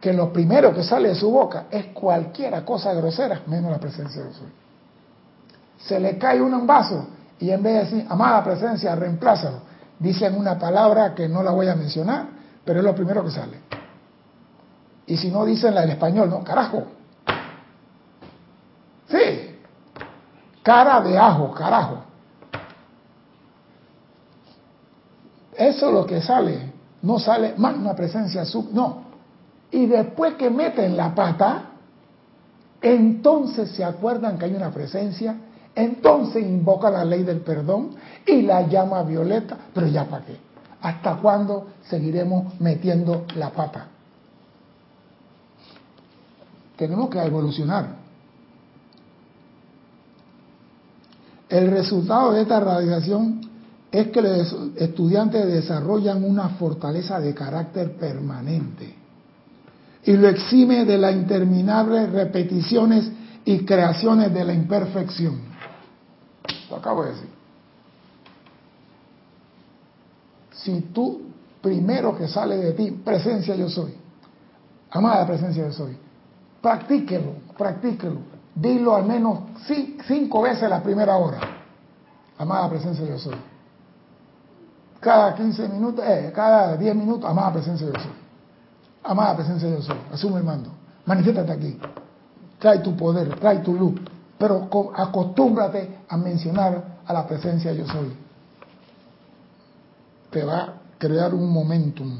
que 0.00 0.12
lo 0.12 0.32
primero 0.32 0.72
que 0.72 0.82
sale 0.82 1.08
de 1.10 1.14
su 1.14 1.30
boca 1.30 1.66
es 1.70 1.86
cualquiera 1.86 2.64
cosa 2.64 2.94
grosera, 2.94 3.42
menos 3.46 3.70
la 3.70 3.78
presencia 3.78 4.22
yo 4.22 4.32
soy. 4.32 4.48
Se 5.78 6.00
le 6.00 6.16
cae 6.18 6.40
uno 6.40 6.58
un 6.58 6.66
vaso 6.66 7.06
y 7.38 7.50
en 7.50 7.62
vez 7.62 7.74
de 7.74 7.78
decir, 7.80 8.06
amada 8.08 8.42
presencia, 8.42 8.94
reemplázalo, 8.94 9.67
dicen 9.98 10.36
una 10.36 10.58
palabra 10.58 11.14
que 11.14 11.28
no 11.28 11.42
la 11.42 11.50
voy 11.50 11.68
a 11.68 11.74
mencionar, 11.74 12.26
pero 12.64 12.80
es 12.80 12.84
lo 12.84 12.94
primero 12.94 13.24
que 13.24 13.30
sale. 13.30 13.60
Y 15.06 15.16
si 15.16 15.30
no 15.30 15.44
dicen 15.44 15.74
la 15.74 15.84
en 15.84 15.90
español, 15.90 16.28
no, 16.28 16.44
carajo, 16.44 16.86
Sí. 19.08 19.56
Cara 20.62 21.00
de 21.00 21.16
ajo, 21.16 21.50
carajo. 21.52 22.02
Eso 25.56 25.88
es 25.88 25.92
lo 25.94 26.06
que 26.06 26.20
sale. 26.20 26.72
No 27.02 27.18
sale 27.18 27.54
más 27.56 27.76
una 27.76 27.94
presencia 27.94 28.44
sub, 28.44 28.70
no. 28.72 29.02
Y 29.70 29.86
después 29.86 30.34
que 30.34 30.50
meten 30.50 30.96
la 30.96 31.14
pata, 31.14 31.64
entonces 32.80 33.70
se 33.70 33.84
acuerdan 33.84 34.38
que 34.38 34.44
hay 34.44 34.54
una 34.54 34.70
presencia, 34.70 35.36
entonces 35.78 36.42
invoca 36.42 36.90
la 36.90 37.04
ley 37.04 37.22
del 37.22 37.40
perdón 37.40 37.90
y 38.26 38.42
la 38.42 38.66
llama 38.66 39.04
violeta, 39.04 39.56
pero 39.72 39.86
ya 39.86 40.04
para 40.04 40.24
qué. 40.24 40.36
¿Hasta 40.82 41.16
cuándo 41.16 41.68
seguiremos 41.88 42.60
metiendo 42.60 43.24
la 43.36 43.50
pata? 43.50 43.86
Tenemos 46.76 47.08
que 47.08 47.18
evolucionar. 47.20 47.96
El 51.48 51.70
resultado 51.70 52.32
de 52.32 52.42
esta 52.42 52.58
radiación 52.58 53.40
es 53.90 54.08
que 54.08 54.20
los 54.20 54.54
estudiantes 54.76 55.46
desarrollan 55.46 56.24
una 56.24 56.50
fortaleza 56.50 57.20
de 57.20 57.34
carácter 57.34 57.92
permanente 57.92 58.94
y 60.04 60.12
lo 60.14 60.28
exime 60.28 60.84
de 60.84 60.98
las 60.98 61.14
interminables 61.14 62.10
repeticiones 62.10 63.10
y 63.44 63.60
creaciones 63.60 64.34
de 64.34 64.44
la 64.44 64.52
imperfección. 64.52 65.47
Lo 66.70 66.76
acabo 66.76 67.04
de 67.04 67.10
decir. 67.10 67.30
Si 70.52 70.80
tú, 70.92 71.22
primero 71.62 72.16
que 72.16 72.28
sale 72.28 72.56
de 72.56 72.72
ti, 72.72 72.90
presencia 72.90 73.54
yo 73.54 73.68
soy, 73.68 73.94
amada 74.90 75.26
presencia 75.26 75.66
yo 75.66 75.72
soy, 75.72 75.96
practíquelo, 76.60 77.34
practíquelo 77.56 78.38
Dilo 78.60 78.96
al 78.96 79.04
menos 79.04 79.38
cinco 80.06 80.42
veces 80.42 80.68
la 80.68 80.82
primera 80.82 81.16
hora. 81.16 81.38
amada 82.38 82.68
presencia 82.68 83.06
yo 83.06 83.18
soy. 83.18 83.36
Cada 85.00 85.32
15 85.36 85.68
minutos, 85.68 86.04
eh, 86.04 86.32
cada 86.34 86.76
10 86.76 86.96
minutos, 86.96 87.30
amada 87.30 87.52
presencia 87.52 87.86
yo 87.86 87.92
soy. 87.92 88.12
Amada 89.04 89.36
presencia 89.36 89.68
yo 89.68 89.80
soy, 89.80 89.96
asume 90.12 90.38
el 90.38 90.44
mando. 90.44 90.70
Manifiéstate 91.06 91.52
aquí. 91.52 91.78
Trae 92.58 92.80
tu 92.80 92.96
poder, 92.96 93.36
trae 93.38 93.58
tu 93.60 93.74
luz. 93.74 93.94
Pero 94.38 94.68
acostúmbrate 94.94 95.98
a 96.08 96.16
mencionar 96.16 96.98
a 97.04 97.12
la 97.12 97.26
presencia 97.26 97.72
yo 97.72 97.86
soy. 97.86 98.12
Te 100.30 100.44
va 100.44 100.58
a 100.58 100.74
crear 100.98 101.34
un 101.34 101.50
momentum. 101.50 102.12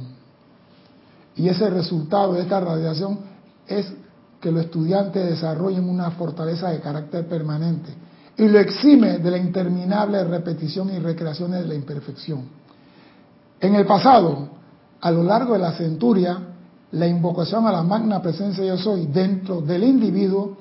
Y 1.36 1.48
ese 1.48 1.70
resultado 1.70 2.32
de 2.32 2.42
esta 2.42 2.58
radiación 2.58 3.20
es 3.66 3.92
que 4.40 4.50
los 4.50 4.64
estudiantes 4.64 5.24
desarrollen 5.24 5.88
una 5.88 6.10
fortaleza 6.12 6.70
de 6.70 6.80
carácter 6.80 7.26
permanente 7.28 7.92
y 8.36 8.46
lo 8.46 8.60
exime 8.60 9.18
de 9.18 9.30
la 9.30 9.38
interminable 9.38 10.22
repetición 10.24 10.90
y 10.94 10.98
recreaciones 11.00 11.62
de 11.62 11.68
la 11.68 11.74
imperfección. 11.74 12.42
En 13.60 13.74
el 13.74 13.84
pasado, 13.84 14.48
a 15.00 15.10
lo 15.10 15.24
largo 15.24 15.54
de 15.54 15.58
la 15.58 15.72
centuria, 15.72 16.38
la 16.92 17.06
invocación 17.06 17.66
a 17.66 17.72
la 17.72 17.82
magna 17.82 18.22
presencia 18.22 18.64
yo 18.64 18.78
soy 18.78 19.06
dentro 19.06 19.60
del 19.60 19.82
individuo 19.82 20.56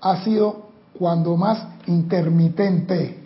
ha 0.00 0.22
sido 0.24 0.69
cuando 0.98 1.36
más 1.36 1.66
intermitente. 1.86 3.24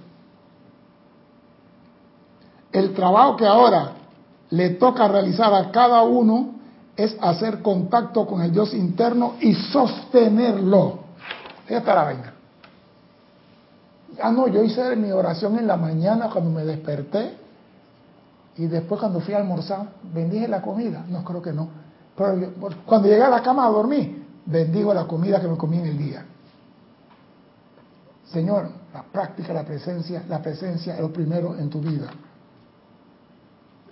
El 2.72 2.92
trabajo 2.92 3.36
que 3.36 3.46
ahora 3.46 3.92
le 4.50 4.70
toca 4.70 5.08
realizar 5.08 5.52
a 5.54 5.70
cada 5.70 6.02
uno 6.02 6.54
es 6.96 7.16
hacer 7.20 7.62
contacto 7.62 8.26
con 8.26 8.42
el 8.42 8.52
Dios 8.52 8.74
interno 8.74 9.34
y 9.40 9.54
sostenerlo. 9.54 11.00
Esta 11.68 11.94
la 11.94 12.04
vaina. 12.04 12.34
Ah, 14.22 14.30
no, 14.30 14.46
yo 14.46 14.62
hice 14.62 14.94
mi 14.96 15.10
oración 15.10 15.58
en 15.58 15.66
la 15.66 15.76
mañana 15.76 16.30
cuando 16.30 16.50
me 16.50 16.64
desperté 16.64 17.36
y 18.56 18.66
después 18.66 19.00
cuando 19.00 19.20
fui 19.20 19.34
a 19.34 19.38
almorzar, 19.38 19.88
bendije 20.12 20.46
la 20.46 20.62
comida. 20.62 21.04
No, 21.08 21.24
creo 21.24 21.42
que 21.42 21.52
no. 21.52 21.68
Pero 22.16 22.52
cuando 22.86 23.08
llegué 23.08 23.22
a 23.22 23.28
la 23.28 23.42
cama 23.42 23.66
a 23.66 23.70
dormir, 23.70 24.24
bendigo 24.46 24.94
la 24.94 25.06
comida 25.06 25.40
que 25.40 25.48
me 25.48 25.56
comí 25.56 25.78
en 25.78 25.86
el 25.86 25.98
día. 25.98 26.26
Señor, 28.34 28.68
la 28.92 29.04
práctica, 29.04 29.52
la 29.52 29.62
presencia, 29.62 30.24
la 30.28 30.42
presencia 30.42 30.94
es 30.94 31.00
lo 31.00 31.12
primero 31.12 31.56
en 31.56 31.70
tu 31.70 31.80
vida. 31.80 32.08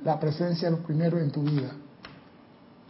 La 0.05 0.18
presencia 0.18 0.66
es 0.66 0.72
lo 0.72 0.80
primero 0.80 1.16
en 1.20 1.30
tu 1.30 1.43
vida. 1.43 1.68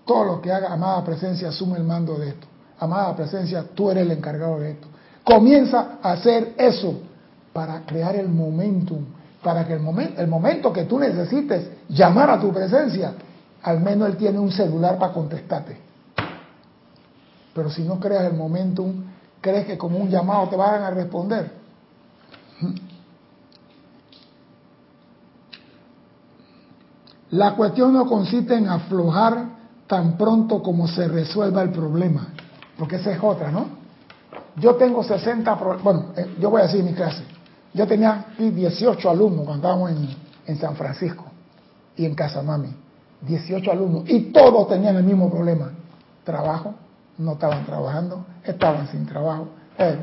Todo 0.06 0.24
lo 0.24 0.40
que 0.40 0.50
haga, 0.50 0.72
amada 0.72 1.04
presencia, 1.04 1.50
asume 1.50 1.76
el 1.76 1.84
mando 1.84 2.14
de 2.18 2.30
esto. 2.30 2.46
Amada 2.78 3.14
presencia, 3.14 3.66
tú 3.74 3.90
eres 3.90 4.04
el 4.04 4.12
encargado 4.12 4.60
de 4.60 4.70
esto. 4.70 4.88
Comienza 5.22 5.98
a 6.02 6.12
hacer 6.12 6.54
eso 6.56 7.00
para 7.52 7.84
crear 7.84 8.16
el 8.16 8.30
momentum, 8.30 9.04
para 9.42 9.66
que 9.66 9.74
el, 9.74 9.82
el 10.16 10.26
momento 10.28 10.72
que 10.72 10.84
tú 10.86 10.98
necesites 10.98 11.68
llamar 11.90 12.30
a 12.30 12.40
tu 12.40 12.50
presencia, 12.50 13.12
al 13.62 13.78
menos 13.80 14.08
él 14.08 14.16
tiene 14.16 14.38
un 14.38 14.50
celular 14.50 14.98
para 14.98 15.12
contestarte. 15.12 15.76
Pero 17.54 17.68
si 17.68 17.82
no 17.82 18.00
creas 18.00 18.24
el 18.24 18.38
momentum, 18.38 19.11
crees 19.42 19.66
que 19.66 19.76
como 19.76 19.98
un 19.98 20.08
llamado 20.08 20.48
te 20.48 20.56
van 20.56 20.82
a 20.82 20.90
responder. 20.90 21.52
La 27.32 27.54
cuestión 27.56 27.92
no 27.92 28.06
consiste 28.06 28.54
en 28.54 28.68
aflojar 28.68 29.46
tan 29.86 30.16
pronto 30.16 30.62
como 30.62 30.86
se 30.86 31.08
resuelva 31.08 31.62
el 31.62 31.70
problema, 31.70 32.28
porque 32.78 32.96
esa 32.96 33.10
es 33.10 33.18
otra, 33.22 33.50
¿no? 33.50 33.66
Yo 34.56 34.76
tengo 34.76 35.02
60, 35.02 35.54
bueno, 35.82 36.12
eh, 36.16 36.36
yo 36.38 36.50
voy 36.50 36.60
a 36.60 36.64
decir 36.66 36.84
mi 36.84 36.92
clase, 36.92 37.24
yo 37.74 37.86
tenía 37.86 38.26
18 38.38 39.10
alumnos 39.10 39.46
cuando 39.46 39.66
estábamos 39.66 39.90
en, 39.90 40.08
en 40.46 40.58
San 40.58 40.76
Francisco 40.76 41.24
y 41.96 42.04
en 42.04 42.14
Casamami, 42.14 42.74
18 43.22 43.72
alumnos, 43.72 44.04
y 44.08 44.30
todos 44.30 44.68
tenían 44.68 44.96
el 44.96 45.04
mismo 45.04 45.30
problema, 45.30 45.72
trabajo, 46.24 46.74
no 47.18 47.32
estaban 47.32 47.64
trabajando, 47.64 48.26
estaban 48.44 48.88
sin 48.88 49.06
trabajo, 49.06 49.48
eh, 49.78 49.98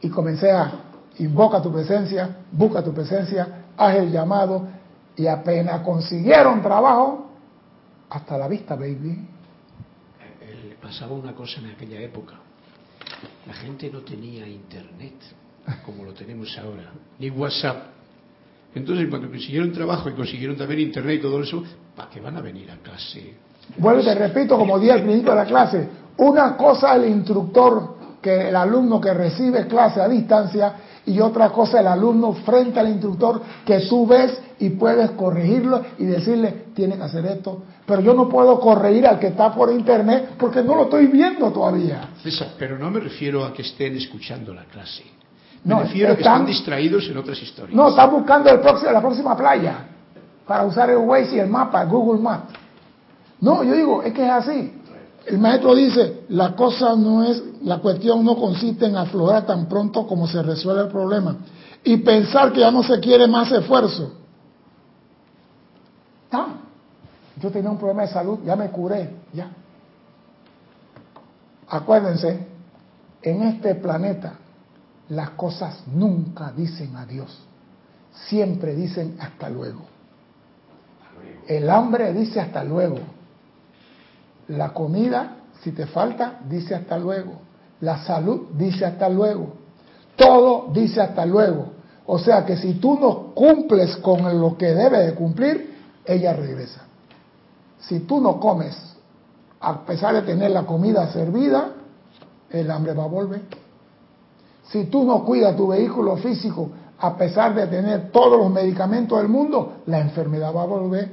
y 0.00 0.08
comencé 0.08 0.50
a 0.50 0.72
invoca 1.18 1.60
tu 1.60 1.72
presencia, 1.72 2.36
busca 2.50 2.82
tu 2.82 2.92
presencia, 2.92 3.66
haz 3.76 3.96
el 3.96 4.10
llamado, 4.10 4.66
y 5.16 5.26
apenas 5.26 5.82
consiguieron 5.82 6.62
trabajo, 6.62 7.30
hasta 8.10 8.38
la 8.38 8.48
vista, 8.48 8.74
baby. 8.74 9.28
Eh, 10.40 10.76
pasaba 10.80 11.12
una 11.12 11.34
cosa 11.34 11.60
en 11.60 11.66
aquella 11.66 12.00
época. 12.00 12.34
La 13.46 13.54
gente 13.54 13.90
no 13.90 14.00
tenía 14.00 14.46
internet 14.46 15.14
como 15.84 16.04
lo 16.04 16.12
tenemos 16.12 16.56
ahora, 16.58 16.92
ni 17.18 17.30
WhatsApp. 17.30 17.84
Entonces, 18.74 19.08
cuando 19.08 19.28
consiguieron 19.28 19.70
trabajo 19.72 20.08
y 20.08 20.12
consiguieron 20.14 20.56
también 20.56 20.80
internet 20.80 21.18
y 21.18 21.22
todo 21.22 21.42
eso, 21.42 21.62
¿para 21.94 22.08
qué 22.10 22.20
van 22.20 22.36
a 22.36 22.40
venir 22.40 22.70
a 22.70 22.76
clase? 22.76 23.34
Vuelvo 23.76 24.02
te 24.02 24.14
repito, 24.14 24.56
como 24.56 24.78
dije 24.78 24.92
al 24.92 25.02
principio 25.02 25.32
de 25.32 25.36
la 25.36 25.44
clase, 25.44 25.88
una 26.18 26.56
cosa 26.56 26.94
el 26.94 27.08
instructor, 27.08 27.96
que 28.20 28.48
el 28.48 28.56
alumno 28.56 29.00
que 29.00 29.12
recibe 29.12 29.66
clase 29.66 30.00
a 30.00 30.08
distancia, 30.08 30.74
y 31.06 31.18
otra 31.20 31.50
cosa 31.50 31.80
el 31.80 31.86
alumno 31.86 32.32
frente 32.32 32.78
al 32.78 32.88
instructor 32.88 33.42
que 33.64 33.80
tú 33.88 34.06
ves 34.06 34.40
y 34.60 34.70
puedes 34.70 35.10
corregirlo 35.12 35.82
y 35.98 36.04
decirle, 36.04 36.66
tiene 36.74 36.96
que 36.96 37.02
hacer 37.02 37.26
esto, 37.26 37.62
pero 37.84 38.00
yo 38.00 38.14
no 38.14 38.28
puedo 38.28 38.60
corregir 38.60 39.06
al 39.06 39.18
que 39.18 39.28
está 39.28 39.52
por 39.52 39.72
internet 39.72 40.34
porque 40.38 40.62
no 40.62 40.76
lo 40.76 40.84
estoy 40.84 41.06
viendo 41.08 41.50
todavía. 41.50 42.10
César, 42.22 42.50
pero 42.56 42.78
no 42.78 42.90
me 42.90 43.00
refiero 43.00 43.44
a 43.44 43.52
que 43.52 43.62
estén 43.62 43.96
escuchando 43.96 44.54
la 44.54 44.64
clase. 44.64 45.02
Me 45.64 45.80
refiero 45.80 46.12
a 46.12 46.16
que 46.16 46.22
están 46.22 46.46
distraídos 46.46 47.08
en 47.08 47.16
otras 47.16 47.40
historias. 47.42 47.74
No, 47.74 47.88
están 47.88 48.10
buscando 48.10 48.50
el 48.50 48.60
próximo, 48.60 48.92
la 48.92 49.00
próxima 49.00 49.36
playa 49.36 49.88
para 50.46 50.64
usar 50.64 50.90
el 50.90 50.98
Waze 50.98 51.36
y 51.36 51.38
el 51.38 51.48
mapa, 51.48 51.84
Google 51.84 52.20
Maps. 52.20 52.52
No, 53.40 53.64
yo 53.64 53.74
digo, 53.74 54.02
es 54.02 54.12
que 54.12 54.24
es 54.24 54.30
así. 54.30 54.72
El 55.26 55.38
maestro 55.38 55.74
dice, 55.74 56.24
la 56.30 56.56
cosa 56.56 56.96
no 56.96 57.22
es, 57.22 57.42
la 57.62 57.78
cuestión 57.78 58.24
no 58.24 58.36
consiste 58.36 58.86
en 58.86 58.96
aflorar 58.96 59.46
tan 59.46 59.66
pronto 59.68 60.06
como 60.06 60.26
se 60.26 60.42
resuelve 60.42 60.82
el 60.82 60.88
problema 60.88 61.36
y 61.84 61.98
pensar 61.98 62.52
que 62.52 62.60
ya 62.60 62.70
no 62.70 62.82
se 62.82 62.98
quiere 63.00 63.26
más 63.26 63.50
esfuerzo. 63.52 64.12
¿Ah? 66.30 66.48
Yo 67.40 67.50
tenía 67.50 67.70
un 67.70 67.78
problema 67.78 68.02
de 68.02 68.08
salud, 68.08 68.40
ya 68.44 68.56
me 68.56 68.70
curé, 68.70 69.14
ya. 69.32 69.50
Acuérdense, 71.68 72.46
en 73.22 73.42
este 73.42 73.74
planeta 73.76 74.34
las 75.08 75.30
cosas 75.30 75.82
nunca 75.86 76.52
dicen 76.52 76.96
adiós, 76.96 77.36
siempre 78.28 78.74
dicen 78.74 79.16
hasta 79.20 79.48
luego. 79.48 79.80
El 81.46 81.68
hambre 81.70 82.12
dice 82.12 82.40
hasta 82.40 82.64
luego. 82.64 82.98
La 84.52 84.74
comida, 84.74 85.36
si 85.62 85.72
te 85.72 85.86
falta, 85.86 86.40
dice 86.48 86.74
hasta 86.74 86.98
luego. 86.98 87.32
La 87.80 88.04
salud 88.04 88.48
dice 88.54 88.84
hasta 88.84 89.08
luego. 89.08 89.54
Todo 90.14 90.68
dice 90.72 91.00
hasta 91.00 91.24
luego. 91.24 91.66
O 92.04 92.18
sea 92.18 92.44
que 92.44 92.56
si 92.56 92.74
tú 92.74 92.98
no 93.00 93.34
cumples 93.34 93.96
con 93.96 94.38
lo 94.38 94.58
que 94.58 94.74
debe 94.74 95.06
de 95.06 95.14
cumplir, 95.14 95.74
ella 96.04 96.34
regresa. 96.34 96.82
Si 97.80 98.00
tú 98.00 98.20
no 98.20 98.38
comes, 98.38 98.76
a 99.60 99.86
pesar 99.86 100.14
de 100.16 100.22
tener 100.22 100.50
la 100.50 100.64
comida 100.64 101.10
servida, 101.12 101.70
el 102.50 102.70
hambre 102.70 102.92
va 102.92 103.04
a 103.04 103.08
volver. 103.08 103.42
Si 104.64 104.84
tú 104.84 105.04
no 105.04 105.24
cuidas 105.24 105.56
tu 105.56 105.68
vehículo 105.68 106.16
físico, 106.16 106.70
a 106.98 107.16
pesar 107.16 107.54
de 107.54 107.66
tener 107.68 108.10
todos 108.10 108.38
los 108.38 108.50
medicamentos 108.50 109.18
del 109.18 109.28
mundo, 109.28 109.78
la 109.86 110.00
enfermedad 110.00 110.54
va 110.54 110.62
a 110.62 110.66
volver. 110.66 111.10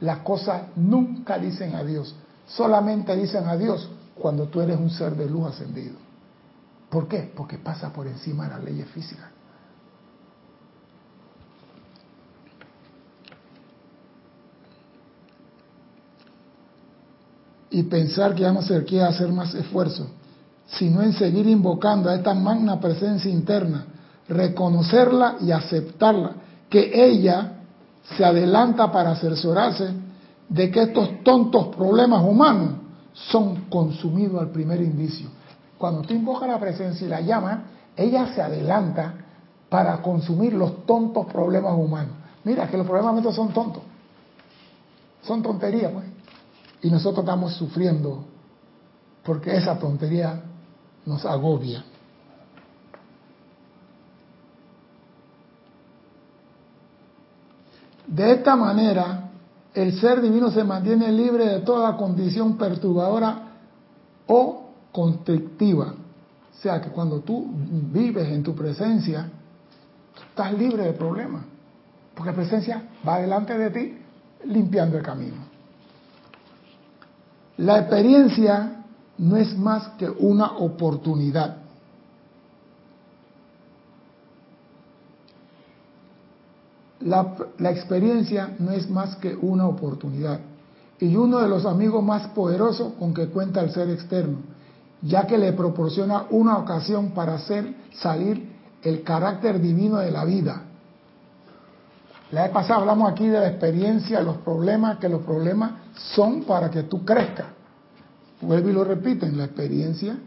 Las 0.00 0.18
cosas 0.18 0.62
nunca 0.76 1.38
dicen 1.38 1.74
adiós, 1.74 2.14
solamente 2.46 3.14
dicen 3.16 3.46
adiós 3.46 3.88
cuando 4.14 4.46
tú 4.46 4.60
eres 4.60 4.78
un 4.78 4.90
ser 4.90 5.14
de 5.14 5.28
luz 5.28 5.48
ascendido. 5.48 5.96
¿Por 6.88 7.08
qué? 7.08 7.30
Porque 7.34 7.58
pasa 7.58 7.92
por 7.92 8.06
encima 8.06 8.44
de 8.44 8.50
las 8.50 8.64
leyes 8.64 8.88
físicas. 8.88 9.36
y 17.76 17.82
pensar 17.82 18.34
que 18.34 18.42
vamos 18.42 18.70
a 18.70 18.84
que 18.84 19.02
hacer 19.02 19.28
más 19.28 19.54
esfuerzo, 19.54 20.06
sino 20.66 21.02
en 21.02 21.12
seguir 21.12 21.46
invocando 21.46 22.08
a 22.08 22.14
esta 22.14 22.32
magna 22.32 22.80
presencia 22.80 23.30
interna, 23.30 23.84
reconocerla 24.28 25.36
y 25.42 25.50
aceptarla, 25.50 26.32
que 26.70 26.90
ella 26.94 27.52
se 28.16 28.24
adelanta 28.24 28.90
para 28.90 29.10
asesorarse 29.10 29.90
de 30.48 30.70
que 30.70 30.82
estos 30.82 31.22
tontos 31.22 31.74
problemas 31.74 32.22
humanos 32.22 32.74
son 33.12 33.64
consumidos 33.68 34.40
al 34.40 34.50
primer 34.50 34.80
indicio. 34.80 35.28
Cuando 35.78 36.02
tú 36.02 36.14
invocas 36.14 36.48
la 36.48 36.60
presencia 36.60 37.06
y 37.06 37.10
la 37.10 37.20
llamas, 37.20 37.60
ella 37.96 38.34
se 38.34 38.42
adelanta 38.42 39.14
para 39.68 40.00
consumir 40.02 40.52
los 40.52 40.86
tontos 40.86 41.26
problemas 41.26 41.74
humanos. 41.74 42.12
Mira 42.44 42.68
que 42.68 42.76
los 42.76 42.86
problemas 42.86 43.16
estos 43.18 43.34
son 43.34 43.52
tontos. 43.52 43.82
Son 45.22 45.42
tonterías, 45.42 45.92
pues. 45.92 46.04
Y 46.82 46.90
nosotros 46.90 47.24
estamos 47.24 47.54
sufriendo 47.54 48.24
porque 49.24 49.56
esa 49.56 49.76
tontería 49.78 50.40
nos 51.04 51.24
agobia. 51.26 51.84
De 58.06 58.32
esta 58.32 58.54
manera, 58.54 59.25
el 59.76 60.00
ser 60.00 60.22
divino 60.22 60.50
se 60.50 60.64
mantiene 60.64 61.12
libre 61.12 61.44
de 61.46 61.60
toda 61.60 61.98
condición 61.98 62.56
perturbadora 62.56 63.42
o 64.26 64.70
constrictiva. 64.90 65.92
O 66.50 66.62
sea 66.62 66.80
que 66.80 66.88
cuando 66.88 67.20
tú 67.20 67.46
vives 67.92 68.26
en 68.28 68.42
tu 68.42 68.54
presencia, 68.54 69.30
estás 70.30 70.54
libre 70.54 70.84
de 70.84 70.92
problemas, 70.94 71.42
porque 72.14 72.30
la 72.30 72.36
presencia 72.36 72.88
va 73.06 73.18
delante 73.18 73.56
de 73.58 73.70
ti 73.70 73.98
limpiando 74.46 74.96
el 74.96 75.02
camino. 75.02 75.36
La 77.58 77.80
experiencia 77.80 78.82
no 79.18 79.36
es 79.36 79.58
más 79.58 79.88
que 79.98 80.08
una 80.08 80.52
oportunidad. 80.52 81.58
La, 87.06 87.70
experiencia 87.70 88.56
no 88.58 88.72
es 88.72 88.90
más 88.90 89.16
que 89.16 89.36
una 89.36 89.66
oportunidad 89.66 90.40
y 90.98 91.14
uno 91.14 91.38
de 91.38 91.48
los 91.48 91.64
amigos 91.64 92.02
más 92.02 92.28
poderosos 92.28 92.94
con 92.98 93.14
que 93.14 93.28
cuenta 93.28 93.60
el 93.60 93.70
ser 93.70 93.90
externo, 93.90 94.38
ya 95.02 95.26
que 95.26 95.38
le 95.38 95.52
proporciona 95.52 96.24
una 96.30 96.58
ocasión 96.58 97.10
para 97.10 97.34
hacer 97.34 97.74
salir 97.92 98.52
el 98.82 99.02
carácter 99.04 99.60
divino 99.60 99.98
de 99.98 100.10
la 100.10 100.24
vida. 100.24 100.62
La 102.32 102.42
vez 102.42 102.50
pasada 102.50 102.80
hablamos 102.80 103.12
aquí 103.12 103.28
de 103.28 103.38
la 103.38 103.48
experiencia, 103.48 104.20
los 104.20 104.38
problemas, 104.38 104.98
que 104.98 105.08
los 105.08 105.22
problemas 105.22 105.72
son 106.14 106.42
para 106.42 106.70
que 106.70 106.82
tú 106.84 107.04
crezcas. 107.04 107.46
Vuelvo 108.40 108.68
y 108.68 108.72
lo 108.72 108.82
repiten, 108.82 109.38
la 109.38 109.44
experiencia 109.44 110.18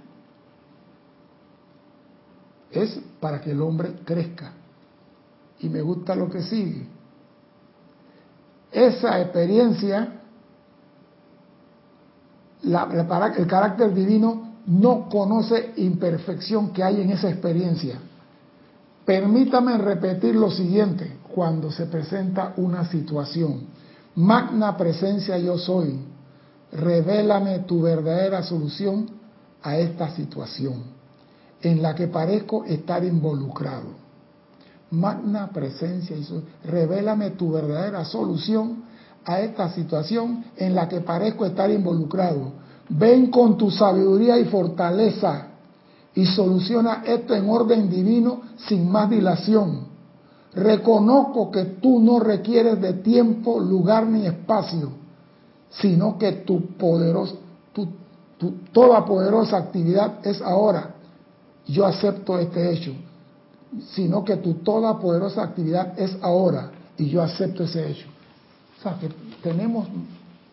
es 2.71 2.99
para 3.19 3.41
que 3.41 3.51
el 3.51 3.61
hombre 3.61 3.95
crezca. 4.05 4.53
Y 5.59 5.69
me 5.69 5.81
gusta 5.81 6.15
lo 6.15 6.29
que 6.29 6.41
sigue. 6.41 6.87
Esa 8.71 9.19
experiencia, 9.19 10.21
el 12.63 13.47
carácter 13.47 13.93
divino 13.93 14.53
no 14.67 15.09
conoce 15.09 15.73
imperfección 15.77 16.71
que 16.71 16.83
hay 16.83 17.01
en 17.01 17.11
esa 17.11 17.29
experiencia. 17.29 17.99
Permítame 19.05 19.77
repetir 19.77 20.35
lo 20.35 20.51
siguiente 20.51 21.17
cuando 21.33 21.71
se 21.71 21.87
presenta 21.87 22.53
una 22.57 22.85
situación. 22.85 23.61
Magna 24.15 24.77
presencia 24.77 25.37
yo 25.39 25.57
soy. 25.57 25.99
Revélame 26.71 27.59
tu 27.59 27.81
verdadera 27.81 28.43
solución 28.43 29.09
a 29.63 29.77
esta 29.77 30.11
situación 30.11 30.83
en 31.61 31.81
la 31.81 31.95
que 31.95 32.07
parezco 32.07 32.63
estar 32.65 33.03
involucrado. 33.03 34.08
Magna 34.91 35.49
presencia 35.51 36.15
soy. 36.23 36.43
Revélame 36.63 37.31
tu 37.31 37.51
verdadera 37.51 38.05
solución 38.05 38.83
a 39.25 39.39
esta 39.41 39.69
situación 39.69 40.45
en 40.57 40.73
la 40.73 40.87
que 40.87 41.01
parezco 41.01 41.45
estar 41.45 41.69
involucrado. 41.69 42.53
Ven 42.89 43.29
con 43.29 43.57
tu 43.57 43.69
sabiduría 43.69 44.39
y 44.39 44.45
fortaleza 44.45 45.47
y 46.15 46.25
soluciona 46.25 47.03
esto 47.05 47.35
en 47.35 47.49
orden 47.49 47.89
divino 47.89 48.41
sin 48.67 48.89
más 48.89 49.09
dilación. 49.09 49.87
Reconozco 50.53 51.51
que 51.51 51.65
tú 51.65 51.99
no 51.99 52.19
requieres 52.19 52.81
de 52.81 52.93
tiempo, 52.93 53.59
lugar 53.59 54.07
ni 54.07 54.25
espacio, 54.25 54.89
sino 55.69 56.17
que 56.17 56.31
tu 56.31 56.75
poderoso, 56.75 57.37
tu, 57.71 57.87
tu 58.37 58.51
toda 58.73 59.05
poderosa 59.05 59.57
actividad 59.57 60.25
es 60.25 60.41
ahora. 60.41 60.95
Yo 61.67 61.85
acepto 61.85 62.39
este 62.39 62.73
hecho, 62.73 62.93
sino 63.91 64.23
que 64.23 64.37
tu 64.37 64.55
toda 64.55 64.99
poderosa 64.99 65.43
actividad 65.43 65.99
es 65.99 66.17
ahora 66.21 66.71
y 66.97 67.09
yo 67.09 67.21
acepto 67.21 67.63
ese 67.63 67.91
hecho. 67.91 68.07
O 68.77 68.81
sea 68.81 68.97
que 68.99 69.09
tenemos 69.41 69.87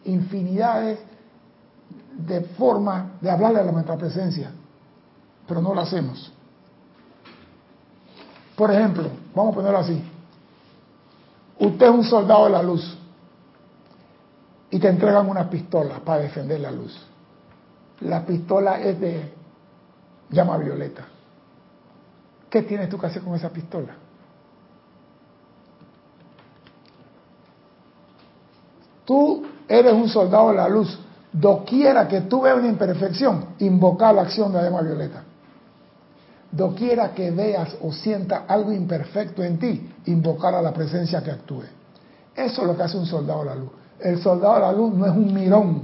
infinidades 0.05 0.99
de 2.19 2.41
formas 2.41 3.21
de 3.21 3.31
hablarle 3.31 3.61
a 3.61 3.65
la 3.65 3.73
nuestra 3.73 3.97
presencia 3.97 4.51
pero 5.47 5.63
no 5.63 5.75
lo 5.75 5.81
hacemos. 5.81 6.33
Por 8.57 8.71
ejemplo, 8.71 9.11
vamos 9.35 9.53
a 9.53 9.57
ponerlo 9.57 9.79
así. 9.79 10.03
Usted 11.59 11.87
es 11.87 11.93
un 11.93 12.05
soldado 12.05 12.45
de 12.45 12.51
la 12.51 12.63
luz 12.63 12.97
y 14.71 14.79
te 14.79 14.89
entregan 14.89 15.29
una 15.29 15.49
pistola 15.49 16.01
para 16.05 16.23
defender 16.23 16.61
la 16.61 16.71
luz. 16.71 16.97
La 18.01 18.25
pistola 18.25 18.81
es 18.81 19.01
de 19.01 19.33
llama 20.31 20.59
violeta. 20.59 21.07
¿Qué 22.57 22.63
tienes 22.63 22.89
tú 22.89 22.97
que 22.97 23.05
hacer 23.05 23.21
con 23.21 23.35
esa 23.35 23.51
pistola? 23.51 23.93
Tú 29.05 29.45
eres 29.69 29.93
un 29.93 30.09
soldado 30.09 30.49
de 30.49 30.57
la 30.57 30.67
luz. 30.67 30.99
Doquiera 31.31 32.09
que 32.09 32.23
tú 32.23 32.41
veas 32.41 32.57
una 32.57 32.69
imperfección, 32.69 33.49
invoca 33.59 34.11
la 34.11 34.23
acción 34.23 34.53
de 34.53 34.63
la 34.63 34.71
llama 34.71 34.81
violeta. 34.81 35.23
Doquiera 36.51 37.13
que 37.13 37.31
veas 37.31 37.77
o 37.83 37.93
sienta 37.93 38.47
algo 38.49 38.73
imperfecto 38.73 39.45
en 39.45 39.59
ti, 39.59 39.95
invocar 40.07 40.55
a 40.55 40.63
la 40.63 40.73
presencia 40.73 41.23
que 41.23 41.33
actúe. 41.33 41.65
Eso 42.35 42.63
es 42.63 42.67
lo 42.67 42.75
que 42.75 42.85
hace 42.85 42.97
un 42.97 43.05
soldado 43.05 43.41
de 43.41 43.47
la 43.51 43.55
luz. 43.55 43.71
El 44.01 44.19
soldado 44.23 44.55
de 44.55 44.61
la 44.61 44.73
luz 44.73 44.95
no 44.95 45.05
es 45.05 45.13
un 45.13 45.35
mirón, 45.35 45.83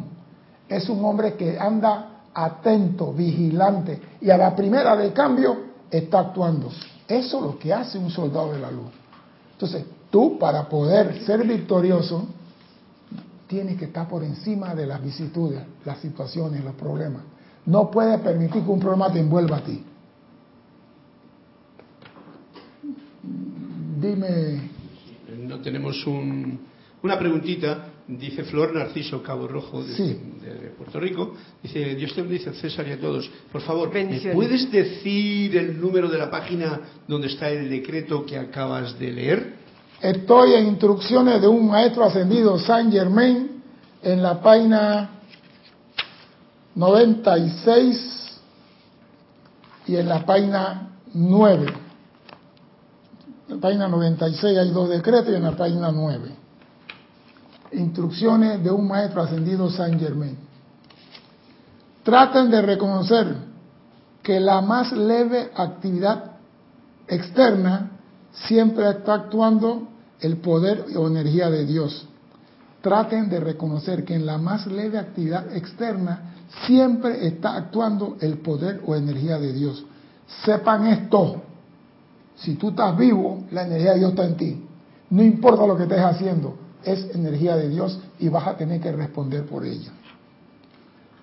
es 0.70 0.88
un 0.88 1.04
hombre 1.04 1.34
que 1.34 1.58
anda 1.58 2.22
atento, 2.32 3.12
vigilante 3.12 4.00
y 4.22 4.30
a 4.30 4.38
la 4.38 4.56
primera 4.56 4.96
de 4.96 5.12
cambio 5.12 5.71
está 5.93 6.20
actuando. 6.20 6.70
Eso 7.07 7.38
es 7.38 7.43
lo 7.45 7.59
que 7.59 7.72
hace 7.72 7.99
un 7.99 8.11
soldado 8.11 8.53
de 8.53 8.59
la 8.59 8.70
luz. 8.70 8.90
Entonces, 9.53 9.84
tú 10.11 10.38
para 10.38 10.68
poder 10.68 11.22
ser 11.24 11.47
victorioso, 11.47 12.26
tienes 13.47 13.78
que 13.78 13.84
estar 13.84 14.09
por 14.09 14.24
encima 14.24 14.74
de 14.74 14.86
las 14.86 15.03
vicisitudes, 15.03 15.62
las 15.84 15.99
situaciones, 15.99 16.64
los 16.64 16.74
problemas. 16.74 17.22
No 17.66 17.90
puedes 17.90 18.18
permitir 18.20 18.62
que 18.62 18.70
un 18.70 18.80
problema 18.80 19.12
te 19.12 19.20
envuelva 19.20 19.59
a 19.59 19.64
ti. 19.64 19.84
Dime. 24.01 24.70
No 25.38 25.61
tenemos 25.61 26.05
un, 26.07 26.59
una 27.03 27.18
preguntita. 27.18 27.91
Dice 28.09 28.44
Flor 28.44 28.74
Narciso 28.74 29.22
Cabo 29.22 29.46
Rojo 29.46 29.82
de, 29.82 30.72
Puerto 30.76 30.98
Rico. 30.98 31.34
Dice, 31.62 31.94
Dios 31.94 32.14
te 32.14 32.22
bendice 32.22 32.53
César 32.55 32.86
y 32.88 32.92
a 32.92 33.00
todos. 33.00 33.30
Por 33.50 33.61
favor, 33.62 33.92
¿me 33.92 34.32
puedes 34.32 34.70
decir 34.70 35.57
el 35.57 35.80
número 35.80 36.09
de 36.09 36.18
la 36.18 36.30
página 36.30 36.80
donde 37.07 37.28
está 37.28 37.48
el 37.50 37.70
decreto 37.70 38.26
que 38.26 38.36
acabas 38.36 38.98
de 38.98 39.12
leer? 39.12 39.55
Estoy 40.00 40.55
en 40.55 40.66
instrucciones 40.66 41.40
de 41.40 41.46
un 41.46 41.68
maestro 41.68 42.05
ascendido, 42.05 42.59
Saint 42.59 42.92
Germain, 42.92 43.62
en 44.03 44.22
la 44.22 44.42
página 44.42 45.20
96 46.74 48.40
y 49.86 49.96
en 49.96 50.09
la 50.09 50.26
página 50.26 50.90
9 51.14 51.82
la 53.53 53.61
página 53.61 53.88
96 53.88 54.59
hay 54.59 54.70
dos 54.70 54.88
decretos 54.88 55.30
y 55.30 55.36
en 55.36 55.42
la 55.42 55.57
página 55.57 55.92
9. 55.92 56.41
Instrucciones 57.72 58.62
de 58.62 58.70
un 58.70 58.86
maestro 58.86 59.22
ascendido 59.22 59.70
San 59.70 59.98
Germain. 59.98 60.36
Traten 62.02 62.50
de 62.50 62.62
reconocer 62.62 63.34
que 64.22 64.40
la 64.40 64.60
más 64.60 64.92
leve 64.92 65.50
actividad 65.54 66.32
externa 67.08 67.90
siempre 68.32 68.88
está 68.90 69.14
actuando 69.14 69.88
el 70.20 70.36
poder 70.38 70.86
o 70.96 71.06
energía 71.06 71.50
de 71.50 71.66
Dios. 71.66 72.06
Traten 72.80 73.28
de 73.28 73.40
reconocer 73.40 74.04
que 74.04 74.14
en 74.14 74.26
la 74.26 74.38
más 74.38 74.66
leve 74.66 74.98
actividad 74.98 75.54
externa 75.54 76.34
siempre 76.66 77.26
está 77.26 77.56
actuando 77.56 78.16
el 78.20 78.38
poder 78.38 78.82
o 78.86 78.94
energía 78.94 79.38
de 79.38 79.52
Dios. 79.52 79.84
Sepan 80.44 80.86
esto 80.86 81.42
si 82.36 82.54
tú 82.54 82.70
estás 82.70 82.96
vivo, 82.96 83.44
la 83.50 83.66
energía 83.66 83.92
de 83.92 83.98
Dios 84.00 84.10
está 84.10 84.24
en 84.24 84.36
ti. 84.36 84.64
No 85.10 85.22
importa 85.22 85.66
lo 85.66 85.76
que 85.76 85.84
estés 85.84 86.00
haciendo, 86.00 86.56
es 86.85 87.14
energía 87.14 87.57
de 87.57 87.68
Dios 87.68 87.99
y 88.18 88.28
vas 88.28 88.47
a 88.47 88.57
tener 88.57 88.80
que 88.80 88.93
responder 88.93 89.45
por 89.47 89.64
ella. 89.64 89.91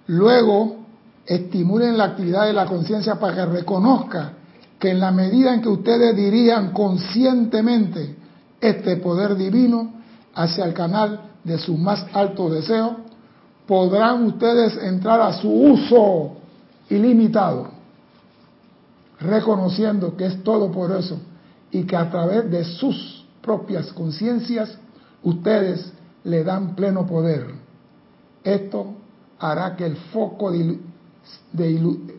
Luego, 0.07 0.77
estimulen 1.25 1.97
la 1.97 2.05
actividad 2.05 2.45
de 2.45 2.53
la 2.53 2.65
conciencia 2.65 3.15
para 3.19 3.35
que 3.35 3.45
reconozca 3.45 4.33
que 4.79 4.91
en 4.91 4.99
la 4.99 5.11
medida 5.11 5.53
en 5.53 5.61
que 5.61 5.69
ustedes 5.69 6.15
dirían 6.15 6.71
conscientemente 6.71 8.15
este 8.59 8.97
poder 8.97 9.35
divino 9.35 9.93
hacia 10.33 10.65
el 10.65 10.73
canal 10.73 11.21
de 11.43 11.57
su 11.57 11.77
más 11.77 12.05
alto 12.13 12.49
deseo, 12.49 12.97
podrán 13.67 14.25
ustedes 14.25 14.77
entrar 14.81 15.21
a 15.21 15.33
su 15.33 15.49
uso 15.51 16.37
ilimitado 16.89 17.79
reconociendo 19.19 20.15
que 20.15 20.25
es 20.25 20.43
todo 20.43 20.71
por 20.71 20.91
eso 20.91 21.19
y 21.71 21.83
que 21.83 21.95
a 21.95 22.09
través 22.09 22.49
de 22.49 22.63
sus 22.63 23.25
propias 23.41 23.91
conciencias 23.93 24.77
ustedes 25.23 25.91
le 26.23 26.43
dan 26.43 26.75
pleno 26.75 27.05
poder. 27.05 27.47
Esto 28.43 28.95
hará 29.39 29.75
que 29.75 29.85
el 29.85 29.95
foco 29.95 30.51
de, 30.51 30.79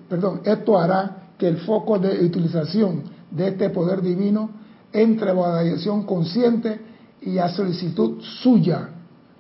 perdón, 0.08 0.40
esto 0.44 0.78
hará 0.78 1.28
que 1.38 1.48
el 1.48 1.58
foco 1.58 1.98
de 1.98 2.24
utilización 2.24 3.04
de 3.30 3.48
este 3.48 3.70
poder 3.70 4.02
divino 4.02 4.50
entre 4.92 5.32
bajo 5.32 5.52
la 5.54 5.62
dirección 5.62 6.04
consciente 6.04 6.80
y 7.22 7.38
a 7.38 7.48
solicitud 7.48 8.20
suya, 8.42 8.88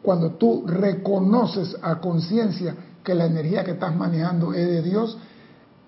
cuando 0.02 0.30
tú 0.32 0.64
reconoces 0.66 1.76
a 1.82 2.00
conciencia 2.00 2.74
que 3.02 3.14
la 3.14 3.26
energía 3.26 3.64
que 3.64 3.72
estás 3.72 3.94
manejando 3.94 4.52
es 4.54 4.66
de 4.66 4.82
Dios, 4.82 5.18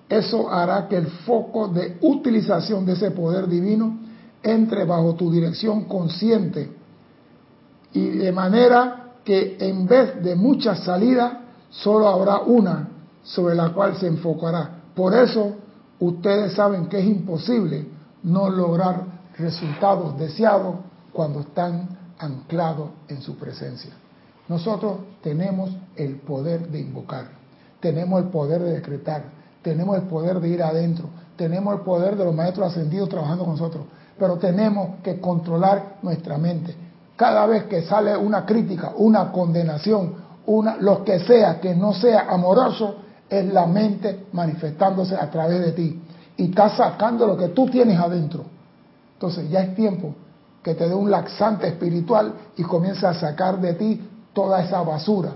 eso 0.09 0.51
hará 0.51 0.89
que 0.89 0.97
el 0.97 1.07
foco 1.07 1.69
de 1.69 1.97
utilización 2.01 2.85
de 2.85 2.93
ese 2.93 3.11
poder 3.13 3.49
divino 3.49 3.99
entre 4.43 4.85
bajo 4.85 5.15
tu 5.15 5.31
dirección 5.31 5.85
consciente 5.85 6.82
y 7.93 8.09
de 8.09 8.33
manera 8.33 9.13
que 9.25 9.57
en 9.61 9.87
vez 9.87 10.23
de 10.23 10.35
muchas 10.35 10.81
salidas, 10.81 11.33
solo 11.71 12.09
habrá 12.09 12.41
una 12.41 12.89
sobre 13.23 13.55
la 13.55 13.73
cual 13.73 13.97
se 13.97 14.07
enfocará. 14.07 14.83
Por 14.95 15.15
eso 15.15 15.55
ustedes 16.01 16.55
saben 16.55 16.87
que 16.87 16.99
es 16.99 17.07
imposible 17.07 17.87
no 18.23 18.51
lograr 18.51 19.05
resultados 19.39 20.19
deseados 20.19 20.77
cuando 21.13 21.41
están 21.41 21.89
anclados 22.19 22.91
en 23.09 23.21
su 23.23 23.37
presencia. 23.37 23.93
Nosotros 24.49 24.99
tenemos 25.23 25.71
el 25.97 26.17
poder 26.17 26.69
de 26.69 26.81
invocar, 26.81 27.27
tenemos 27.81 28.23
el 28.23 28.29
poder 28.29 28.63
de 28.63 28.73
decretar, 28.73 29.25
tenemos 29.63 29.97
el 29.97 30.03
poder 30.03 30.41
de 30.41 30.49
ir 30.49 30.63
adentro, 30.63 31.07
tenemos 31.37 31.75
el 31.75 31.81
poder 31.81 32.17
de 32.17 32.25
los 32.25 32.35
maestros 32.35 32.69
ascendidos 32.69 33.09
trabajando 33.09 33.45
con 33.45 33.55
nosotros, 33.55 33.85
pero 34.19 34.37
tenemos 34.37 35.01
que 35.03 35.21
controlar 35.21 35.99
nuestra 36.03 36.39
mente. 36.39 36.75
Cada 37.17 37.47
vez 37.47 37.65
que 37.65 37.83
sale 37.83 38.17
una 38.17 38.45
crítica, 38.45 38.93
una 38.97 39.31
condenación, 39.31 40.15
una, 40.47 40.77
lo 40.77 41.05
que 41.05 41.21
sea 41.21 41.61
que 41.61 41.75
no 41.75 41.93
sea 41.93 42.27
amoroso, 42.29 42.97
es 43.29 43.53
la 43.53 43.67
mente 43.67 44.27
manifestándose 44.33 45.15
a 45.15 45.31
través 45.31 45.61
de 45.61 45.73
ti 45.73 46.03
y 46.37 46.51
está 46.51 46.69
sacando 46.77 47.27
lo 47.27 47.37
que 47.37 47.49
tú 47.49 47.67
tienes 47.67 47.99
adentro. 47.99 48.45
Entonces 49.15 49.49
ya 49.49 49.61
es 49.61 49.75
tiempo 49.75 50.15
que 50.63 50.75
te 50.75 50.89
dé 50.89 50.95
un 50.95 51.11
laxante 51.11 51.67
espiritual 51.67 52.35
y 52.57 52.63
comience 52.63 53.07
a 53.07 53.15
sacar 53.15 53.61
de 53.61 53.75
ti 53.75 54.09
toda 54.33 54.63
esa 54.63 54.83
basura, 54.83 55.33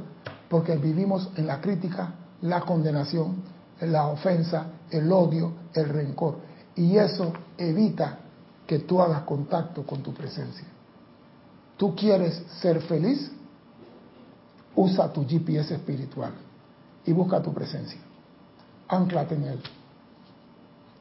porque 0.49 0.77
vivimos 0.77 1.31
en 1.37 1.47
la 1.47 1.61
crítica, 1.61 2.13
la 2.43 2.61
condenación, 2.61 3.43
la 3.81 4.09
ofensa, 4.09 4.67
el 4.91 5.11
odio, 5.11 5.53
el 5.75 5.89
rencor. 5.89 6.37
Y 6.75 6.97
eso 6.97 7.33
evita 7.57 8.19
que 8.67 8.81
tú 8.81 9.01
hagas 9.01 9.23
contacto 9.23 9.85
con 9.85 10.03
tu 10.03 10.13
presencia. 10.13 10.67
¿Tú 11.77 11.95
quieres 11.95 12.43
ser 12.61 12.81
feliz? 12.83 13.31
Usa 14.75 15.13
tu 15.13 15.27
GPS 15.27 15.75
espiritual 15.75 16.33
y 17.05 17.13
busca 17.13 17.43
tu 17.43 17.53
presencia. 17.53 18.01
Anclate 18.89 19.35
en 19.35 19.45
él 19.45 19.61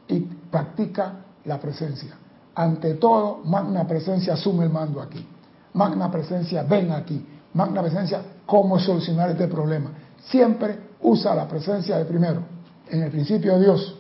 y 0.08 0.20
practica 0.20 1.14
la 1.46 1.60
presencia. 1.60 2.16
Ante 2.56 2.96
todo, 2.96 3.42
magna 3.44 3.86
presencia 3.88 4.34
asume 4.34 4.66
el 4.66 4.70
mando 4.70 5.02
aquí. 5.02 5.26
Magna 5.74 6.10
presencia, 6.10 6.64
ven 6.64 6.92
aquí. 6.92 7.26
Magna 7.54 7.82
presencia, 7.82 8.22
cómo 8.46 8.80
solucionar 8.80 9.32
este 9.32 9.48
problema. 9.48 9.92
Siempre 10.30 10.80
usa 11.02 11.36
la 11.36 11.48
presencia 11.48 11.98
de 11.98 12.06
primero. 12.06 12.42
En 12.90 13.04
el 13.04 13.12
principio 13.12 13.56
de 13.56 13.62
Dios, 13.62 13.96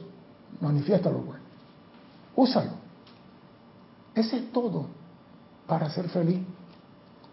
manifiéstalo, 0.62 1.20
bueno. 1.20 1.44
Úsalo. 2.36 2.72
Ese 4.14 4.38
es 4.38 4.52
todo 4.52 4.86
para 5.68 5.90
ser 5.90 6.10
feliz. 6.10 6.40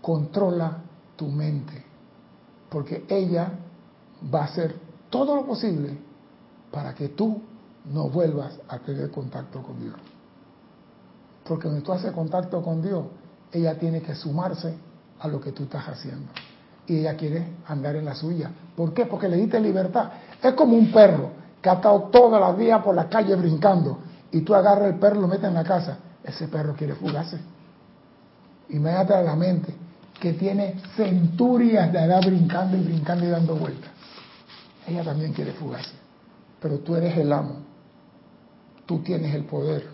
Controla 0.02 0.78
tu 1.16 1.28
mente, 1.28 1.82
porque 2.68 3.06
ella 3.08 3.50
va 4.32 4.42
a 4.42 4.44
hacer 4.44 4.74
todo 5.08 5.36
lo 5.36 5.46
posible 5.46 5.96
para 6.70 6.94
que 6.94 7.10
tú 7.10 7.40
no 7.92 8.08
vuelvas 8.08 8.58
a 8.68 8.78
tener 8.78 9.10
contacto 9.10 9.62
con 9.62 9.80
Dios. 9.80 9.94
Porque 11.44 11.68
cuando 11.68 11.82
tú 11.82 11.92
haces 11.92 12.12
contacto 12.12 12.62
con 12.62 12.82
Dios, 12.82 13.04
ella 13.52 13.78
tiene 13.78 14.00
que 14.02 14.14
sumarse 14.14 14.74
a 15.20 15.28
lo 15.28 15.40
que 15.40 15.52
tú 15.52 15.64
estás 15.64 15.88
haciendo. 15.88 16.32
Y 16.86 16.98
ella 16.98 17.16
quiere 17.16 17.46
andar 17.68 17.96
en 17.96 18.04
la 18.04 18.14
suya. 18.14 18.50
¿Por 18.76 18.92
qué? 18.92 19.06
Porque 19.06 19.28
le 19.28 19.36
diste 19.36 19.60
libertad. 19.60 20.10
Es 20.42 20.54
como 20.54 20.76
un 20.76 20.90
perro 20.90 21.30
que 21.60 21.68
ha 21.68 21.74
estado 21.74 22.08
toda 22.10 22.40
la 22.40 22.52
vida 22.52 22.82
por 22.82 22.94
la 22.94 23.08
calle 23.08 23.36
brincando 23.36 23.98
y 24.32 24.40
tú 24.40 24.54
agarras 24.54 24.88
el 24.88 24.98
perro 24.98 25.18
y 25.18 25.20
lo 25.22 25.28
metes 25.28 25.44
en 25.44 25.54
la 25.54 25.64
casa. 25.64 25.98
Ese 26.24 26.48
perro 26.48 26.74
quiere 26.74 26.94
fugarse. 26.94 27.38
Inmediatamente 28.70 29.24
la 29.24 29.36
mente 29.36 29.74
que 30.22 30.34
tiene 30.34 30.76
centurias 30.96 31.92
de 31.92 31.98
edad 31.98 32.20
brincando 32.24 32.76
y 32.76 32.80
brincando 32.80 33.24
y 33.24 33.28
dando 33.28 33.56
vueltas. 33.56 33.90
Ella 34.86 35.02
también 35.02 35.32
quiere 35.32 35.50
fugarse. 35.50 35.90
Pero 36.60 36.78
tú 36.78 36.94
eres 36.94 37.18
el 37.18 37.32
amo. 37.32 37.56
Tú 38.86 39.00
tienes 39.00 39.34
el 39.34 39.46
poder, 39.46 39.84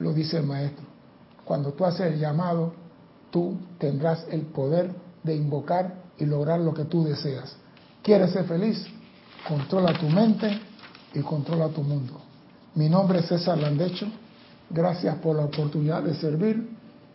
lo 0.00 0.12
dice 0.12 0.36
el 0.36 0.42
maestro. 0.44 0.84
Cuando 1.46 1.72
tú 1.72 1.86
haces 1.86 2.12
el 2.12 2.20
llamado, 2.20 2.74
tú 3.30 3.56
tendrás 3.78 4.26
el 4.30 4.42
poder 4.42 4.94
de 5.22 5.34
invocar 5.34 5.94
y 6.18 6.26
lograr 6.26 6.60
lo 6.60 6.74
que 6.74 6.84
tú 6.84 7.02
deseas. 7.02 7.56
¿Quieres 8.02 8.32
ser 8.32 8.44
feliz? 8.44 8.86
Controla 9.48 9.98
tu 9.98 10.10
mente 10.10 10.60
y 11.14 11.20
controla 11.20 11.68
tu 11.68 11.82
mundo. 11.82 12.20
Mi 12.74 12.90
nombre 12.90 13.20
es 13.20 13.28
César 13.28 13.56
Landecho. 13.56 14.08
Gracias 14.68 15.16
por 15.16 15.36
la 15.36 15.44
oportunidad 15.46 16.02
de 16.02 16.14
servir 16.16 16.73